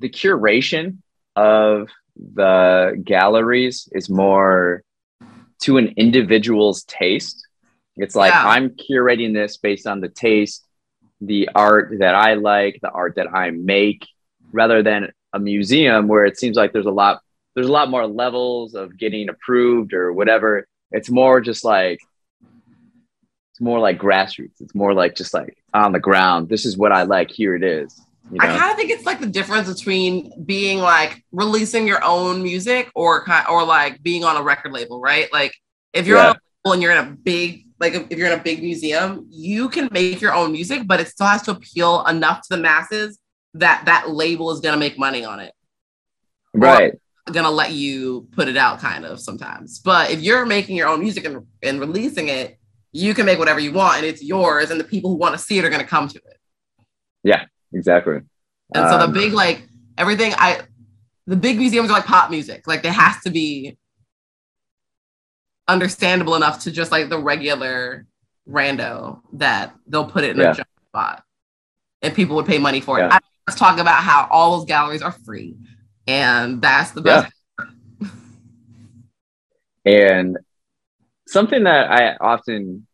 the 0.00 0.10
curation 0.10 0.98
of 1.34 1.88
the 2.16 3.00
galleries 3.02 3.88
is 3.92 4.10
more 4.10 4.82
to 5.60 5.78
an 5.78 5.94
individual's 5.96 6.82
taste. 6.84 7.46
It's 7.96 8.14
like 8.14 8.32
yeah. 8.32 8.46
i'm 8.46 8.70
curating 8.70 9.32
this 9.32 9.56
based 9.58 9.86
on 9.86 10.00
the 10.00 10.08
taste 10.08 10.66
the 11.20 11.48
art 11.54 11.94
that 12.00 12.14
i 12.14 12.34
like 12.34 12.80
the 12.82 12.90
art 12.90 13.14
that 13.16 13.32
i 13.32 13.50
make 13.50 14.06
rather 14.50 14.82
than 14.82 15.12
a 15.32 15.38
museum 15.38 16.08
where 16.08 16.24
it 16.24 16.38
seems 16.38 16.56
like 16.56 16.72
there's 16.72 16.86
a 16.86 16.90
lot 16.90 17.22
there's 17.54 17.68
a 17.68 17.72
lot 17.72 17.90
more 17.90 18.06
levels 18.06 18.74
of 18.74 18.96
getting 18.96 19.28
approved 19.28 19.92
or 19.92 20.12
whatever. 20.12 20.66
It's 20.90 21.10
more 21.10 21.40
just 21.40 21.64
like 21.64 22.00
it's 22.40 23.60
more 23.60 23.78
like 23.78 23.98
grassroots. 23.98 24.60
It's 24.60 24.74
more 24.74 24.94
like 24.94 25.14
just 25.14 25.34
like 25.34 25.56
on 25.74 25.92
the 25.92 26.00
ground. 26.00 26.48
This 26.48 26.64
is 26.64 26.76
what 26.76 26.92
I 26.92 27.02
like. 27.02 27.30
Here 27.30 27.54
it 27.54 27.62
is. 27.62 28.00
You 28.30 28.38
know? 28.38 28.46
I 28.46 28.58
kind 28.58 28.70
of 28.70 28.76
think 28.76 28.90
it's 28.90 29.04
like 29.04 29.20
the 29.20 29.26
difference 29.26 29.68
between 29.72 30.44
being 30.44 30.78
like 30.78 31.22
releasing 31.32 31.86
your 31.86 32.02
own 32.02 32.42
music 32.42 32.90
or 32.94 33.26
or 33.50 33.64
like 33.64 34.02
being 34.02 34.24
on 34.24 34.36
a 34.36 34.42
record 34.42 34.72
label, 34.72 35.00
right? 35.00 35.30
Like 35.32 35.54
if 35.92 36.06
you're 36.06 36.16
yeah. 36.16 36.30
on 36.30 36.36
a 36.36 36.38
label 36.64 36.72
and 36.72 36.82
you're 36.82 36.92
in 36.92 37.06
a 37.06 37.10
big 37.10 37.66
like 37.78 37.94
if 37.94 38.16
you're 38.16 38.32
in 38.32 38.38
a 38.38 38.42
big 38.42 38.62
museum, 38.62 39.26
you 39.28 39.68
can 39.68 39.88
make 39.92 40.20
your 40.20 40.32
own 40.32 40.52
music, 40.52 40.86
but 40.86 41.00
it 41.00 41.08
still 41.08 41.26
has 41.26 41.42
to 41.42 41.50
appeal 41.50 42.06
enough 42.06 42.40
to 42.42 42.56
the 42.56 42.62
masses 42.62 43.18
that 43.54 43.84
that 43.86 44.10
label 44.10 44.50
is 44.50 44.60
going 44.60 44.72
to 44.74 44.78
make 44.78 44.98
money 44.98 45.24
on 45.24 45.40
it. 45.40 45.52
Right. 46.54 46.94
Going 47.26 47.44
to 47.44 47.50
let 47.50 47.72
you 47.72 48.28
put 48.32 48.48
it 48.48 48.56
out 48.56 48.80
kind 48.80 49.04
of 49.04 49.20
sometimes. 49.20 49.78
But 49.78 50.10
if 50.10 50.20
you're 50.20 50.44
making 50.44 50.76
your 50.76 50.88
own 50.88 51.00
music 51.00 51.24
and, 51.24 51.46
and 51.62 51.80
releasing 51.80 52.28
it, 52.28 52.58
you 52.92 53.14
can 53.14 53.24
make 53.26 53.38
whatever 53.38 53.60
you 53.60 53.72
want 53.72 53.98
and 53.98 54.06
it's 54.06 54.22
yours 54.22 54.70
and 54.70 54.78
the 54.78 54.84
people 54.84 55.10
who 55.10 55.16
want 55.16 55.34
to 55.34 55.38
see 55.38 55.58
it 55.58 55.64
are 55.64 55.70
going 55.70 55.80
to 55.80 55.86
come 55.86 56.08
to 56.08 56.18
it. 56.18 56.38
Yeah, 57.22 57.44
exactly. 57.72 58.20
And 58.74 58.84
um, 58.84 58.90
so 58.90 58.98
the 58.98 59.04
um, 59.04 59.12
big 59.12 59.32
like 59.32 59.66
everything 59.96 60.32
I 60.36 60.62
the 61.26 61.36
big 61.36 61.58
museums 61.58 61.88
are 61.90 61.94
like 61.94 62.04
pop 62.04 62.30
music. 62.30 62.66
Like 62.66 62.84
it 62.84 62.92
has 62.92 63.20
to 63.22 63.30
be 63.30 63.78
understandable 65.68 66.34
enough 66.34 66.64
to 66.64 66.70
just 66.70 66.90
like 66.90 67.08
the 67.08 67.18
regular 67.18 68.06
rando 68.48 69.20
that 69.34 69.74
they'll 69.86 70.04
put 70.04 70.24
it 70.24 70.30
in 70.30 70.38
yeah. 70.38 70.50
a 70.50 70.64
spot 70.88 71.24
and 72.02 72.14
people 72.14 72.36
would 72.36 72.46
pay 72.46 72.58
money 72.58 72.80
for 72.80 72.98
it. 72.98 73.02
Yeah. 73.02 73.14
I, 73.14 73.18
let's 73.46 73.58
talk 73.58 73.78
about 73.78 74.02
how 74.02 74.28
all 74.30 74.58
those 74.58 74.66
galleries 74.66 75.02
are 75.02 75.12
free. 75.12 75.56
And 76.06 76.60
that's 76.60 76.90
the 76.92 77.00
best. 77.00 77.32
Yeah. 77.60 78.08
and 79.84 80.38
something 81.26 81.64
that 81.64 81.90
I 81.90 82.16
often 82.16 82.86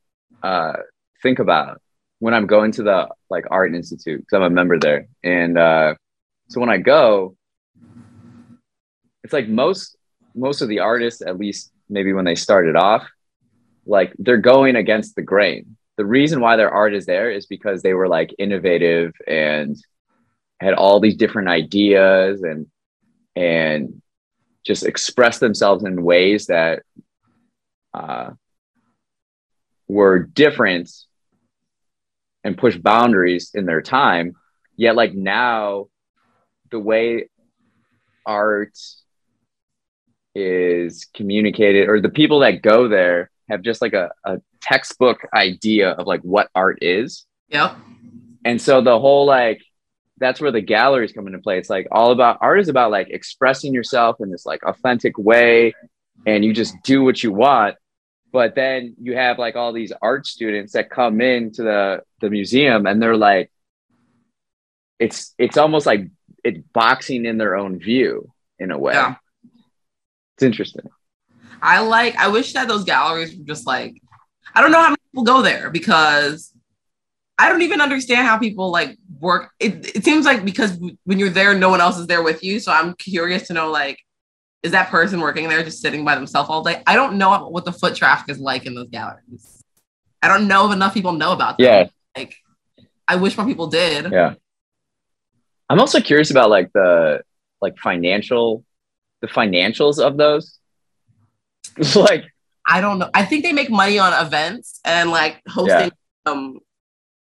uh, 0.42 0.74
think 1.22 1.38
about 1.38 1.80
when 2.20 2.34
I'm 2.34 2.46
going 2.46 2.72
to 2.72 2.82
the 2.82 3.08
like 3.30 3.44
art 3.50 3.74
institute 3.74 4.20
because 4.20 4.36
I'm 4.36 4.42
a 4.42 4.50
member 4.50 4.78
there, 4.78 5.06
and 5.22 5.56
uh, 5.58 5.94
so 6.48 6.60
when 6.60 6.70
I 6.70 6.78
go, 6.78 7.36
it's 9.24 9.32
like 9.32 9.48
most 9.48 9.96
most 10.34 10.60
of 10.62 10.68
the 10.68 10.80
artists, 10.80 11.22
at 11.22 11.38
least 11.38 11.72
maybe 11.88 12.12
when 12.12 12.24
they 12.24 12.34
started 12.34 12.76
off, 12.76 13.08
like 13.86 14.12
they're 14.18 14.36
going 14.36 14.76
against 14.76 15.16
the 15.16 15.22
grain. 15.22 15.76
The 15.96 16.06
reason 16.06 16.40
why 16.40 16.56
their 16.56 16.70
art 16.70 16.94
is 16.94 17.06
there 17.06 17.30
is 17.30 17.46
because 17.46 17.82
they 17.82 17.94
were 17.94 18.08
like 18.08 18.34
innovative 18.38 19.12
and 19.26 19.76
had 20.60 20.74
all 20.74 21.00
these 21.00 21.16
different 21.16 21.48
ideas 21.48 22.42
and 22.42 22.66
and 23.36 24.02
just 24.64 24.84
express 24.84 25.38
themselves 25.38 25.84
in 25.84 26.02
ways 26.02 26.46
that 26.46 26.82
uh, 27.94 28.30
were 29.86 30.18
different 30.18 30.90
and 32.44 32.58
push 32.58 32.76
boundaries 32.76 33.50
in 33.54 33.66
their 33.66 33.82
time. 33.82 34.34
Yet, 34.76 34.94
like 34.94 35.14
now, 35.14 35.86
the 36.70 36.78
way 36.78 37.28
art 38.26 38.76
is 40.34 41.06
communicated, 41.14 41.88
or 41.88 42.00
the 42.00 42.08
people 42.08 42.40
that 42.40 42.62
go 42.62 42.88
there 42.88 43.30
have 43.48 43.62
just 43.62 43.80
like 43.80 43.94
a, 43.94 44.10
a 44.24 44.38
textbook 44.60 45.26
idea 45.32 45.92
of 45.92 46.06
like 46.06 46.20
what 46.20 46.50
art 46.54 46.78
is. 46.82 47.26
Yep. 47.48 47.76
And 48.44 48.60
so 48.60 48.80
the 48.80 48.98
whole 48.98 49.24
like 49.26 49.62
that's 50.18 50.40
where 50.40 50.52
the 50.52 50.60
galleries 50.60 51.12
come 51.12 51.26
into 51.26 51.38
play. 51.38 51.58
It's 51.58 51.70
like 51.70 51.88
all 51.90 52.10
about 52.10 52.38
art 52.40 52.60
is 52.60 52.68
about 52.68 52.90
like 52.90 53.08
expressing 53.10 53.72
yourself 53.72 54.16
in 54.20 54.30
this 54.30 54.46
like 54.46 54.62
authentic 54.64 55.16
way 55.18 55.74
and 56.26 56.44
you 56.44 56.52
just 56.52 56.74
do 56.82 57.02
what 57.02 57.22
you 57.22 57.32
want. 57.32 57.76
But 58.32 58.54
then 58.54 58.94
you 59.00 59.14
have 59.16 59.38
like 59.38 59.56
all 59.56 59.72
these 59.72 59.92
art 60.02 60.26
students 60.26 60.74
that 60.74 60.90
come 60.90 61.20
into 61.20 61.62
the 61.62 62.02
the 62.20 62.30
museum 62.30 62.86
and 62.86 63.00
they're 63.00 63.16
like 63.16 63.50
it's 64.98 65.34
it's 65.38 65.56
almost 65.56 65.86
like 65.86 66.06
it's 66.44 66.60
boxing 66.72 67.24
in 67.24 67.38
their 67.38 67.56
own 67.56 67.78
view 67.78 68.32
in 68.58 68.70
a 68.70 68.78
way. 68.78 68.94
Yeah. 68.94 69.14
It's 70.36 70.42
interesting. 70.42 70.88
I 71.62 71.80
like 71.80 72.16
I 72.16 72.28
wish 72.28 72.52
that 72.52 72.68
those 72.68 72.84
galleries 72.84 73.36
were 73.36 73.44
just 73.44 73.66
like 73.66 74.00
I 74.54 74.60
don't 74.60 74.72
know 74.72 74.80
how 74.80 74.88
many 74.88 74.96
people 75.10 75.24
go 75.24 75.42
there 75.42 75.70
because 75.70 76.52
I 77.38 77.48
don't 77.48 77.62
even 77.62 77.80
understand 77.80 78.26
how 78.26 78.36
people 78.36 78.70
like 78.70 78.98
work. 79.20 79.50
It, 79.60 79.96
it 79.96 80.04
seems 80.04 80.26
like 80.26 80.44
because 80.44 80.78
when 81.04 81.18
you're 81.18 81.30
there, 81.30 81.54
no 81.54 81.70
one 81.70 81.80
else 81.80 81.96
is 81.96 82.08
there 82.08 82.22
with 82.22 82.42
you. 82.42 82.58
So 82.58 82.72
I'm 82.72 82.94
curious 82.94 83.46
to 83.46 83.52
know 83.54 83.70
like, 83.70 83.98
is 84.64 84.72
that 84.72 84.88
person 84.88 85.20
working 85.20 85.48
there 85.48 85.62
just 85.62 85.80
sitting 85.80 86.04
by 86.04 86.16
themselves 86.16 86.50
all 86.50 86.64
day? 86.64 86.82
I 86.86 86.96
don't 86.96 87.16
know 87.16 87.48
what 87.48 87.64
the 87.64 87.72
foot 87.72 87.94
traffic 87.94 88.28
is 88.28 88.40
like 88.40 88.66
in 88.66 88.74
those 88.74 88.88
galleries. 88.88 89.62
I 90.20 90.26
don't 90.26 90.48
know 90.48 90.66
if 90.66 90.72
enough 90.72 90.94
people 90.94 91.12
know 91.12 91.32
about 91.32 91.58
them. 91.58 91.64
Yeah. 91.64 91.88
Like, 92.16 92.34
I 93.06 93.16
wish 93.16 93.36
more 93.36 93.46
people 93.46 93.68
did. 93.68 94.10
Yeah. 94.10 94.34
I'm 95.70 95.78
also 95.78 96.00
curious 96.00 96.32
about 96.32 96.50
like 96.50 96.72
the 96.72 97.22
like 97.60 97.78
financial, 97.78 98.64
the 99.20 99.28
financials 99.28 100.00
of 100.04 100.16
those. 100.16 100.58
It's 101.76 101.94
like 101.96 102.24
I 102.66 102.80
don't 102.80 102.98
know. 102.98 103.10
I 103.14 103.24
think 103.24 103.44
they 103.44 103.52
make 103.52 103.70
money 103.70 103.98
on 103.98 104.12
events 104.26 104.80
and 104.84 105.10
like 105.10 105.40
hosting 105.48 105.90
yeah. 106.26 106.32
um 106.32 106.58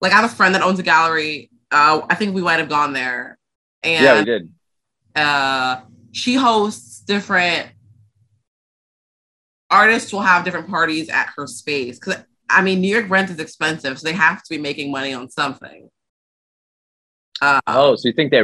like 0.03 0.11
I 0.11 0.17
have 0.17 0.31
a 0.31 0.35
friend 0.35 0.53
that 0.53 0.61
owns 0.61 0.77
a 0.79 0.83
gallery. 0.83 1.49
Uh, 1.71 2.01
I 2.09 2.15
think 2.15 2.35
we 2.35 2.41
might 2.41 2.59
have 2.59 2.69
gone 2.69 2.91
there. 2.91 3.39
And 3.81 4.03
yeah, 4.03 4.19
we 4.19 4.25
did. 4.25 4.49
Uh, 5.15 5.81
she 6.11 6.35
hosts 6.35 6.99
different 6.99 7.69
artists 9.71 10.13
will 10.13 10.21
have 10.21 10.43
different 10.43 10.69
parties 10.69 11.09
at 11.09 11.29
her 11.35 11.47
space 11.47 11.99
because 11.99 12.17
I 12.49 12.61
mean 12.61 12.81
New 12.81 12.93
York 12.93 13.09
rent 13.09 13.29
is 13.29 13.39
expensive, 13.39 13.97
so 13.97 14.05
they 14.05 14.13
have 14.13 14.43
to 14.43 14.49
be 14.49 14.57
making 14.57 14.91
money 14.91 15.13
on 15.13 15.29
something. 15.29 15.89
Uh, 17.41 17.61
oh, 17.67 17.95
so 17.95 18.09
you 18.09 18.13
think 18.13 18.31
they 18.31 18.43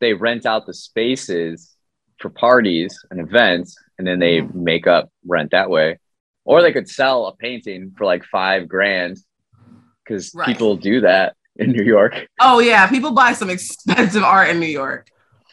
they 0.00 0.12
rent 0.12 0.44
out 0.44 0.66
the 0.66 0.74
spaces 0.74 1.74
for 2.18 2.28
parties 2.28 2.98
and 3.10 3.18
events, 3.18 3.76
and 3.96 4.06
then 4.06 4.18
they 4.18 4.42
mm-hmm. 4.42 4.62
make 4.62 4.86
up 4.86 5.10
rent 5.26 5.52
that 5.52 5.70
way, 5.70 5.98
or 6.44 6.60
they 6.60 6.72
could 6.72 6.88
sell 6.88 7.26
a 7.26 7.34
painting 7.34 7.94
for 7.96 8.04
like 8.04 8.24
five 8.24 8.68
grand 8.68 9.18
because 10.08 10.34
right. 10.34 10.46
people 10.46 10.76
do 10.76 11.02
that 11.02 11.36
in 11.56 11.72
New 11.72 11.84
York. 11.84 12.26
Oh 12.40 12.60
yeah, 12.60 12.86
people 12.88 13.12
buy 13.12 13.32
some 13.32 13.50
expensive 13.50 14.22
art 14.22 14.48
in 14.48 14.60
New 14.60 14.66
York. 14.66 15.10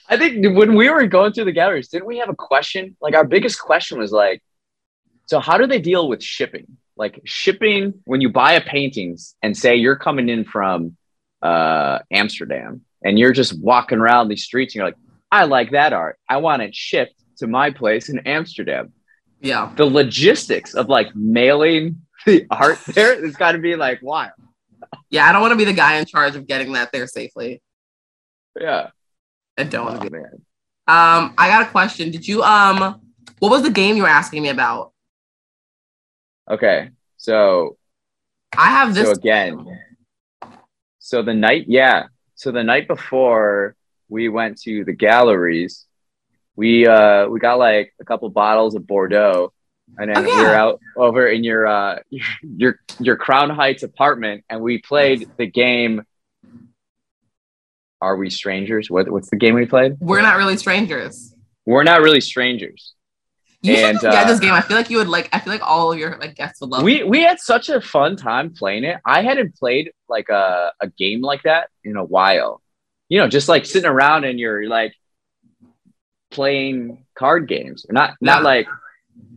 I 0.08 0.18
think 0.18 0.56
when 0.56 0.76
we 0.76 0.90
were 0.90 1.06
going 1.08 1.34
through 1.34 1.46
the 1.46 1.52
galleries, 1.52 1.90
didn't 1.90 2.06
we 2.06 2.20
have 2.20 2.30
a 2.30 2.36
question? 2.36 2.96
Like 3.02 3.16
our 3.16 3.26
biggest 3.26 3.60
question 3.60 3.98
was 3.98 4.12
like, 4.12 4.42
so 5.26 5.40
how 5.40 5.58
do 5.58 5.66
they 5.66 5.80
deal 5.80 6.08
with 6.08 6.24
shipping? 6.24 6.78
Like 6.96 7.22
shipping 7.26 7.96
when 8.06 8.22
you 8.22 8.30
buy 8.30 8.54
a 8.54 8.62
paintings 8.62 9.36
and 9.42 9.58
say 9.58 9.76
you're 9.76 9.96
coming 9.96 10.30
in 10.30 10.46
from 10.46 10.96
uh, 11.42 12.00
Amsterdam 12.12 12.82
and 13.04 13.18
you're 13.18 13.34
just 13.34 13.60
walking 13.60 13.98
around 13.98 14.28
these 14.28 14.44
streets 14.44 14.74
and 14.74 14.80
you're 14.80 14.88
like, 14.88 14.98
I 15.32 15.46
like 15.46 15.72
that 15.72 15.92
art. 15.92 16.20
I 16.30 16.38
want 16.38 16.62
it 16.62 16.76
shipped 16.76 17.20
to 17.38 17.48
my 17.48 17.72
place 17.72 18.08
in 18.08 18.20
Amsterdam. 18.20 18.94
Yeah. 19.42 19.74
The 19.76 19.86
logistics 19.86 20.76
of 20.76 20.88
like 20.88 21.16
mailing 21.16 22.06
the 22.26 22.46
art 22.50 22.80
there, 22.88 23.24
it's 23.24 23.38
got 23.38 23.54
to 23.54 23.60
be 23.60 23.76
like 23.76 24.02
wild. 24.02 24.32
Yeah, 25.10 25.28
I 25.28 25.32
don't 25.32 25.42
want 25.42 25.52
to 25.52 25.58
be 25.58 25.66
the 25.66 25.74
guy 25.74 25.96
in 25.98 26.06
charge 26.06 26.36
of 26.36 26.48
getting 26.48 26.74
that 26.74 26.92
there 26.92 27.08
safely. 27.08 27.62
Yeah. 28.60 28.90
I 29.58 29.64
don't 29.64 29.86
want 29.86 30.02
to 30.02 30.08
oh, 30.08 30.10
be. 30.10 30.18
Man. 30.18 30.32
Um, 30.88 31.34
I 31.38 31.48
got 31.50 31.64
a 31.64 31.70
question. 31.70 32.12
Did 32.12 32.28
you 32.28 32.44
um 32.44 33.02
what 33.40 33.50
was 33.50 33.64
the 33.64 33.72
game 33.72 33.96
you 33.96 34.04
were 34.04 34.10
asking 34.10 34.44
me 34.44 34.50
about? 34.50 34.92
Okay. 36.50 36.90
So 37.18 37.78
I 38.58 38.70
have 38.70 38.94
this 38.94 39.08
so 39.08 39.14
again. 39.14 39.80
So 41.00 41.22
the 41.22 41.34
night, 41.34 41.66
yeah. 41.68 42.08
So 42.36 42.52
the 42.52 42.64
night 42.64 42.88
before 42.88 43.76
we 44.10 44.30
went 44.30 44.62
to 44.62 44.84
the 44.84 44.94
galleries, 44.94 45.86
we 46.56 46.88
uh 46.88 47.28
we 47.28 47.40
got 47.40 47.60
like 47.60 47.94
a 48.00 48.06
couple 48.06 48.30
bottles 48.30 48.76
of 48.76 48.88
Bordeaux 48.88 49.54
and 49.98 50.10
then 50.10 50.18
oh, 50.18 50.28
yeah. 50.28 50.38
we 50.38 50.44
were 50.44 50.56
out 50.56 50.80
over 50.98 51.28
in 51.28 51.44
your 51.44 51.68
uh 51.68 52.00
your 52.42 52.80
your 53.00 53.16
Crown 53.16 53.50
Heights 53.50 53.84
apartment, 53.84 54.44
and 54.50 54.62
we 54.62 54.80
played 54.80 55.30
the 55.38 55.46
game. 55.46 56.04
Are 58.02 58.18
we 58.18 58.30
strangers? 58.30 58.90
What, 58.90 59.10
what's 59.10 59.30
the 59.30 59.38
game 59.38 59.56
we 59.56 59.66
played? 59.66 59.98
We're 60.00 60.22
not 60.22 60.38
really 60.38 60.58
strangers. 60.58 61.34
We're 61.66 61.84
not 61.84 62.02
really 62.02 62.22
strangers. 62.22 62.94
You 63.62 63.74
and, 63.74 64.00
should 64.00 64.12
get 64.12 64.26
uh, 64.26 64.28
this 64.28 64.40
game. 64.40 64.54
I 64.54 64.62
feel 64.62 64.78
like 64.78 64.90
you 64.90 64.98
would 64.98 65.08
like. 65.08 65.30
I 65.34 65.40
feel 65.40 65.52
like 65.52 65.64
all 65.64 65.92
of 65.92 65.98
your 65.98 66.18
like 66.18 66.36
guests 66.36 66.62
would 66.62 66.70
love. 66.70 66.84
We 66.84 67.00
it. 67.00 67.08
we 67.08 67.24
had 67.24 67.40
such 67.40 67.70
a 67.70 67.82
fun 67.82 68.16
time 68.16 68.54
playing 68.54 68.84
it. 68.84 69.00
I 69.06 69.24
hadn't 69.24 69.56
played 69.56 69.92
like 70.08 70.30
a 70.30 70.72
a 70.80 70.88
game 70.88 71.22
like 71.22 71.44
that 71.44 71.70
in 71.84 71.96
a 71.96 72.04
while. 72.04 72.62
You 73.10 73.20
know, 73.20 73.28
just 73.28 73.50
like 73.50 73.66
sitting 73.66 73.90
around 73.90 74.24
and 74.26 74.40
you're 74.40 74.68
like 74.68 74.94
playing 76.30 77.06
card 77.18 77.48
games. 77.48 77.86
Not 77.90 78.16
not 78.22 78.40
yeah. 78.40 78.44
like 78.44 78.68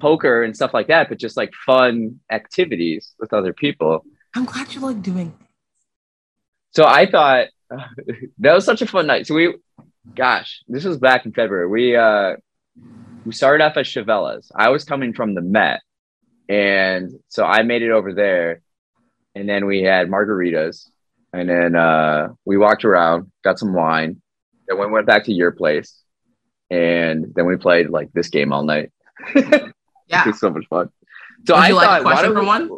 poker 0.01 0.43
and 0.43 0.55
stuff 0.55 0.75
like 0.75 0.89
that, 0.89 1.09
but 1.09 1.19
just 1.19 1.37
like 1.37 1.53
fun 1.67 2.21
activities 2.31 3.15
with 3.19 3.33
other 3.33 3.53
people. 3.53 4.05
I'm 4.35 4.45
glad 4.45 4.75
you 4.75 4.81
like 4.81 5.03
doing. 5.03 5.35
So 6.73 6.85
I 6.85 7.11
thought 7.11 7.49
uh, 7.71 7.85
that 8.39 8.55
was 8.55 8.65
such 8.65 8.83
a 8.83 8.87
fun 8.87 9.07
night. 9.07 9.27
So 9.27 9.35
we, 9.35 9.55
gosh, 10.15 10.63
this 10.69 10.85
was 10.85 10.99
back 10.99 11.27
in 11.27 11.33
February. 11.33 11.69
We 11.69 11.97
uh, 11.97 12.37
we 13.25 13.33
started 13.33 13.65
off 13.65 13.77
at 13.77 13.87
Chavela's. 13.87 14.51
I 14.55 14.71
was 14.71 14.85
coming 14.85 15.13
from 15.13 15.35
the 15.35 15.43
Met, 15.43 15.81
and 16.49 17.11
so 17.29 17.45
I 17.45 17.63
made 17.63 17.83
it 17.83 17.91
over 17.91 18.15
there, 18.15 18.63
and 19.35 19.49
then 19.49 19.67
we 19.67 19.83
had 19.83 20.09
margaritas, 20.09 20.89
and 21.33 21.49
then 21.49 21.75
uh, 21.75 22.29
we 22.45 22.57
walked 22.57 22.85
around, 22.85 23.31
got 23.43 23.59
some 23.59 23.75
wine, 23.75 24.21
then 24.67 24.79
we 24.79 24.87
went 24.87 25.07
back 25.07 25.25
to 25.25 25.33
your 25.33 25.53
place, 25.53 26.03
and 26.71 27.27
then 27.35 27.47
we 27.47 27.57
played 27.57 27.91
like 27.91 28.13
this 28.13 28.29
game 28.29 28.53
all 28.53 28.65
night. 28.65 28.93
Yeah, 30.09 30.25
it's 30.29 30.41
so 30.41 30.51
much 30.51 30.67
fun. 30.69 30.91
So 31.47 31.55
Would 31.55 31.63
I 31.63 31.71
like 31.71 31.87
thought, 31.87 32.03
question 32.03 32.35
for 32.35 32.41
we, 32.41 32.47
one? 32.47 32.71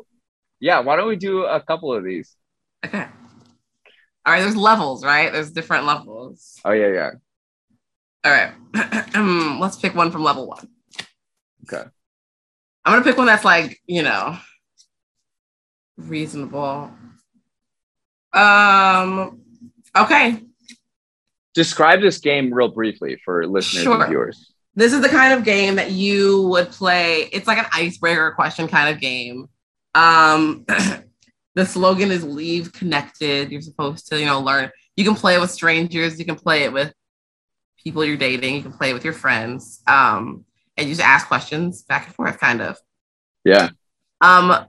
Yeah, 0.61 0.81
why 0.81 0.97
don't 0.97 1.09
we 1.09 1.17
do 1.17 1.45
a 1.45 1.61
couple 1.61 1.93
of 1.95 2.05
these? 2.05 2.35
Okay. 2.85 3.07
All 4.27 4.35
right, 4.35 4.41
there's 4.41 4.57
levels, 4.57 5.05
right? 5.05 5.33
There's 5.33 5.51
different 5.51 5.87
levels. 5.87 6.61
Oh 6.65 6.73
yeah, 6.73 6.89
yeah. 6.89 7.11
All 8.25 8.33
right, 8.33 8.53
um, 9.15 9.59
let's 9.61 9.77
pick 9.77 9.95
one 9.95 10.11
from 10.11 10.23
level 10.23 10.47
one. 10.47 10.69
Okay. 11.65 11.89
I'm 12.85 12.93
gonna 12.93 13.05
pick 13.05 13.17
one 13.17 13.27
that's 13.27 13.45
like 13.45 13.81
you 13.87 14.03
know 14.03 14.37
reasonable. 15.97 16.91
Um. 18.33 19.41
Okay. 19.97 20.43
Describe 21.55 22.01
this 22.01 22.19
game 22.19 22.53
real 22.53 22.69
briefly 22.69 23.21
for 23.25 23.47
listeners 23.47 23.83
sure. 23.83 24.01
and 24.01 24.09
viewers 24.09 24.53
this 24.75 24.93
is 24.93 25.01
the 25.01 25.09
kind 25.09 25.35
of 25.35 25.45
game 25.45 25.77
that 25.77 25.91
you 25.91 26.43
would 26.49 26.71
play. 26.71 27.29
It's 27.33 27.47
like 27.47 27.59
an 27.59 27.67
icebreaker 27.73 28.33
question 28.33 28.69
kind 28.69 28.95
of 28.95 29.01
game. 29.01 29.49
Um, 29.95 30.65
the 31.55 31.67
slogan 31.67 32.11
is 32.11 32.25
leave 32.25 32.73
connected. 32.73 33.51
You're 33.51 33.61
supposed 33.61 34.09
to, 34.09 34.19
you 34.19 34.27
know, 34.27 34.41
learn. 34.41 34.71
You 34.97 35.05
can 35.05 35.15
play 35.15 35.35
it 35.35 35.41
with 35.41 35.51
strangers. 35.51 36.19
You 36.19 36.25
can 36.25 36.37
play 36.37 36.63
it 36.63 36.73
with 36.73 36.93
people 37.83 38.05
you're 38.05 38.17
dating. 38.17 38.57
You 38.57 38.63
can 38.63 38.73
play 38.73 38.91
it 38.91 38.95
with 38.95 39.05
your 39.05 39.13
friends. 39.13 39.83
Um, 39.87 40.45
and 40.77 40.89
you 40.89 40.95
just 40.95 41.07
ask 41.07 41.27
questions 41.27 41.83
back 41.83 42.07
and 42.07 42.15
forth, 42.15 42.39
kind 42.39 42.63
of. 42.63 42.79
Yeah. 43.45 43.71
Um, 44.21 44.67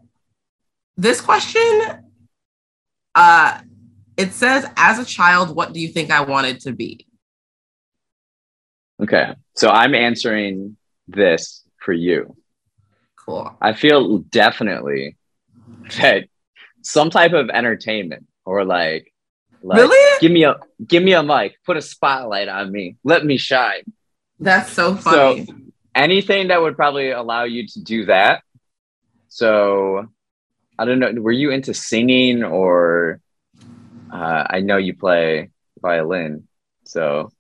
this 0.98 1.22
question, 1.22 1.82
uh, 3.16 3.60
it 4.18 4.34
says, 4.34 4.66
as 4.76 5.00
a 5.00 5.06
child, 5.06 5.56
what 5.56 5.74
do 5.74 5.80
you 5.80 5.90
think 5.90 6.12
I 6.12 6.22
wanted 6.22 6.60
to 6.62 6.74
be? 6.74 7.08
Okay. 9.02 9.34
So 9.56 9.70
I'm 9.70 9.96
answering 9.96 10.78
this 11.08 11.64
for 11.78 11.94
you. 11.94 12.36
Cool. 13.16 13.56
I 13.62 13.74
feel 13.74 14.20
definitely 14.20 15.18
that 15.98 16.26
some 16.82 17.10
type 17.10 17.34
of 17.34 17.50
entertainment 17.50 18.28
or 18.46 18.66
like, 18.66 19.12
like 19.62 19.80
Really? 19.80 20.20
give 20.20 20.32
me 20.32 20.44
a 20.44 20.56
give 20.86 21.04
me 21.04 21.14
a 21.14 21.24
mic, 21.24 21.56
put 21.66 21.78
a 21.78 21.82
spotlight 21.82 22.48
on 22.48 22.72
me, 22.72 22.98
let 23.04 23.26
me 23.26 23.38
shine. 23.38 23.84
That's 24.40 24.72
so 24.72 24.96
funny. 24.96 25.46
So 25.46 25.54
Anything 25.94 26.48
that 26.48 26.62
would 26.62 26.78
probably 26.78 27.12
allow 27.12 27.44
you 27.44 27.68
to 27.68 27.84
do 27.84 28.06
that. 28.06 28.44
So 29.28 30.08
I 30.80 30.86
don't 30.86 31.00
know. 31.00 31.12
Were 31.22 31.34
you 31.34 31.52
into 31.52 31.74
singing 31.74 32.44
or 32.44 33.20
uh, 34.10 34.44
I 34.50 34.62
know 34.62 34.78
you 34.78 34.96
play 34.96 35.52
violin. 35.82 36.48
So 36.86 37.32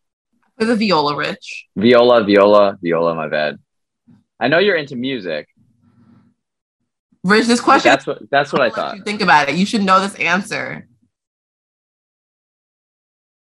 The 0.62 0.76
viola, 0.76 1.16
Rich. 1.16 1.66
viola, 1.76 2.24
viola, 2.24 2.78
viola, 2.80 3.16
my 3.16 3.28
bad. 3.28 3.58
I 4.40 4.48
know 4.48 4.60
you're 4.60 4.76
into 4.76 4.96
music. 4.96 5.48
Rich, 7.24 7.48
this 7.48 7.60
question. 7.60 7.90
That's 7.90 8.06
what 8.06 8.30
that's 8.30 8.54
what 8.54 8.62
I 8.62 8.66
I'll 8.66 8.72
thought. 8.72 8.96
you 8.98 9.04
think 9.04 9.22
about 9.22 9.50
it. 9.50 9.56
You 9.56 9.66
should 9.66 9.82
know 9.84 10.00
this 10.00 10.14
answer. 10.16 10.88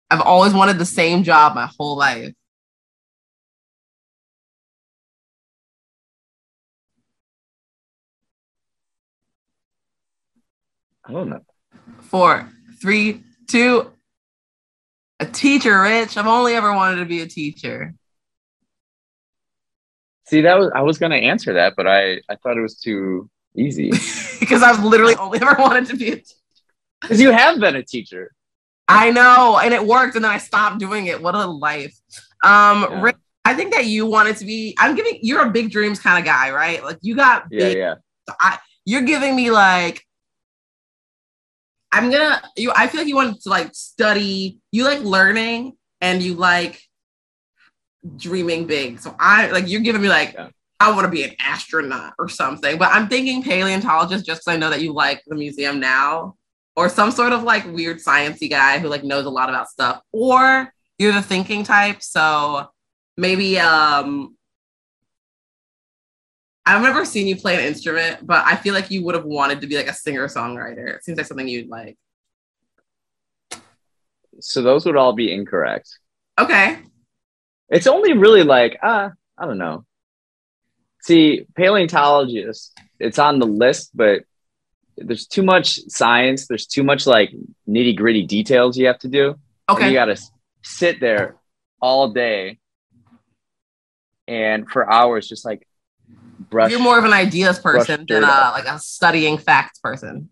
I've 0.09 0.21
always 0.21 0.53
wanted 0.53 0.77
the 0.79 0.85
same 0.85 1.23
job 1.23 1.53
my 1.53 1.69
whole 1.77 1.97
life. 1.97 2.33
I 11.05 11.11
don't 11.13 11.29
know. 11.29 11.41
Four, 12.01 12.49
three, 12.81 13.23
two. 13.47 13.91
A 15.21 15.25
teacher, 15.25 15.81
Rich. 15.81 16.17
I've 16.17 16.25
only 16.27 16.55
ever 16.55 16.73
wanted 16.73 16.97
to 16.97 17.05
be 17.05 17.21
a 17.21 17.27
teacher. 17.27 17.93
See, 20.27 20.41
that 20.41 20.57
was 20.57 20.71
I 20.73 20.81
was 20.81 20.97
gonna 20.97 21.15
answer 21.15 21.53
that, 21.53 21.73
but 21.77 21.87
I 21.87 22.21
I 22.29 22.35
thought 22.41 22.57
it 22.57 22.61
was 22.61 22.79
too 22.79 23.29
easy 23.55 23.91
because 24.39 24.63
I've 24.63 24.83
literally 24.83 25.15
only 25.15 25.39
ever 25.41 25.55
wanted 25.59 25.85
to 25.87 25.95
be 25.97 26.07
a 26.11 26.15
teacher. 26.15 26.35
because 27.01 27.21
you 27.21 27.31
have 27.31 27.59
been 27.59 27.75
a 27.75 27.83
teacher. 27.83 28.31
I 28.87 29.11
know, 29.11 29.59
and 29.63 29.73
it 29.73 29.85
worked, 29.85 30.15
and 30.15 30.25
then 30.25 30.31
I 30.31 30.37
stopped 30.37 30.79
doing 30.79 31.05
it. 31.05 31.21
What 31.21 31.35
a 31.35 31.45
life. 31.45 31.95
Um, 32.43 32.81
Yeah. 32.89 33.01
Rick, 33.01 33.15
I 33.45 33.53
think 33.53 33.73
that 33.73 33.85
you 33.85 34.05
wanted 34.05 34.37
to 34.37 34.45
be. 34.45 34.75
I'm 34.79 34.95
giving 34.95 35.19
you're 35.21 35.45
a 35.45 35.51
big 35.51 35.69
dreams 35.71 35.99
kind 35.99 36.17
of 36.17 36.25
guy, 36.25 36.51
right? 36.51 36.83
Like 36.83 36.97
you 37.01 37.15
got 37.15 37.45
Yeah, 37.51 37.67
big. 37.67 37.77
yeah. 37.77 37.95
I, 38.39 38.57
you're 38.85 39.03
giving 39.03 39.35
me 39.35 39.51
like. 39.51 40.03
I'm 41.91 42.09
gonna. 42.11 42.41
You. 42.55 42.71
I 42.75 42.87
feel 42.87 43.01
like 43.01 43.07
you 43.07 43.15
wanted 43.15 43.41
to 43.41 43.49
like 43.49 43.73
study. 43.73 44.59
You 44.71 44.83
like 44.83 45.01
learning, 45.01 45.73
and 45.99 46.21
you 46.21 46.35
like 46.35 46.81
dreaming 48.15 48.67
big. 48.67 48.99
So 48.99 49.15
I 49.19 49.47
like 49.51 49.67
you're 49.67 49.81
giving 49.81 50.01
me 50.01 50.09
like. 50.09 50.33
Yeah. 50.33 50.49
I 50.79 50.89
want 50.89 51.05
to 51.05 51.11
be 51.11 51.23
an 51.23 51.35
astronaut 51.39 52.15
or 52.17 52.27
something, 52.27 52.79
but 52.79 52.89
I'm 52.91 53.07
thinking 53.07 53.43
paleontologist 53.43 54.25
just 54.25 54.41
because 54.41 54.55
I 54.55 54.57
know 54.57 54.71
that 54.71 54.81
you 54.81 54.93
like 54.93 55.21
the 55.27 55.35
museum 55.35 55.79
now 55.79 56.37
or 56.75 56.89
some 56.89 57.11
sort 57.11 57.33
of 57.33 57.43
like 57.43 57.65
weird 57.71 57.97
sciencey 57.97 58.49
guy 58.49 58.79
who 58.79 58.87
like 58.87 59.03
knows 59.03 59.25
a 59.25 59.29
lot 59.29 59.49
about 59.49 59.69
stuff 59.69 60.01
or 60.11 60.73
you're 60.97 61.13
the 61.13 61.21
thinking 61.21 61.63
type 61.63 62.01
so 62.01 62.67
maybe 63.17 63.59
um 63.59 64.35
i've 66.65 66.81
never 66.81 67.03
seen 67.05 67.27
you 67.27 67.35
play 67.35 67.55
an 67.55 67.65
instrument 67.65 68.25
but 68.25 68.45
i 68.45 68.55
feel 68.55 68.73
like 68.73 68.91
you 68.91 69.03
would 69.03 69.15
have 69.15 69.25
wanted 69.25 69.61
to 69.61 69.67
be 69.67 69.75
like 69.75 69.87
a 69.87 69.93
singer 69.93 70.27
songwriter 70.27 70.95
it 70.95 71.03
seems 71.03 71.17
like 71.17 71.27
something 71.27 71.47
you'd 71.47 71.69
like 71.69 71.97
So 74.39 74.61
those 74.63 74.85
would 74.85 74.95
all 74.95 75.13
be 75.13 75.31
incorrect. 75.31 75.87
okay 76.39 76.79
It's 77.69 77.87
only 77.87 78.13
really 78.13 78.43
like 78.43 78.77
uh, 78.81 79.09
I 79.37 79.45
don't 79.45 79.57
know. 79.59 79.85
See, 81.03 81.45
paleontologist, 81.55 82.77
it's 82.99 83.17
on 83.19 83.39
the 83.39 83.45
list, 83.45 83.91
but 83.95 84.23
there's 84.97 85.25
too 85.27 85.41
much 85.43 85.79
science. 85.87 86.47
There's 86.47 86.67
too 86.67 86.83
much 86.83 87.07
like 87.07 87.31
nitty 87.67 87.95
gritty 87.95 88.25
details 88.25 88.77
you 88.77 88.87
have 88.87 88.99
to 88.99 89.07
do. 89.07 89.35
Okay 89.69 89.87
you 89.89 89.93
got 89.93 90.05
to 90.05 90.17
sit 90.63 90.99
there 90.99 91.37
all 91.81 92.09
day 92.09 92.59
and 94.27 94.69
for 94.69 94.89
hours, 94.91 95.27
just 95.27 95.45
like 95.45 95.67
brush. 96.51 96.69
you're 96.69 96.79
more 96.79 96.99
of 96.99 97.05
an 97.05 97.13
ideas 97.13 97.57
person 97.57 98.05
than 98.07 98.23
uh, 98.23 98.27
off. 98.27 98.53
like 98.53 98.65
a 98.65 98.77
studying 98.77 99.37
facts 99.37 99.79
person 99.79 100.29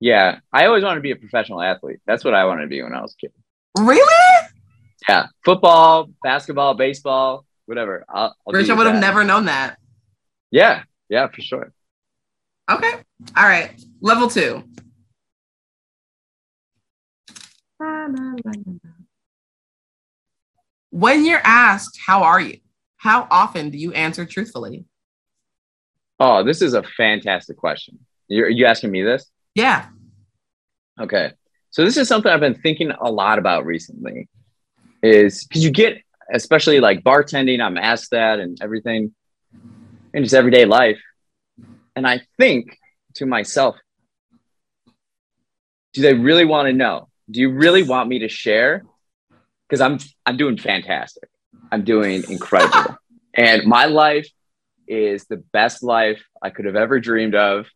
yeah, 0.00 0.40
I 0.52 0.66
always 0.66 0.84
wanted 0.84 0.96
to 0.96 1.00
be 1.00 1.12
a 1.12 1.16
professional 1.16 1.62
athlete. 1.62 2.00
That's 2.06 2.24
what 2.24 2.34
I 2.34 2.44
wanted 2.44 2.62
to 2.62 2.68
be 2.68 2.82
when 2.82 2.92
I 2.92 3.00
was 3.00 3.14
a 3.14 3.16
kid. 3.16 3.32
really 3.78 4.48
Yeah, 5.08 5.26
football, 5.44 6.10
basketball, 6.22 6.74
baseball, 6.74 7.46
whatever. 7.64 8.04
I'll, 8.08 8.36
I'll 8.46 8.52
rich 8.52 8.68
i 8.68 8.74
would 8.74 8.86
have 8.86 9.00
never 9.00 9.24
known 9.24 9.46
that 9.46 9.78
Yeah, 10.50 10.82
yeah, 11.08 11.28
for 11.28 11.40
sure. 11.40 11.72
Okay. 12.70 12.92
All 13.36 13.44
right. 13.44 13.80
Level 14.00 14.28
two. 14.28 14.64
When 20.90 21.24
you're 21.24 21.40
asked, 21.44 21.98
how 22.04 22.22
are 22.22 22.40
you? 22.40 22.58
How 22.96 23.28
often 23.30 23.70
do 23.70 23.78
you 23.78 23.92
answer 23.92 24.24
truthfully? 24.24 24.84
Oh, 26.18 26.42
this 26.42 26.62
is 26.62 26.74
a 26.74 26.82
fantastic 26.82 27.56
question. 27.56 27.98
You're 28.28 28.48
you 28.48 28.66
asking 28.66 28.90
me 28.90 29.02
this? 29.02 29.30
Yeah. 29.54 29.86
Okay. 31.00 31.32
So 31.70 31.84
this 31.84 31.96
is 31.96 32.08
something 32.08 32.30
I've 32.30 32.40
been 32.40 32.54
thinking 32.54 32.90
a 32.90 33.10
lot 33.10 33.38
about 33.38 33.66
recently. 33.66 34.28
Is 35.02 35.44
because 35.44 35.62
you 35.62 35.70
get, 35.70 35.98
especially 36.32 36.80
like 36.80 37.04
bartending, 37.04 37.60
I'm 37.60 37.76
asked 37.76 38.10
that 38.12 38.40
and 38.40 38.58
everything 38.62 39.14
in 40.14 40.22
just 40.22 40.34
everyday 40.34 40.64
life. 40.64 41.00
And 41.94 42.06
I 42.06 42.22
think 42.38 42.78
to 43.14 43.26
myself, 43.26 43.76
do 45.92 46.02
they 46.02 46.14
really 46.14 46.44
want 46.44 46.66
to 46.66 46.72
know? 46.72 47.08
Do 47.30 47.40
you 47.40 47.52
really 47.52 47.82
want 47.82 48.08
me 48.08 48.20
to 48.20 48.28
share? 48.28 48.84
Because 49.68 49.80
I'm 49.80 49.98
I'm 50.24 50.36
doing 50.36 50.56
fantastic. 50.56 51.28
I'm 51.70 51.84
doing 51.84 52.24
incredible. 52.28 52.96
and 53.34 53.64
my 53.64 53.86
life 53.86 54.28
is 54.88 55.26
the 55.26 55.36
best 55.52 55.82
life 55.82 56.22
I 56.42 56.50
could 56.50 56.64
have 56.64 56.76
ever 56.76 57.00
dreamed 57.00 57.34
of. 57.34 57.66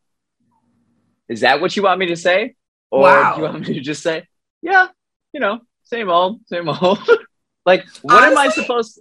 Is 1.28 1.40
that 1.40 1.60
what 1.60 1.76
you 1.76 1.82
want 1.82 2.00
me 2.00 2.06
to 2.06 2.16
say? 2.16 2.54
Or 2.90 3.02
Wow. 3.02 3.34
do 3.34 3.40
you 3.40 3.44
want 3.46 3.68
me 3.68 3.74
to 3.74 3.80
just 3.80 4.02
say, 4.02 4.26
yeah, 4.62 4.88
you 5.32 5.40
know, 5.40 5.60
same 5.84 6.08
old, 6.10 6.40
same 6.46 6.68
old? 6.68 6.98
like, 7.66 7.86
what 8.02 8.24
am 8.24 8.36
I 8.36 8.46
Honestly, 8.46 8.62
supposed 8.64 9.00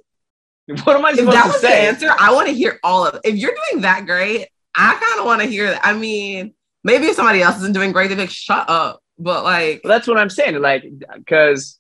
what 0.83 0.95
am 0.95 1.05
I 1.05 1.09
If 1.11 1.17
supposed 1.17 1.35
that 1.37 1.45
to 1.45 1.51
was 1.53 1.61
the 1.61 1.67
say? 1.67 1.87
answer, 1.87 2.09
I 2.19 2.33
want 2.33 2.47
to 2.47 2.53
hear 2.53 2.79
all 2.83 3.05
of 3.07 3.15
it. 3.15 3.21
If 3.23 3.35
you're 3.35 3.55
doing 3.71 3.81
that 3.81 4.05
great, 4.05 4.47
I 4.75 4.93
kind 4.93 5.19
of 5.19 5.25
want 5.25 5.41
to 5.41 5.47
hear 5.47 5.71
that. 5.71 5.81
I 5.83 5.93
mean, 5.93 6.53
maybe 6.83 7.07
if 7.07 7.15
somebody 7.15 7.41
else 7.41 7.57
isn't 7.57 7.73
doing 7.73 7.91
great, 7.91 8.09
they're 8.09 8.17
like, 8.17 8.29
shut 8.29 8.69
up. 8.69 9.01
But 9.17 9.43
like, 9.43 9.81
Well, 9.83 9.89
that's 9.91 10.07
what 10.07 10.17
I'm 10.17 10.29
saying. 10.29 10.61
Like, 10.61 10.83
because 11.15 11.79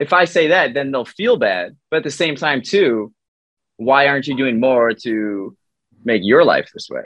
if 0.00 0.12
I 0.12 0.24
say 0.24 0.48
that, 0.48 0.74
then 0.74 0.90
they'll 0.90 1.04
feel 1.04 1.36
bad. 1.36 1.76
But 1.90 1.98
at 1.98 2.02
the 2.04 2.10
same 2.10 2.34
time, 2.34 2.62
too, 2.62 3.12
why 3.80 4.06
aren't 4.06 4.26
you 4.26 4.36
doing 4.36 4.60
more 4.60 4.92
to 4.92 5.56
make 6.04 6.22
your 6.22 6.44
life 6.44 6.70
this 6.72 6.88
way? 6.90 7.04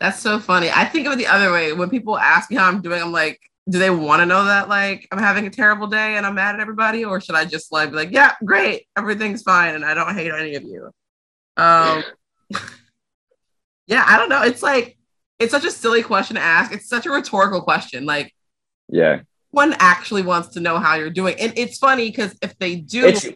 that's 0.00 0.20
so 0.20 0.38
funny. 0.38 0.70
I 0.70 0.84
think 0.84 1.06
of 1.06 1.14
it 1.14 1.16
the 1.16 1.26
other 1.26 1.52
way. 1.52 1.72
When 1.72 1.90
people 1.90 2.16
ask 2.16 2.50
me 2.50 2.56
how 2.56 2.68
I'm 2.68 2.80
doing, 2.80 3.02
I'm 3.02 3.12
like, 3.12 3.40
do 3.68 3.78
they 3.78 3.90
want 3.90 4.20
to 4.20 4.26
know 4.26 4.44
that 4.44 4.68
like 4.68 5.08
I'm 5.10 5.18
having 5.18 5.46
a 5.46 5.50
terrible 5.50 5.88
day 5.88 6.16
and 6.16 6.24
I'm 6.24 6.36
mad 6.36 6.54
at 6.54 6.60
everybody, 6.60 7.04
or 7.04 7.20
should 7.20 7.34
I 7.34 7.44
just 7.44 7.72
like 7.72 7.90
be 7.90 7.96
like, 7.96 8.12
yeah, 8.12 8.34
great, 8.44 8.86
everything's 8.96 9.42
fine, 9.42 9.74
and 9.74 9.84
I 9.84 9.94
don't 9.94 10.14
hate 10.14 10.32
any 10.32 10.54
of 10.54 10.62
you? 10.62 10.90
Um, 11.56 12.04
yeah, 13.86 14.04
I 14.06 14.16
don't 14.18 14.28
know. 14.28 14.42
It's 14.42 14.62
like 14.62 14.96
it's 15.38 15.50
such 15.50 15.64
a 15.64 15.70
silly 15.70 16.02
question 16.02 16.36
to 16.36 16.42
ask. 16.42 16.72
It's 16.72 16.88
such 16.88 17.06
a 17.06 17.10
rhetorical 17.10 17.62
question. 17.62 18.06
Like 18.06 18.32
Yeah. 18.88 19.20
One 19.50 19.74
actually 19.78 20.22
wants 20.22 20.48
to 20.48 20.60
know 20.60 20.78
how 20.78 20.94
you're 20.96 21.10
doing, 21.10 21.36
and 21.40 21.52
it's 21.56 21.78
funny 21.78 22.10
because 22.10 22.36
if 22.42 22.58
they 22.58 22.76
do, 22.76 23.06
It's 23.06 23.26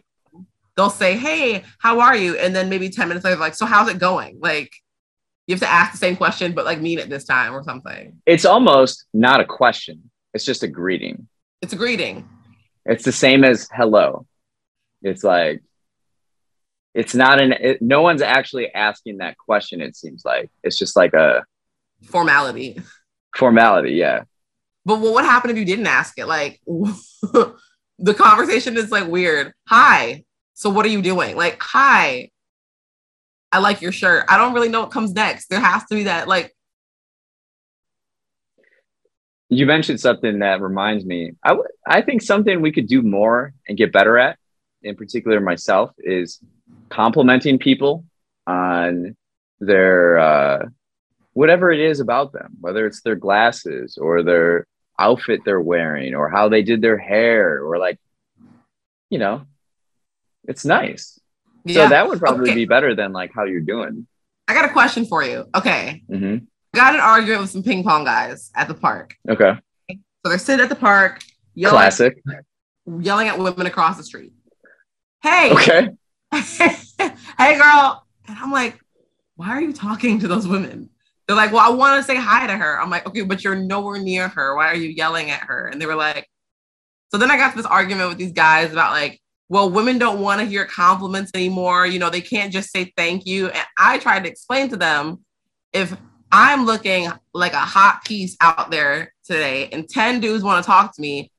they'll 0.75 0.89
say, 0.89 1.17
"Hey, 1.17 1.63
how 1.79 1.99
are 1.99 2.15
you?" 2.15 2.37
And 2.37 2.55
then 2.55 2.69
maybe 2.69 2.89
ten 2.89 3.07
minutes 3.07 3.25
later, 3.25 3.37
like, 3.37 3.55
"So 3.55 3.65
how's 3.65 3.89
it 3.89 3.99
going?" 3.99 4.39
Like 4.41 4.71
you 5.47 5.53
have 5.53 5.61
to 5.61 5.69
ask 5.69 5.91
the 5.91 5.97
same 5.97 6.15
question, 6.15 6.53
but 6.53 6.65
like 6.65 6.79
mean 6.79 6.99
it 6.99 7.09
this 7.09 7.25
time 7.25 7.53
or 7.53 7.63
something. 7.63 8.21
it's 8.25 8.45
almost 8.45 9.05
not 9.13 9.41
a 9.41 9.45
question. 9.45 10.09
It's 10.33 10.45
just 10.45 10.63
a 10.63 10.67
greeting. 10.67 11.27
It's 11.61 11.73
a 11.73 11.75
greeting. 11.75 12.27
It's 12.85 13.03
the 13.03 13.11
same 13.11 13.43
as 13.43 13.67
hello. 13.71 14.25
It's 15.01 15.23
like 15.23 15.63
it's 16.93 17.15
not 17.15 17.41
an 17.41 17.53
it, 17.53 17.81
no 17.81 18.01
one's 18.01 18.21
actually 18.21 18.73
asking 18.73 19.17
that 19.17 19.37
question 19.37 19.81
it 19.81 19.95
seems 19.95 20.23
like. 20.23 20.49
It's 20.63 20.77
just 20.77 20.95
like 20.95 21.13
a 21.13 21.43
formality. 22.03 22.81
formality, 23.35 23.93
yeah. 23.93 24.23
But 24.85 24.99
what 24.99 25.13
would 25.13 25.25
happen 25.25 25.49
if 25.49 25.57
you 25.57 25.65
didn't 25.65 25.87
ask 25.87 26.17
it? 26.17 26.25
Like 26.25 26.61
the 26.67 28.13
conversation 28.15 28.77
is 28.77 28.91
like 28.91 29.07
weird. 29.07 29.53
Hi. 29.67 30.23
So 30.53 30.69
what 30.69 30.85
are 30.85 30.89
you 30.89 31.01
doing? 31.01 31.35
Like, 31.35 31.61
hi. 31.61 32.29
I 33.51 33.59
like 33.59 33.81
your 33.81 33.91
shirt. 33.91 34.25
I 34.27 34.37
don't 34.37 34.53
really 34.53 34.69
know 34.69 34.81
what 34.81 34.91
comes 34.91 35.13
next. 35.13 35.47
There 35.47 35.59
has 35.59 35.85
to 35.85 35.95
be 35.95 36.03
that 36.03 36.27
like 36.27 36.53
you 39.49 39.65
mentioned 39.65 39.99
something 39.99 40.39
that 40.39 40.61
reminds 40.61 41.05
me. 41.05 41.33
I, 41.43 41.49
w- 41.49 41.67
I 41.87 42.01
think 42.01 42.21
something 42.21 42.61
we 42.61 42.71
could 42.71 42.87
do 42.87 43.01
more 43.01 43.53
and 43.67 43.77
get 43.77 43.93
better 43.93 44.17
at, 44.17 44.37
in 44.81 44.95
particular 44.95 45.39
myself, 45.39 45.91
is 45.99 46.39
complimenting 46.89 47.59
people 47.59 48.05
on 48.47 49.15
their 49.59 50.19
uh, 50.19 50.65
whatever 51.33 51.71
it 51.71 51.79
is 51.79 51.99
about 51.99 52.33
them, 52.33 52.57
whether 52.59 52.85
it's 52.85 53.01
their 53.01 53.15
glasses 53.15 53.97
or 53.97 54.23
their 54.23 54.67
outfit 54.99 55.41
they're 55.45 55.61
wearing 55.61 56.15
or 56.15 56.29
how 56.29 56.49
they 56.49 56.63
did 56.63 56.81
their 56.81 56.97
hair 56.97 57.63
or 57.63 57.77
like, 57.77 57.99
you 59.09 59.19
know, 59.19 59.45
it's 60.45 60.65
nice. 60.65 61.19
Yeah. 61.65 61.85
So 61.85 61.89
that 61.89 62.07
would 62.07 62.19
probably 62.19 62.49
okay. 62.49 62.55
be 62.55 62.65
better 62.65 62.95
than 62.95 63.13
like 63.13 63.31
how 63.33 63.45
you're 63.45 63.61
doing. 63.61 64.07
I 64.47 64.53
got 64.53 64.65
a 64.65 64.73
question 64.73 65.05
for 65.05 65.23
you. 65.23 65.45
Okay. 65.55 66.03
Mm-hmm. 66.09 66.45
Got 66.75 66.95
an 66.95 67.01
argument 67.01 67.41
with 67.41 67.49
some 67.51 67.63
ping 67.63 67.83
pong 67.83 68.03
guys 68.03 68.51
at 68.55 68.67
the 68.67 68.73
park. 68.73 69.15
Okay. 69.29 69.57
So 69.89 70.29
they're 70.29 70.37
sitting 70.37 70.63
at 70.63 70.69
the 70.69 70.75
park, 70.75 71.23
yelling, 71.53 71.75
classic, 71.75 72.21
yelling 72.85 73.27
at 73.27 73.37
women 73.37 73.67
across 73.67 73.97
the 73.97 74.03
street. 74.03 74.33
Hey. 75.21 75.51
Okay. 75.51 75.89
hey, 77.37 77.57
girl. 77.57 78.05
And 78.27 78.37
I'm 78.37 78.51
like, 78.51 78.79
why 79.35 79.49
are 79.49 79.61
you 79.61 79.73
talking 79.73 80.19
to 80.19 80.27
those 80.27 80.47
women? 80.47 80.89
They're 81.27 81.37
like, 81.37 81.51
well, 81.51 81.65
I 81.65 81.73
want 81.73 81.99
to 81.99 82.03
say 82.03 82.17
hi 82.17 82.47
to 82.47 82.55
her. 82.55 82.79
I'm 82.79 82.89
like, 82.89 83.07
okay, 83.07 83.21
but 83.21 83.43
you're 83.43 83.55
nowhere 83.55 83.99
near 83.99 84.27
her. 84.27 84.55
Why 84.55 84.67
are 84.67 84.75
you 84.75 84.89
yelling 84.89 85.29
at 85.31 85.41
her? 85.41 85.67
And 85.67 85.81
they 85.81 85.85
were 85.85 85.95
like, 85.95 86.27
so 87.11 87.17
then 87.17 87.31
I 87.31 87.37
got 87.37 87.55
this 87.55 87.65
argument 87.65 88.09
with 88.09 88.17
these 88.17 88.33
guys 88.33 88.71
about 88.71 88.91
like, 88.91 89.21
well, 89.47 89.69
women 89.69 89.99
don't 89.99 90.19
want 90.19 90.41
to 90.41 90.47
hear 90.47 90.65
compliments 90.65 91.31
anymore. 91.33 91.85
You 91.85 91.99
know, 91.99 92.09
they 92.09 92.21
can't 92.21 92.51
just 92.51 92.71
say 92.71 92.91
thank 92.97 93.25
you. 93.25 93.49
And 93.49 93.65
I 93.77 93.99
tried 93.99 94.23
to 94.23 94.29
explain 94.29 94.69
to 94.69 94.77
them 94.77 95.23
if 95.71 95.95
I'm 96.31 96.65
looking 96.65 97.09
like 97.33 97.53
a 97.53 97.57
hot 97.57 98.03
piece 98.03 98.35
out 98.41 98.71
there 98.71 99.13
today 99.23 99.69
and 99.71 99.87
10 99.87 100.19
dudes 100.19 100.43
want 100.43 100.63
to 100.63 100.67
talk 100.67 100.95
to 100.95 101.01
me, 101.01 101.31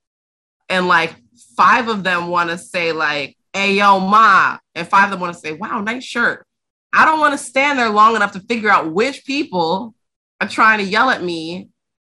and 0.68 0.86
like 0.86 1.14
five 1.56 1.88
of 1.88 2.04
them 2.04 2.28
want 2.28 2.50
to 2.50 2.58
say, 2.58 2.92
like, 2.92 3.36
hey, 3.52 3.74
yo, 3.74 4.00
ma, 4.00 4.58
and 4.74 4.86
five 4.86 5.04
of 5.04 5.10
them 5.10 5.20
want 5.20 5.34
to 5.34 5.40
say, 5.40 5.52
wow, 5.52 5.80
nice 5.80 6.04
shirt. 6.04 6.46
I 6.94 7.04
don't 7.04 7.18
want 7.18 7.32
to 7.32 7.44
stand 7.44 7.78
there 7.78 7.90
long 7.90 8.14
enough 8.14 8.32
to 8.32 8.40
figure 8.40 8.70
out 8.70 8.92
which 8.92 9.24
people 9.24 9.94
are 10.40 10.48
trying 10.48 10.78
to 10.78 10.84
yell 10.84 11.10
at 11.10 11.24
me 11.24 11.68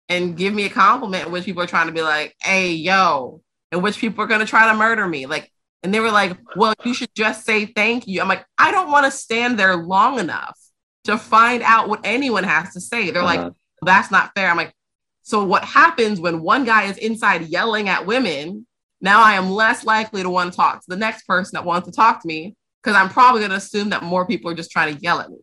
and 0.09 0.35
give 0.37 0.53
me 0.53 0.65
a 0.65 0.69
compliment, 0.69 1.23
and 1.23 1.33
which 1.33 1.45
people 1.45 1.63
are 1.63 1.67
trying 1.67 1.87
to 1.87 1.93
be 1.93 2.01
like, 2.01 2.35
hey, 2.41 2.73
yo, 2.73 3.41
and 3.71 3.81
which 3.81 3.97
people 3.97 4.21
are 4.23 4.27
going 4.27 4.41
to 4.41 4.45
try 4.45 4.69
to 4.69 4.77
murder 4.77 5.07
me. 5.07 5.25
Like, 5.25 5.49
and 5.81 5.93
they 5.93 6.01
were 6.01 6.11
like, 6.11 6.37
well, 6.57 6.73
you 6.83 6.93
should 6.93 7.15
just 7.15 7.45
say 7.45 7.65
thank 7.65 8.07
you. 8.07 8.21
I'm 8.21 8.27
like, 8.27 8.45
I 8.57 8.71
don't 8.71 8.91
want 8.91 9.05
to 9.05 9.11
stand 9.11 9.57
there 9.57 9.77
long 9.77 10.19
enough 10.19 10.59
to 11.05 11.17
find 11.17 11.63
out 11.63 11.87
what 11.87 12.01
anyone 12.03 12.43
has 12.43 12.73
to 12.73 12.81
say. 12.81 13.09
They're 13.09 13.23
uh-huh. 13.23 13.43
like, 13.43 13.53
that's 13.83 14.11
not 14.11 14.31
fair. 14.35 14.49
I'm 14.49 14.57
like, 14.57 14.73
so 15.21 15.45
what 15.45 15.63
happens 15.63 16.19
when 16.19 16.41
one 16.41 16.65
guy 16.65 16.83
is 16.83 16.97
inside 16.97 17.43
yelling 17.43 17.87
at 17.87 18.05
women? 18.05 18.67
Now 18.99 19.23
I 19.23 19.33
am 19.33 19.49
less 19.49 19.85
likely 19.85 20.23
to 20.23 20.29
want 20.29 20.51
to 20.51 20.57
talk 20.57 20.81
to 20.81 20.89
the 20.89 20.97
next 20.97 21.25
person 21.25 21.51
that 21.53 21.65
wants 21.65 21.87
to 21.87 21.93
talk 21.93 22.21
to 22.21 22.27
me 22.27 22.55
because 22.83 22.97
I'm 22.97 23.09
probably 23.09 23.41
going 23.41 23.51
to 23.51 23.57
assume 23.57 23.89
that 23.91 24.03
more 24.03 24.25
people 24.25 24.51
are 24.51 24.55
just 24.55 24.71
trying 24.71 24.95
to 24.95 25.01
yell 25.01 25.19
at 25.19 25.29
me. 25.29 25.37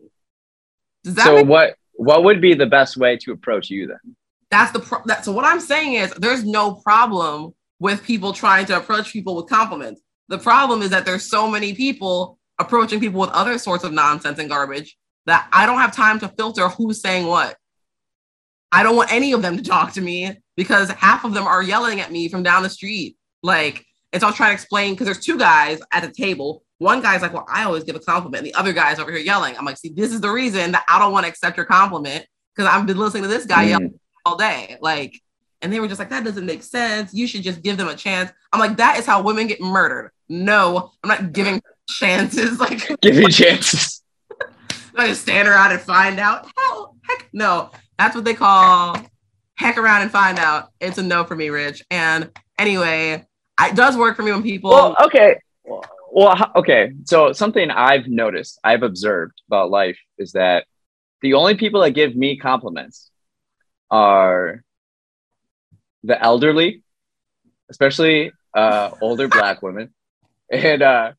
Does 1.04 1.14
that 1.14 1.24
so 1.24 1.44
what 1.44 1.76
what 1.92 2.24
would 2.24 2.40
be 2.40 2.54
the 2.54 2.66
best 2.66 2.96
way 2.96 3.16
to 3.18 3.32
approach 3.32 3.70
you 3.70 3.86
then? 3.86 4.16
That's 4.50 4.72
the 4.72 4.80
pro- 4.80 5.02
that, 5.06 5.24
so 5.24 5.32
what 5.32 5.44
I'm 5.44 5.60
saying 5.60 5.94
is 5.94 6.12
there's 6.14 6.44
no 6.44 6.74
problem 6.74 7.54
with 7.78 8.04
people 8.04 8.32
trying 8.32 8.66
to 8.66 8.76
approach 8.76 9.12
people 9.12 9.36
with 9.36 9.46
compliments. 9.48 10.00
The 10.28 10.38
problem 10.38 10.82
is 10.82 10.90
that 10.90 11.06
there's 11.06 11.28
so 11.28 11.48
many 11.48 11.74
people 11.74 12.38
approaching 12.58 13.00
people 13.00 13.20
with 13.20 13.30
other 13.30 13.58
sorts 13.58 13.84
of 13.84 13.92
nonsense 13.92 14.38
and 14.38 14.48
garbage 14.48 14.96
that 15.26 15.48
I 15.52 15.66
don't 15.66 15.78
have 15.78 15.94
time 15.94 16.18
to 16.20 16.28
filter 16.28 16.68
who's 16.68 17.00
saying 17.00 17.26
what. 17.26 17.56
I 18.72 18.82
don't 18.82 18.96
want 18.96 19.12
any 19.12 19.32
of 19.32 19.42
them 19.42 19.56
to 19.56 19.62
talk 19.62 19.92
to 19.94 20.00
me 20.00 20.36
because 20.56 20.90
half 20.90 21.24
of 21.24 21.34
them 21.34 21.46
are 21.46 21.62
yelling 21.62 22.00
at 22.00 22.12
me 22.12 22.28
from 22.28 22.42
down 22.42 22.62
the 22.62 22.70
street. 22.70 23.16
Like, 23.42 23.84
and 24.12 24.20
so 24.20 24.28
I'll 24.28 24.32
try 24.32 24.48
to 24.48 24.52
explain 24.52 24.92
because 24.92 25.06
there's 25.06 25.24
two 25.24 25.38
guys 25.38 25.80
at 25.92 26.02
the 26.02 26.10
table. 26.10 26.62
One 26.80 27.02
guy's 27.02 27.20
like, 27.20 27.34
Well, 27.34 27.46
I 27.46 27.64
always 27.64 27.84
give 27.84 27.94
a 27.94 28.00
compliment. 28.00 28.38
And 28.38 28.46
the 28.46 28.58
other 28.58 28.72
guy's 28.72 28.98
over 28.98 29.12
here 29.12 29.20
yelling. 29.20 29.54
I'm 29.56 29.66
like, 29.66 29.76
See, 29.76 29.90
this 29.90 30.12
is 30.12 30.22
the 30.22 30.30
reason 30.30 30.72
that 30.72 30.84
I 30.88 30.98
don't 30.98 31.12
want 31.12 31.26
to 31.26 31.28
accept 31.28 31.58
your 31.58 31.66
compliment 31.66 32.26
because 32.56 32.72
I've 32.72 32.86
been 32.86 32.96
listening 32.96 33.24
to 33.24 33.28
this 33.28 33.44
guy 33.44 33.66
mm. 33.66 33.68
yell 33.68 33.90
all 34.24 34.38
day. 34.38 34.78
Like, 34.80 35.20
and 35.60 35.70
they 35.70 35.78
were 35.78 35.88
just 35.88 35.98
like, 35.98 36.08
That 36.08 36.24
doesn't 36.24 36.46
make 36.46 36.62
sense. 36.62 37.12
You 37.12 37.26
should 37.26 37.42
just 37.42 37.62
give 37.62 37.76
them 37.76 37.88
a 37.88 37.94
chance. 37.94 38.32
I'm 38.50 38.60
like, 38.60 38.78
That 38.78 38.98
is 38.98 39.04
how 39.04 39.20
women 39.22 39.46
get 39.46 39.60
murdered. 39.60 40.10
No, 40.30 40.92
I'm 41.04 41.08
not 41.08 41.32
giving 41.32 41.60
chances. 41.88 42.58
Like, 42.58 42.88
give 42.88 43.00
giving 43.02 43.28
chances. 43.28 44.02
I 44.96 45.08
just 45.08 45.20
stand 45.20 45.48
around 45.48 45.72
and 45.72 45.82
find 45.82 46.18
out. 46.18 46.48
Hell, 46.56 46.96
heck 47.06 47.28
no. 47.34 47.70
That's 47.98 48.14
what 48.14 48.24
they 48.24 48.34
call 48.34 48.96
heck 49.60 49.76
around 49.76 50.00
and 50.00 50.10
find 50.10 50.38
out. 50.38 50.70
It's 50.80 50.96
a 50.96 51.02
no 51.02 51.24
for 51.24 51.36
me, 51.36 51.50
Rich. 51.50 51.84
And 51.90 52.30
anyway, 52.58 53.26
it 53.60 53.76
does 53.76 53.98
work 53.98 54.16
for 54.16 54.22
me 54.22 54.32
when 54.32 54.42
people. 54.42 54.70
Well, 54.70 54.96
okay. 55.04 55.38
Well, 55.64 55.84
okay. 56.16 56.92
So 57.04 57.32
something 57.32 57.70
I've 57.70 58.06
noticed, 58.06 58.58
I've 58.64 58.82
observed 58.82 59.40
about 59.48 59.70
life 59.70 59.98
is 60.18 60.32
that 60.32 60.66
the 61.22 61.34
only 61.34 61.54
people 61.54 61.82
that 61.82 61.90
give 61.90 62.16
me 62.16 62.36
compliments 62.36 63.10
are 63.90 64.62
the 66.02 66.20
elderly, 66.20 66.82
especially 67.68 68.32
uh, 68.54 68.90
older 69.00 69.28
black 69.28 69.62
women, 69.62 69.92
and 70.50 70.82
uh, 70.82 71.12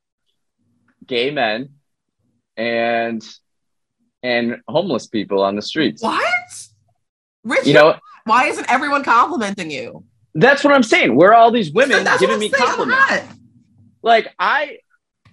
gay 1.06 1.32
men, 1.32 1.70
and 2.58 3.24
and 4.24 4.58
homeless 4.68 5.08
people 5.08 5.42
on 5.44 5.56
the 5.56 5.62
streets. 5.62 6.02
What? 6.02 6.24
Rich, 7.44 7.66
you 7.66 7.74
know, 7.74 7.96
why 8.26 8.46
isn't 8.46 8.70
everyone 8.72 9.04
complimenting 9.04 9.72
you? 9.72 10.04
That's 10.34 10.64
what 10.64 10.74
I'm 10.74 10.84
saying. 10.84 11.16
Where 11.16 11.32
are 11.32 11.36
all 11.36 11.52
these 11.52 11.72
women 11.72 12.08
giving 12.20 12.40
me 12.40 12.50
compliments? 12.50 13.34
Like 14.02 14.34
I 14.40 14.80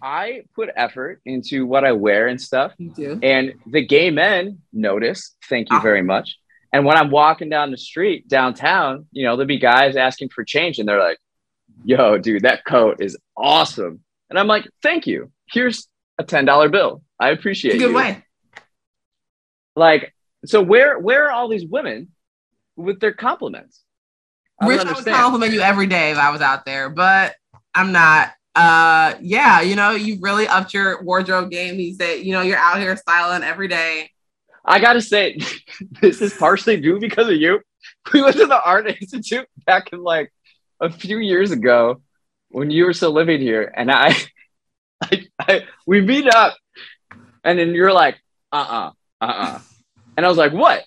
I 0.01 0.43
put 0.55 0.69
effort 0.77 1.21
into 1.25 1.67
what 1.67 1.85
I 1.85 1.93
wear 1.93 2.29
and 2.29 2.41
stuff. 2.41 2.73
You 2.79 2.91
do. 2.91 3.19
And 3.23 3.55
the 3.67 3.85
gay 3.85 4.11
men 4.11 4.59
notice, 4.73 5.35
thank 5.49 5.71
you 5.71 5.77
ah. 5.77 5.81
very 5.81 6.03
much. 6.03 6.37
And 6.73 6.85
when 6.85 6.97
I'm 6.97 7.11
walking 7.11 7.49
down 7.49 7.71
the 7.71 7.79
street 7.79 8.29
downtown, 8.29 9.07
you 9.11 9.25
know, 9.25 9.37
there'll 9.37 9.49
be 9.49 9.59
guys 9.59 9.97
asking 9.97 10.29
for 10.29 10.45
change 10.45 10.79
and 10.79 10.89
they're 10.89 11.01
like, 11.01 11.19
yo, 11.85 12.19
dude, 12.19 12.43
that 12.43 12.65
coat 12.65 12.99
is 13.01 13.17
awesome. 13.37 14.01
And 14.29 14.39
I'm 14.39 14.47
like, 14.47 14.69
thank 14.83 15.07
you. 15.07 15.33
Here's 15.51 15.89
a 16.19 16.25
$10 16.25 16.71
bill. 16.71 17.03
I 17.19 17.31
appreciate 17.31 17.77
it. 17.77 17.79
Good 17.79 17.91
you. 17.91 17.97
way. 17.97 18.23
Like, 19.75 20.15
so 20.45 20.61
where 20.63 20.99
where 20.99 21.27
are 21.27 21.31
all 21.31 21.49
these 21.49 21.65
women 21.65 22.09
with 22.77 23.01
their 23.01 23.13
compliments? 23.13 23.83
I 24.61 24.67
Rich, 24.67 24.85
I 24.85 24.93
would 24.93 25.05
compliment 25.05 25.53
you 25.53 25.61
every 25.61 25.87
day 25.87 26.11
if 26.11 26.19
I 26.19 26.31
was 26.31 26.41
out 26.41 26.65
there, 26.65 26.91
but 26.91 27.35
I'm 27.75 27.93
not. 27.93 28.31
Uh, 28.55 29.15
yeah, 29.21 29.61
you 29.61 29.77
know, 29.77 29.93
you've 29.93 30.23
really 30.23 30.49
upped 30.49 30.75
your 30.75 31.03
wardrobe 31.03 31.51
game. 31.51 31.77
He 31.77 31.95
said, 31.95 32.21
you 32.21 32.33
know, 32.33 32.41
you're 32.41 32.59
out 32.59 32.79
here 32.79 32.97
styling 32.97 33.43
every 33.43 33.69
day. 33.69 34.11
I 34.65 34.81
gotta 34.81 35.01
say, 35.01 35.39
this 36.03 36.21
is 36.21 36.35
partially 36.35 36.81
due 36.81 37.01
because 37.01 37.29
of 37.29 37.37
you. 37.37 37.61
We 38.13 38.23
went 38.23 38.37
to 38.37 38.47
the 38.47 38.63
Art 38.63 38.89
Institute 38.89 39.47
back 39.67 39.93
in 39.93 40.03
like 40.03 40.33
a 40.81 40.91
few 40.91 41.19
years 41.19 41.51
ago 41.51 42.01
when 42.49 42.71
you 42.71 42.87
were 42.87 42.95
still 42.95 43.13
living 43.13 43.41
here, 43.41 43.71
and 43.77 43.91
I, 43.91 44.15
I, 45.03 45.27
I 45.39 45.65
we 45.87 46.01
meet 46.01 46.27
up, 46.27 46.57
and 47.45 47.59
then 47.59 47.75
you're 47.75 47.93
like, 47.93 48.17
uh 48.51 48.57
uh-uh, 48.57 48.91
uh, 49.21 49.25
uh-uh. 49.25 49.59
And 50.17 50.27
I 50.27 50.29
was 50.29 50.39
like, 50.39 50.53
what? 50.53 50.85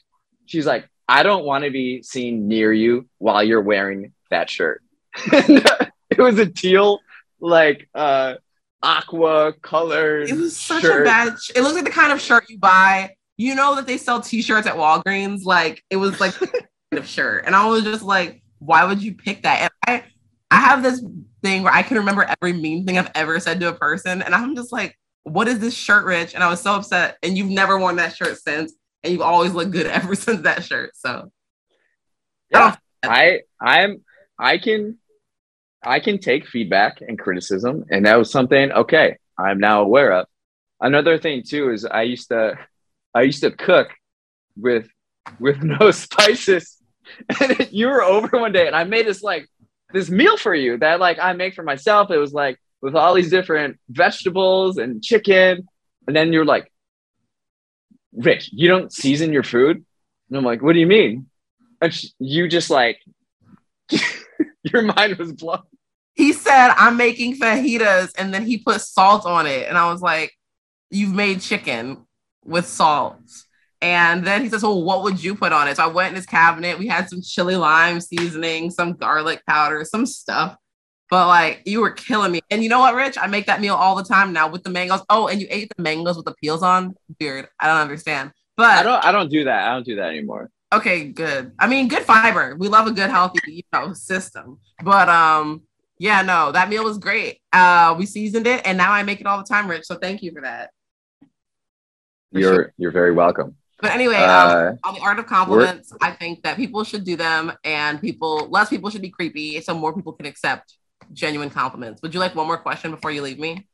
She's 0.47 0.65
like, 0.65 0.89
I 1.07 1.23
don't 1.23 1.45
want 1.45 1.63
to 1.63 1.71
be 1.71 2.03
seen 2.03 2.47
near 2.47 2.73
you 2.73 3.07
while 3.17 3.43
you're 3.43 3.61
wearing 3.61 4.13
that 4.29 4.49
shirt. 4.49 4.81
it 5.15 6.17
was 6.17 6.39
a 6.39 6.45
teal, 6.45 6.99
like 7.41 7.89
uh 7.93 8.35
aqua 8.83 9.53
colored. 9.61 10.29
It 10.29 10.37
was 10.37 10.57
such 10.57 10.81
shirt. 10.81 11.01
a 11.01 11.05
bad. 11.05 11.39
Sh- 11.39 11.51
it 11.55 11.61
looks 11.61 11.75
like 11.75 11.85
the 11.85 11.91
kind 11.91 12.11
of 12.11 12.21
shirt 12.21 12.49
you 12.49 12.57
buy. 12.57 13.15
You 13.37 13.55
know 13.55 13.75
that 13.75 13.87
they 13.87 13.97
sell 13.97 14.21
T-shirts 14.21 14.67
at 14.67 14.75
Walgreens. 14.75 15.43
Like 15.43 15.83
it 15.89 15.97
was 15.97 16.19
like 16.19 16.33
kind 16.33 16.53
of 16.93 17.07
shirt, 17.07 17.45
and 17.45 17.55
I 17.55 17.67
was 17.67 17.83
just 17.83 18.03
like, 18.03 18.41
why 18.59 18.85
would 18.85 19.01
you 19.01 19.15
pick 19.15 19.43
that? 19.43 19.71
And 19.87 20.03
I, 20.51 20.55
I 20.55 20.59
have 20.61 20.83
this 20.83 21.03
thing 21.41 21.63
where 21.63 21.73
I 21.73 21.81
can 21.81 21.97
remember 21.97 22.27
every 22.41 22.53
mean 22.53 22.85
thing 22.85 22.97
I've 22.97 23.11
ever 23.15 23.39
said 23.39 23.59
to 23.59 23.69
a 23.69 23.73
person, 23.73 24.21
and 24.21 24.35
I'm 24.35 24.55
just 24.55 24.71
like, 24.71 24.97
what 25.23 25.47
is 25.47 25.59
this 25.59 25.73
shirt, 25.73 26.05
Rich? 26.05 26.33
And 26.35 26.43
I 26.43 26.49
was 26.49 26.61
so 26.61 26.73
upset. 26.75 27.17
And 27.23 27.37
you've 27.37 27.49
never 27.49 27.79
worn 27.79 27.95
that 27.97 28.15
shirt 28.15 28.37
since, 28.37 28.73
and 29.03 29.11
you've 29.11 29.21
always 29.21 29.53
looked 29.53 29.71
good 29.71 29.85
ever 29.87 30.15
since 30.15 30.41
that 30.41 30.63
shirt. 30.63 30.95
So, 30.95 31.31
yeah, 32.51 32.75
I, 33.03 33.41
I 33.59 33.81
I'm 33.81 34.03
I 34.37 34.57
can 34.57 34.97
I 35.83 35.99
can 35.99 36.19
take 36.19 36.47
feedback 36.47 37.01
and 37.01 37.17
criticism, 37.17 37.85
and 37.89 38.05
that 38.05 38.17
was 38.17 38.31
something 38.31 38.71
okay. 38.71 39.17
I'm 39.37 39.59
now 39.59 39.81
aware 39.81 40.11
of. 40.13 40.27
Another 40.79 41.17
thing 41.17 41.43
too 41.43 41.71
is 41.71 41.85
I 41.85 42.03
used 42.03 42.29
to 42.29 42.57
I 43.13 43.23
used 43.23 43.41
to 43.41 43.51
cook 43.51 43.89
with 44.55 44.87
with 45.39 45.63
no 45.63 45.91
spices 45.91 46.81
and 47.39 47.67
you 47.71 47.87
were 47.87 48.03
over 48.03 48.37
one 48.37 48.51
day, 48.51 48.67
and 48.67 48.75
I 48.75 48.83
made 48.83 49.05
this 49.05 49.23
like 49.23 49.47
this 49.93 50.09
meal 50.09 50.37
for 50.37 50.53
you 50.53 50.77
that 50.77 50.99
like 50.99 51.19
I 51.19 51.33
make 51.33 51.53
for 51.53 51.63
myself. 51.63 52.11
It 52.11 52.17
was 52.17 52.33
like 52.33 52.59
with 52.81 52.95
all 52.95 53.13
these 53.13 53.29
different 53.29 53.79
vegetables 53.89 54.77
and 54.77 55.03
chicken, 55.03 55.67
and 56.07 56.15
then 56.15 56.33
you're 56.33 56.45
like, 56.45 56.71
Rich, 58.13 58.49
you 58.53 58.67
don't 58.67 58.91
season 58.91 59.33
your 59.33 59.43
food, 59.43 59.85
and 60.29 60.37
I'm 60.37 60.43
like, 60.43 60.61
what 60.61 60.73
do 60.73 60.79
you 60.79 60.87
mean? 60.87 61.27
And 61.81 61.93
you 62.19 62.47
just 62.47 62.69
like, 62.69 62.99
your 64.63 64.83
mind 64.83 65.17
was 65.17 65.33
blown. 65.33 65.63
He 66.13 66.33
said, 66.33 66.73
I'm 66.77 66.97
making 66.97 67.37
fajitas, 67.37 68.11
and 68.17 68.33
then 68.33 68.45
he 68.45 68.57
put 68.57 68.81
salt 68.81 69.25
on 69.25 69.47
it. 69.47 69.67
And 69.67 69.77
I 69.77 69.91
was 69.91 70.01
like, 70.01 70.31
You've 70.89 71.13
made 71.13 71.39
chicken 71.39 72.05
with 72.43 72.65
salt. 72.67 73.21
And 73.81 74.25
then 74.25 74.43
he 74.43 74.49
says, 74.49 74.61
Well, 74.63 74.83
what 74.83 75.03
would 75.03 75.23
you 75.23 75.35
put 75.35 75.53
on 75.53 75.67
it? 75.67 75.77
So 75.77 75.83
I 75.83 75.87
went 75.87 76.09
in 76.09 76.15
his 76.15 76.25
cabinet. 76.25 76.77
We 76.77 76.87
had 76.87 77.09
some 77.09 77.21
chili 77.21 77.55
lime 77.55 77.99
seasoning, 78.01 78.69
some 78.69 78.93
garlic 78.93 79.41
powder, 79.47 79.83
some 79.85 80.05
stuff. 80.05 80.55
But 81.09 81.27
like 81.27 81.63
you 81.65 81.81
were 81.81 81.91
killing 81.91 82.31
me. 82.31 82.41
And 82.49 82.63
you 82.63 82.69
know 82.69 82.79
what, 82.79 82.95
Rich? 82.95 83.17
I 83.19 83.27
make 83.27 83.47
that 83.47 83.59
meal 83.59 83.75
all 83.75 83.95
the 83.95 84.03
time 84.03 84.31
now 84.31 84.49
with 84.49 84.63
the 84.63 84.69
mangoes. 84.69 85.01
Oh, 85.09 85.27
and 85.27 85.41
you 85.41 85.47
ate 85.49 85.71
the 85.75 85.81
mangoes 85.81 86.15
with 86.15 86.25
the 86.25 86.35
peels 86.41 86.63
on? 86.63 86.95
Weird. 87.19 87.47
I 87.59 87.67
don't 87.67 87.81
understand. 87.81 88.31
But 88.55 88.69
I 88.69 88.83
don't 88.83 89.05
I 89.05 89.11
don't 89.11 89.29
do 89.29 89.43
that. 89.45 89.67
I 89.67 89.73
don't 89.73 89.85
do 89.85 89.95
that 89.95 90.09
anymore. 90.09 90.49
Okay, 90.73 91.09
good. 91.09 91.51
I 91.59 91.67
mean, 91.67 91.89
good 91.89 92.03
fiber. 92.03 92.55
We 92.57 92.69
love 92.69 92.87
a 92.87 92.91
good 92.91 93.09
healthy 93.09 93.39
you 93.47 93.63
know 93.73 93.93
system. 93.93 94.59
But 94.83 95.09
um, 95.09 95.63
yeah, 96.01 96.23
no, 96.23 96.51
that 96.51 96.67
meal 96.67 96.83
was 96.83 96.97
great. 96.97 97.39
Uh, 97.53 97.93
we 97.95 98.07
seasoned 98.07 98.47
it, 98.47 98.65
and 98.65 98.75
now 98.75 98.91
I 98.91 99.03
make 99.03 99.21
it 99.21 99.27
all 99.27 99.37
the 99.37 99.43
time, 99.43 99.69
Rich. 99.69 99.85
So 99.85 99.97
thank 99.97 100.23
you 100.23 100.31
for 100.31 100.41
that. 100.41 100.71
For 102.33 102.39
you're 102.39 102.53
sure. 102.55 102.73
you're 102.75 102.91
very 102.91 103.11
welcome. 103.11 103.55
But 103.79 103.91
anyway, 103.91 104.15
Uh, 104.15 104.71
um, 104.71 104.79
on 104.83 104.93
the 104.95 105.01
art 105.01 105.19
of 105.19 105.27
compliments, 105.27 105.93
I 106.01 106.09
think 106.11 106.41
that 106.41 106.57
people 106.57 106.83
should 106.83 107.03
do 107.03 107.15
them, 107.15 107.53
and 107.63 108.01
people 108.01 108.47
less 108.49 108.69
people 108.69 108.89
should 108.89 109.03
be 109.03 109.11
creepy, 109.11 109.61
so 109.61 109.75
more 109.75 109.93
people 109.93 110.13
can 110.13 110.25
accept 110.25 110.73
genuine 111.13 111.51
compliments. 111.51 112.01
Would 112.01 112.15
you 112.15 112.19
like 112.19 112.33
one 112.33 112.47
more 112.47 112.57
question 112.57 112.89
before 112.89 113.11
you 113.11 113.21
leave 113.21 113.37
me? 113.37 113.67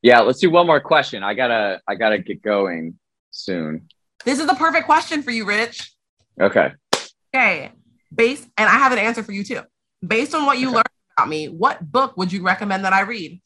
Yeah, 0.00 0.20
let's 0.20 0.40
do 0.40 0.50
one 0.50 0.66
more 0.66 0.80
question. 0.80 1.22
I 1.22 1.34
gotta 1.34 1.82
I 1.86 1.94
gotta 1.94 2.16
get 2.20 2.40
going 2.40 2.98
soon. 3.32 3.86
This 4.24 4.38
is 4.38 4.46
the 4.46 4.54
perfect 4.54 4.86
question 4.86 5.22
for 5.22 5.30
you, 5.30 5.44
Rich. 5.44 5.92
Okay. 6.40 6.72
Okay, 7.34 7.72
based, 8.14 8.48
and 8.56 8.66
I 8.66 8.78
have 8.78 8.92
an 8.92 8.98
answer 8.98 9.22
for 9.22 9.32
you 9.32 9.44
too. 9.44 9.60
Based 10.06 10.34
on 10.34 10.46
what 10.46 10.56
you 10.58 10.68
Okay. 10.68 10.76
learned 10.76 10.86
me, 11.28 11.48
what 11.48 11.90
book 11.90 12.16
would 12.16 12.32
you 12.32 12.42
recommend 12.42 12.84
that 12.84 12.92
I 12.92 13.02
read? 13.02 13.40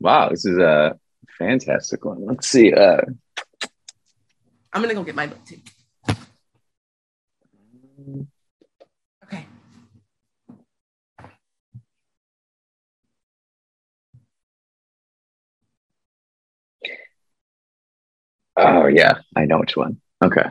Wow, 0.00 0.30
this 0.30 0.44
is 0.44 0.58
a 0.58 0.98
fantastic 1.38 2.04
one. 2.04 2.24
Let's 2.24 2.48
see. 2.48 2.72
Uh, 2.72 3.02
I'm 4.72 4.82
gonna 4.82 4.94
go 4.94 5.02
get 5.02 5.14
my 5.14 5.26
book 5.26 5.44
too. 5.44 5.58
Okay. 9.24 9.46
oh 18.56 18.86
yeah, 18.86 19.18
I 19.36 19.44
know 19.44 19.58
which 19.58 19.76
one. 19.76 20.00
Okay. 20.24 20.48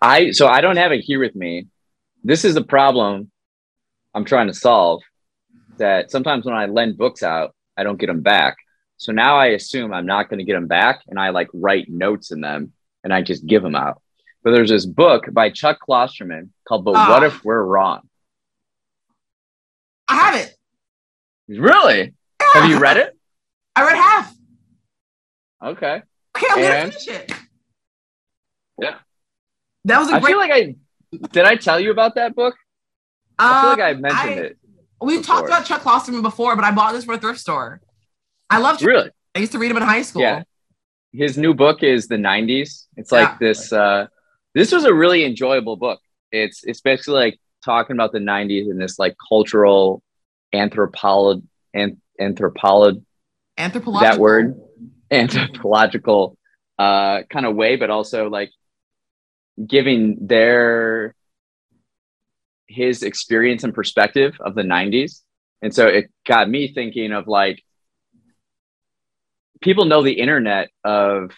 I 0.00 0.32
so 0.32 0.46
I 0.46 0.60
don't 0.60 0.76
have 0.76 0.92
it 0.92 1.00
here 1.00 1.20
with 1.20 1.34
me. 1.34 1.68
This 2.22 2.44
is 2.44 2.54
the 2.54 2.64
problem 2.64 3.30
I'm 4.14 4.24
trying 4.24 4.46
to 4.48 4.54
solve. 4.54 5.02
That 5.78 6.10
sometimes 6.10 6.44
when 6.44 6.54
I 6.54 6.66
lend 6.66 6.96
books 6.96 7.22
out, 7.22 7.54
I 7.76 7.82
don't 7.82 7.98
get 7.98 8.06
them 8.06 8.20
back. 8.20 8.56
So 8.96 9.10
now 9.10 9.36
I 9.36 9.46
assume 9.46 9.92
I'm 9.92 10.06
not 10.06 10.28
going 10.28 10.38
to 10.38 10.44
get 10.44 10.52
them 10.54 10.68
back, 10.68 11.00
and 11.08 11.18
I 11.18 11.30
like 11.30 11.48
write 11.52 11.88
notes 11.88 12.30
in 12.30 12.40
them, 12.40 12.72
and 13.02 13.12
I 13.12 13.22
just 13.22 13.44
give 13.44 13.62
them 13.62 13.74
out. 13.74 14.00
But 14.44 14.52
there's 14.52 14.70
this 14.70 14.86
book 14.86 15.24
by 15.32 15.50
Chuck 15.50 15.78
Klosterman 15.86 16.50
called 16.68 16.84
"But 16.84 16.92
What 16.92 17.22
Ah. 17.24 17.26
If 17.26 17.44
We're 17.44 17.62
Wrong." 17.62 18.08
I 20.06 20.14
have 20.16 20.34
it. 20.36 20.54
Really? 21.48 22.14
Have 22.40 22.70
you 22.70 22.78
read 22.78 22.98
it? 22.98 23.18
I 23.76 23.84
read 23.86 23.96
half. 23.96 24.32
Okay. 25.64 26.02
Okay, 26.36 26.46
I'm 26.50 26.60
gonna 26.60 26.90
finish 26.92 27.08
it. 27.08 27.32
Yeah. 28.80 28.96
That 29.86 29.98
was 29.98 30.08
a 30.10 30.14
I 30.14 30.20
great. 30.20 30.30
feel 30.30 30.38
like 30.38 30.50
I 30.52 30.74
did. 31.32 31.44
I 31.44 31.56
tell 31.56 31.80
you 31.80 31.90
about 31.90 32.14
that 32.16 32.34
book. 32.34 32.54
I 33.38 33.60
feel 33.62 33.70
Um, 33.70 33.78
like 33.78 33.96
I 33.96 34.00
mentioned 34.00 34.30
I- 34.40 34.42
it. 34.44 34.58
We've 35.00 35.20
before. 35.20 35.36
talked 35.36 35.48
about 35.48 35.66
Chuck 35.66 35.82
Klosterman 35.82 36.22
before, 36.22 36.54
but 36.56 36.64
I 36.64 36.70
bought 36.70 36.92
this 36.92 37.04
from 37.04 37.14
a 37.14 37.18
thrift 37.18 37.40
store. 37.40 37.80
I 38.48 38.58
love. 38.58 38.78
Chuck. 38.78 38.86
Really? 38.88 39.10
I 39.34 39.40
used 39.40 39.52
to 39.52 39.58
read 39.58 39.70
him 39.70 39.76
in 39.76 39.82
high 39.82 40.02
school. 40.02 40.22
Yeah. 40.22 40.44
His 41.12 41.36
new 41.36 41.52
book 41.54 41.82
is 41.82 42.08
the 42.08 42.16
'90s. 42.16 42.86
It's 42.96 43.12
like 43.12 43.28
Yeah. 43.28 43.36
this. 43.40 43.72
Uh, 43.72 44.06
this 44.54 44.72
was 44.72 44.84
a 44.84 44.94
really 44.94 45.24
enjoyable 45.24 45.76
book. 45.76 46.00
It's 46.32 46.64
it's 46.64 46.80
basically 46.80 47.14
like 47.14 47.40
talking 47.64 47.94
about 47.96 48.12
the 48.12 48.18
'90s 48.20 48.70
and 48.70 48.80
this 48.80 48.98
like 48.98 49.14
cultural 49.28 50.02
and 50.52 50.70
anthropolog 52.20 53.02
Anthropological. 53.58 54.00
that 54.12 54.18
word 54.20 54.60
anthropological 55.10 56.36
uh 56.78 57.22
kind 57.30 57.46
of 57.46 57.54
way 57.54 57.76
but 57.76 57.90
also 57.90 58.28
like 58.28 58.50
giving 59.66 60.16
their 60.26 61.14
his 62.68 63.02
experience 63.02 63.64
and 63.64 63.74
perspective 63.74 64.36
of 64.40 64.54
the 64.54 64.62
90s 64.62 65.20
and 65.62 65.74
so 65.74 65.86
it 65.86 66.10
got 66.26 66.48
me 66.48 66.68
thinking 66.68 67.12
of 67.12 67.26
like 67.26 67.62
people 69.60 69.84
know 69.84 70.02
the 70.02 70.12
internet 70.12 70.70
of 70.84 71.30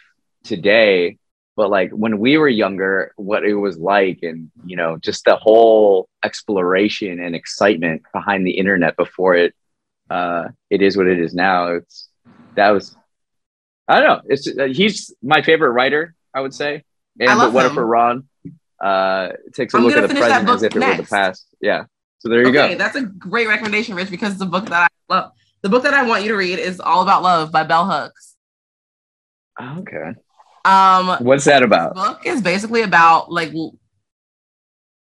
today 0.44 1.18
but 1.56 1.70
like 1.70 1.90
when 1.90 2.18
we 2.18 2.36
were 2.36 2.48
younger 2.48 3.12
what 3.16 3.44
it 3.44 3.54
was 3.54 3.78
like 3.78 4.20
and 4.22 4.50
you 4.64 4.76
know 4.76 4.96
just 4.98 5.24
the 5.24 5.36
whole 5.36 6.08
exploration 6.22 7.18
and 7.18 7.34
excitement 7.34 8.02
behind 8.12 8.46
the 8.46 8.58
internet 8.58 8.96
before 8.96 9.34
it 9.34 9.54
uh 10.10 10.44
it 10.70 10.82
is 10.82 10.96
what 10.96 11.06
it 11.06 11.18
is 11.18 11.34
now. 11.34 11.68
It's 11.68 12.08
that 12.54 12.70
was 12.70 12.96
i 13.88 14.00
don't 14.00 14.08
know. 14.08 14.20
It's 14.26 14.46
uh, 14.46 14.66
he's 14.66 15.14
my 15.22 15.42
favorite 15.42 15.70
writer 15.70 16.14
i 16.34 16.40
would 16.40 16.54
say. 16.54 16.84
And 17.18 17.38
but 17.38 17.52
what 17.52 17.64
if 17.64 17.70
him. 17.70 17.76
we're 17.76 17.84
wrong 17.84 18.28
uh 18.80 19.28
takes 19.54 19.74
a 19.74 19.76
I'm 19.76 19.84
look 19.84 19.96
at 19.96 20.08
the 20.08 20.14
present 20.14 20.48
as 20.48 20.62
if 20.62 20.76
it 20.76 20.80
were 20.80 20.96
the 20.96 21.02
past 21.02 21.46
yeah 21.60 21.84
so 22.18 22.28
there 22.28 22.42
you 22.42 22.48
okay, 22.48 22.72
go 22.72 22.78
that's 22.78 22.96
a 22.96 23.02
great 23.02 23.46
recommendation, 23.46 23.94
Rich, 23.94 24.10
because 24.10 24.32
it's 24.32 24.42
a 24.42 24.46
book 24.46 24.64
that 24.66 24.90
I 24.90 25.12
love. 25.12 25.32
The 25.62 25.68
book 25.68 25.82
that 25.82 25.94
I 25.94 26.04
want 26.04 26.22
you 26.22 26.30
to 26.30 26.36
read 26.36 26.58
is 26.58 26.80
All 26.80 27.02
About 27.02 27.22
Love 27.22 27.52
by 27.52 27.64
Bell 27.64 27.86
Hooks. 27.86 28.36
okay 29.60 30.14
Um, 30.64 31.24
what's 31.24 31.44
that 31.44 31.62
about 31.62 31.94
book 31.94 32.26
is 32.26 32.42
basically 32.42 32.82
about 32.82 33.30
like 33.30 33.52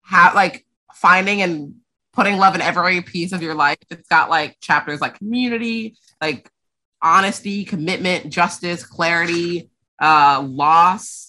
how 0.03 0.33
like 0.35 0.65
finding 0.95 1.43
and 1.43 1.75
putting 2.13 2.37
love 2.37 2.55
in 2.55 2.61
every 2.61 3.01
piece 3.03 3.33
of 3.33 3.43
your 3.43 3.55
life. 3.55 3.79
It's 3.91 4.09
got 4.09 4.29
like 4.29 4.57
chapters 4.61 5.01
like 5.01 5.19
community, 5.19 5.97
like 6.21 6.51
honesty, 7.01 7.65
commitment, 7.65 8.31
justice, 8.31 8.85
clarity, 8.85 9.71
uh, 10.01 10.45
loss, 10.45 11.28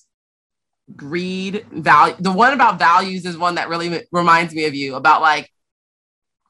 greed, 0.95 1.65
value. 1.71 2.15
The 2.19 2.31
one 2.31 2.53
about 2.53 2.79
values 2.79 3.25
is 3.25 3.37
one 3.37 3.55
that 3.55 3.69
really 3.69 4.03
reminds 4.11 4.53
me 4.53 4.65
of 4.65 4.73
you 4.75 4.95
about 4.95 5.21
like 5.21 5.49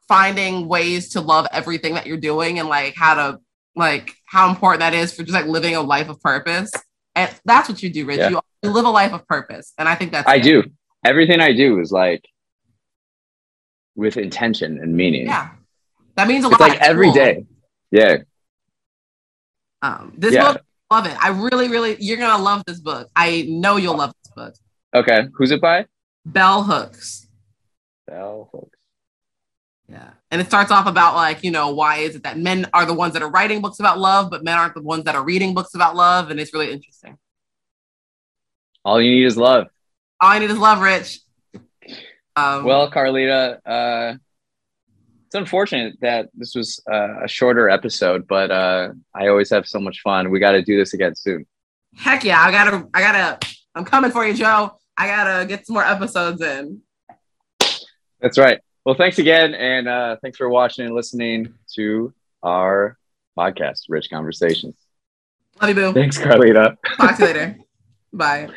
finding 0.07 0.67
ways 0.67 1.09
to 1.09 1.21
love 1.21 1.47
everything 1.51 1.93
that 1.93 2.07
you're 2.07 2.17
doing 2.17 2.59
and 2.59 2.67
like 2.67 2.95
how 2.95 3.13
to 3.15 3.39
like 3.75 4.13
how 4.25 4.49
important 4.49 4.79
that 4.79 4.93
is 4.93 5.13
for 5.13 5.23
just 5.23 5.33
like 5.33 5.45
living 5.45 5.75
a 5.75 5.81
life 5.81 6.09
of 6.09 6.19
purpose. 6.21 6.71
And 7.15 7.33
that's 7.45 7.69
what 7.69 7.81
you 7.83 7.89
do, 7.89 8.05
Rich. 8.05 8.19
Yeah. 8.19 8.29
You, 8.29 8.41
you 8.63 8.69
live 8.71 8.85
a 8.85 8.89
life 8.89 9.13
of 9.13 9.27
purpose. 9.27 9.73
And 9.77 9.87
I 9.87 9.95
think 9.95 10.11
that's 10.11 10.27
i 10.27 10.35
it. 10.35 10.43
do 10.43 10.63
everything 11.05 11.39
i 11.39 11.53
do 11.53 11.79
is 11.79 11.91
like 11.93 12.25
with 13.95 14.17
intention 14.17 14.79
and 14.79 14.95
meaning 14.95 15.27
Yeah. 15.27 15.51
That 16.15 16.27
means 16.27 16.43
a 16.43 16.49
it's 16.49 16.59
lot. 16.59 16.69
like 16.69 16.81
every 16.81 17.07
Cool. 17.07 17.13
day 17.13 17.45
yeah 17.91 18.17
Um, 19.81 20.13
this 20.17 20.33
Yeah. 20.33 20.53
book, 20.53 20.61
love 20.91 21.05
it. 21.05 21.15
I 21.23 21.29
really, 21.29 21.69
really, 21.69 21.95
you're 22.01 22.17
gonna 22.17 22.43
love 22.43 22.63
this 22.67 22.79
book. 22.81 23.09
I 23.15 23.45
know 23.47 23.77
you'll 23.77 23.95
love 23.95 24.13
okay 24.95 25.27
who's 25.35 25.51
it 25.51 25.61
by 25.61 25.85
Bell 26.25 26.63
Hooks. 26.63 27.27
Bell 28.07 28.49
Hooks. 28.51 28.77
Yeah. 29.87 30.11
And 30.29 30.39
it 30.39 30.47
starts 30.47 30.69
off 30.69 30.85
about 30.85 31.15
like, 31.15 31.43
you 31.43 31.49
know, 31.49 31.71
why 31.73 31.97
is 31.97 32.15
it 32.15 32.23
that 32.23 32.37
men 32.37 32.67
are 32.73 32.85
the 32.85 32.93
ones 32.93 33.13
that 33.13 33.23
are 33.23 33.29
writing 33.29 33.61
books 33.61 33.79
about 33.79 33.97
love, 33.97 34.29
but 34.29 34.43
men 34.43 34.57
aren't 34.57 34.75
the 34.75 34.83
ones 34.83 35.05
that 35.05 35.15
are 35.15 35.23
reading 35.23 35.55
books 35.55 35.73
about 35.73 35.95
love? 35.95 36.29
And 36.29 36.39
it's 36.39 36.53
really 36.53 36.71
interesting. 36.71 37.17
all 38.85 39.01
you 39.01 39.09
need 39.09 39.25
is 39.25 39.37
love 39.37 39.67
All 40.21 40.29
I 40.29 40.39
need 40.39 40.51
is 40.51 40.57
love, 40.57 40.81
Rich. 40.81 41.21
Um, 42.35 42.63
Well, 42.63 42.91
Carlita, 42.91 43.59
uh, 43.65 44.17
it's 45.25 45.35
unfortunate 45.35 45.95
that 46.01 46.29
this 46.35 46.53
was 46.53 46.79
uh, 46.91 47.23
a 47.23 47.27
shorter 47.27 47.69
episode, 47.69 48.27
but 48.27 48.51
uh, 48.51 48.89
I 49.15 49.27
always 49.27 49.49
have 49.49 49.67
so 49.67 49.79
much 49.79 50.01
fun. 50.01 50.29
We 50.29 50.39
got 50.39 50.51
to 50.51 50.61
do 50.61 50.77
this 50.77 50.93
again 50.93 51.15
soon. 51.15 51.47
heck 51.95 52.23
yeah, 52.23 52.39
I 52.41 52.51
gotta, 52.51 52.87
I 52.93 53.01
gotta, 53.01 53.39
I'm 53.79 53.85
coming 53.85 54.11
for 54.11 54.27
you, 54.27 54.33
Joe. 54.33 54.73
I 54.97 55.07
gotta 55.07 55.45
get 55.45 55.65
some 55.65 55.75
more 55.75 55.85
episodes 55.85 56.41
in. 56.41 56.81
That's 58.19 58.37
right. 58.37 58.59
Well, 58.83 58.95
thanks 58.95 59.19
again, 59.19 59.53
and 59.53 59.87
uh, 59.87 60.17
thanks 60.21 60.37
for 60.37 60.49
watching 60.49 60.85
and 60.85 60.93
listening 60.93 61.53
to 61.75 62.13
our 62.43 62.97
podcast, 63.37 63.83
Rich 63.87 64.09
Conversations. 64.09 64.75
Love 65.61 65.69
you, 65.69 65.75
boo. 65.75 65.93
Thanks, 65.93 66.17
Carlita. 66.17 66.75
Talk 66.97 67.15
to 67.15 67.21
you 67.21 67.27
later. 67.27 67.57
Bye. 68.11 68.49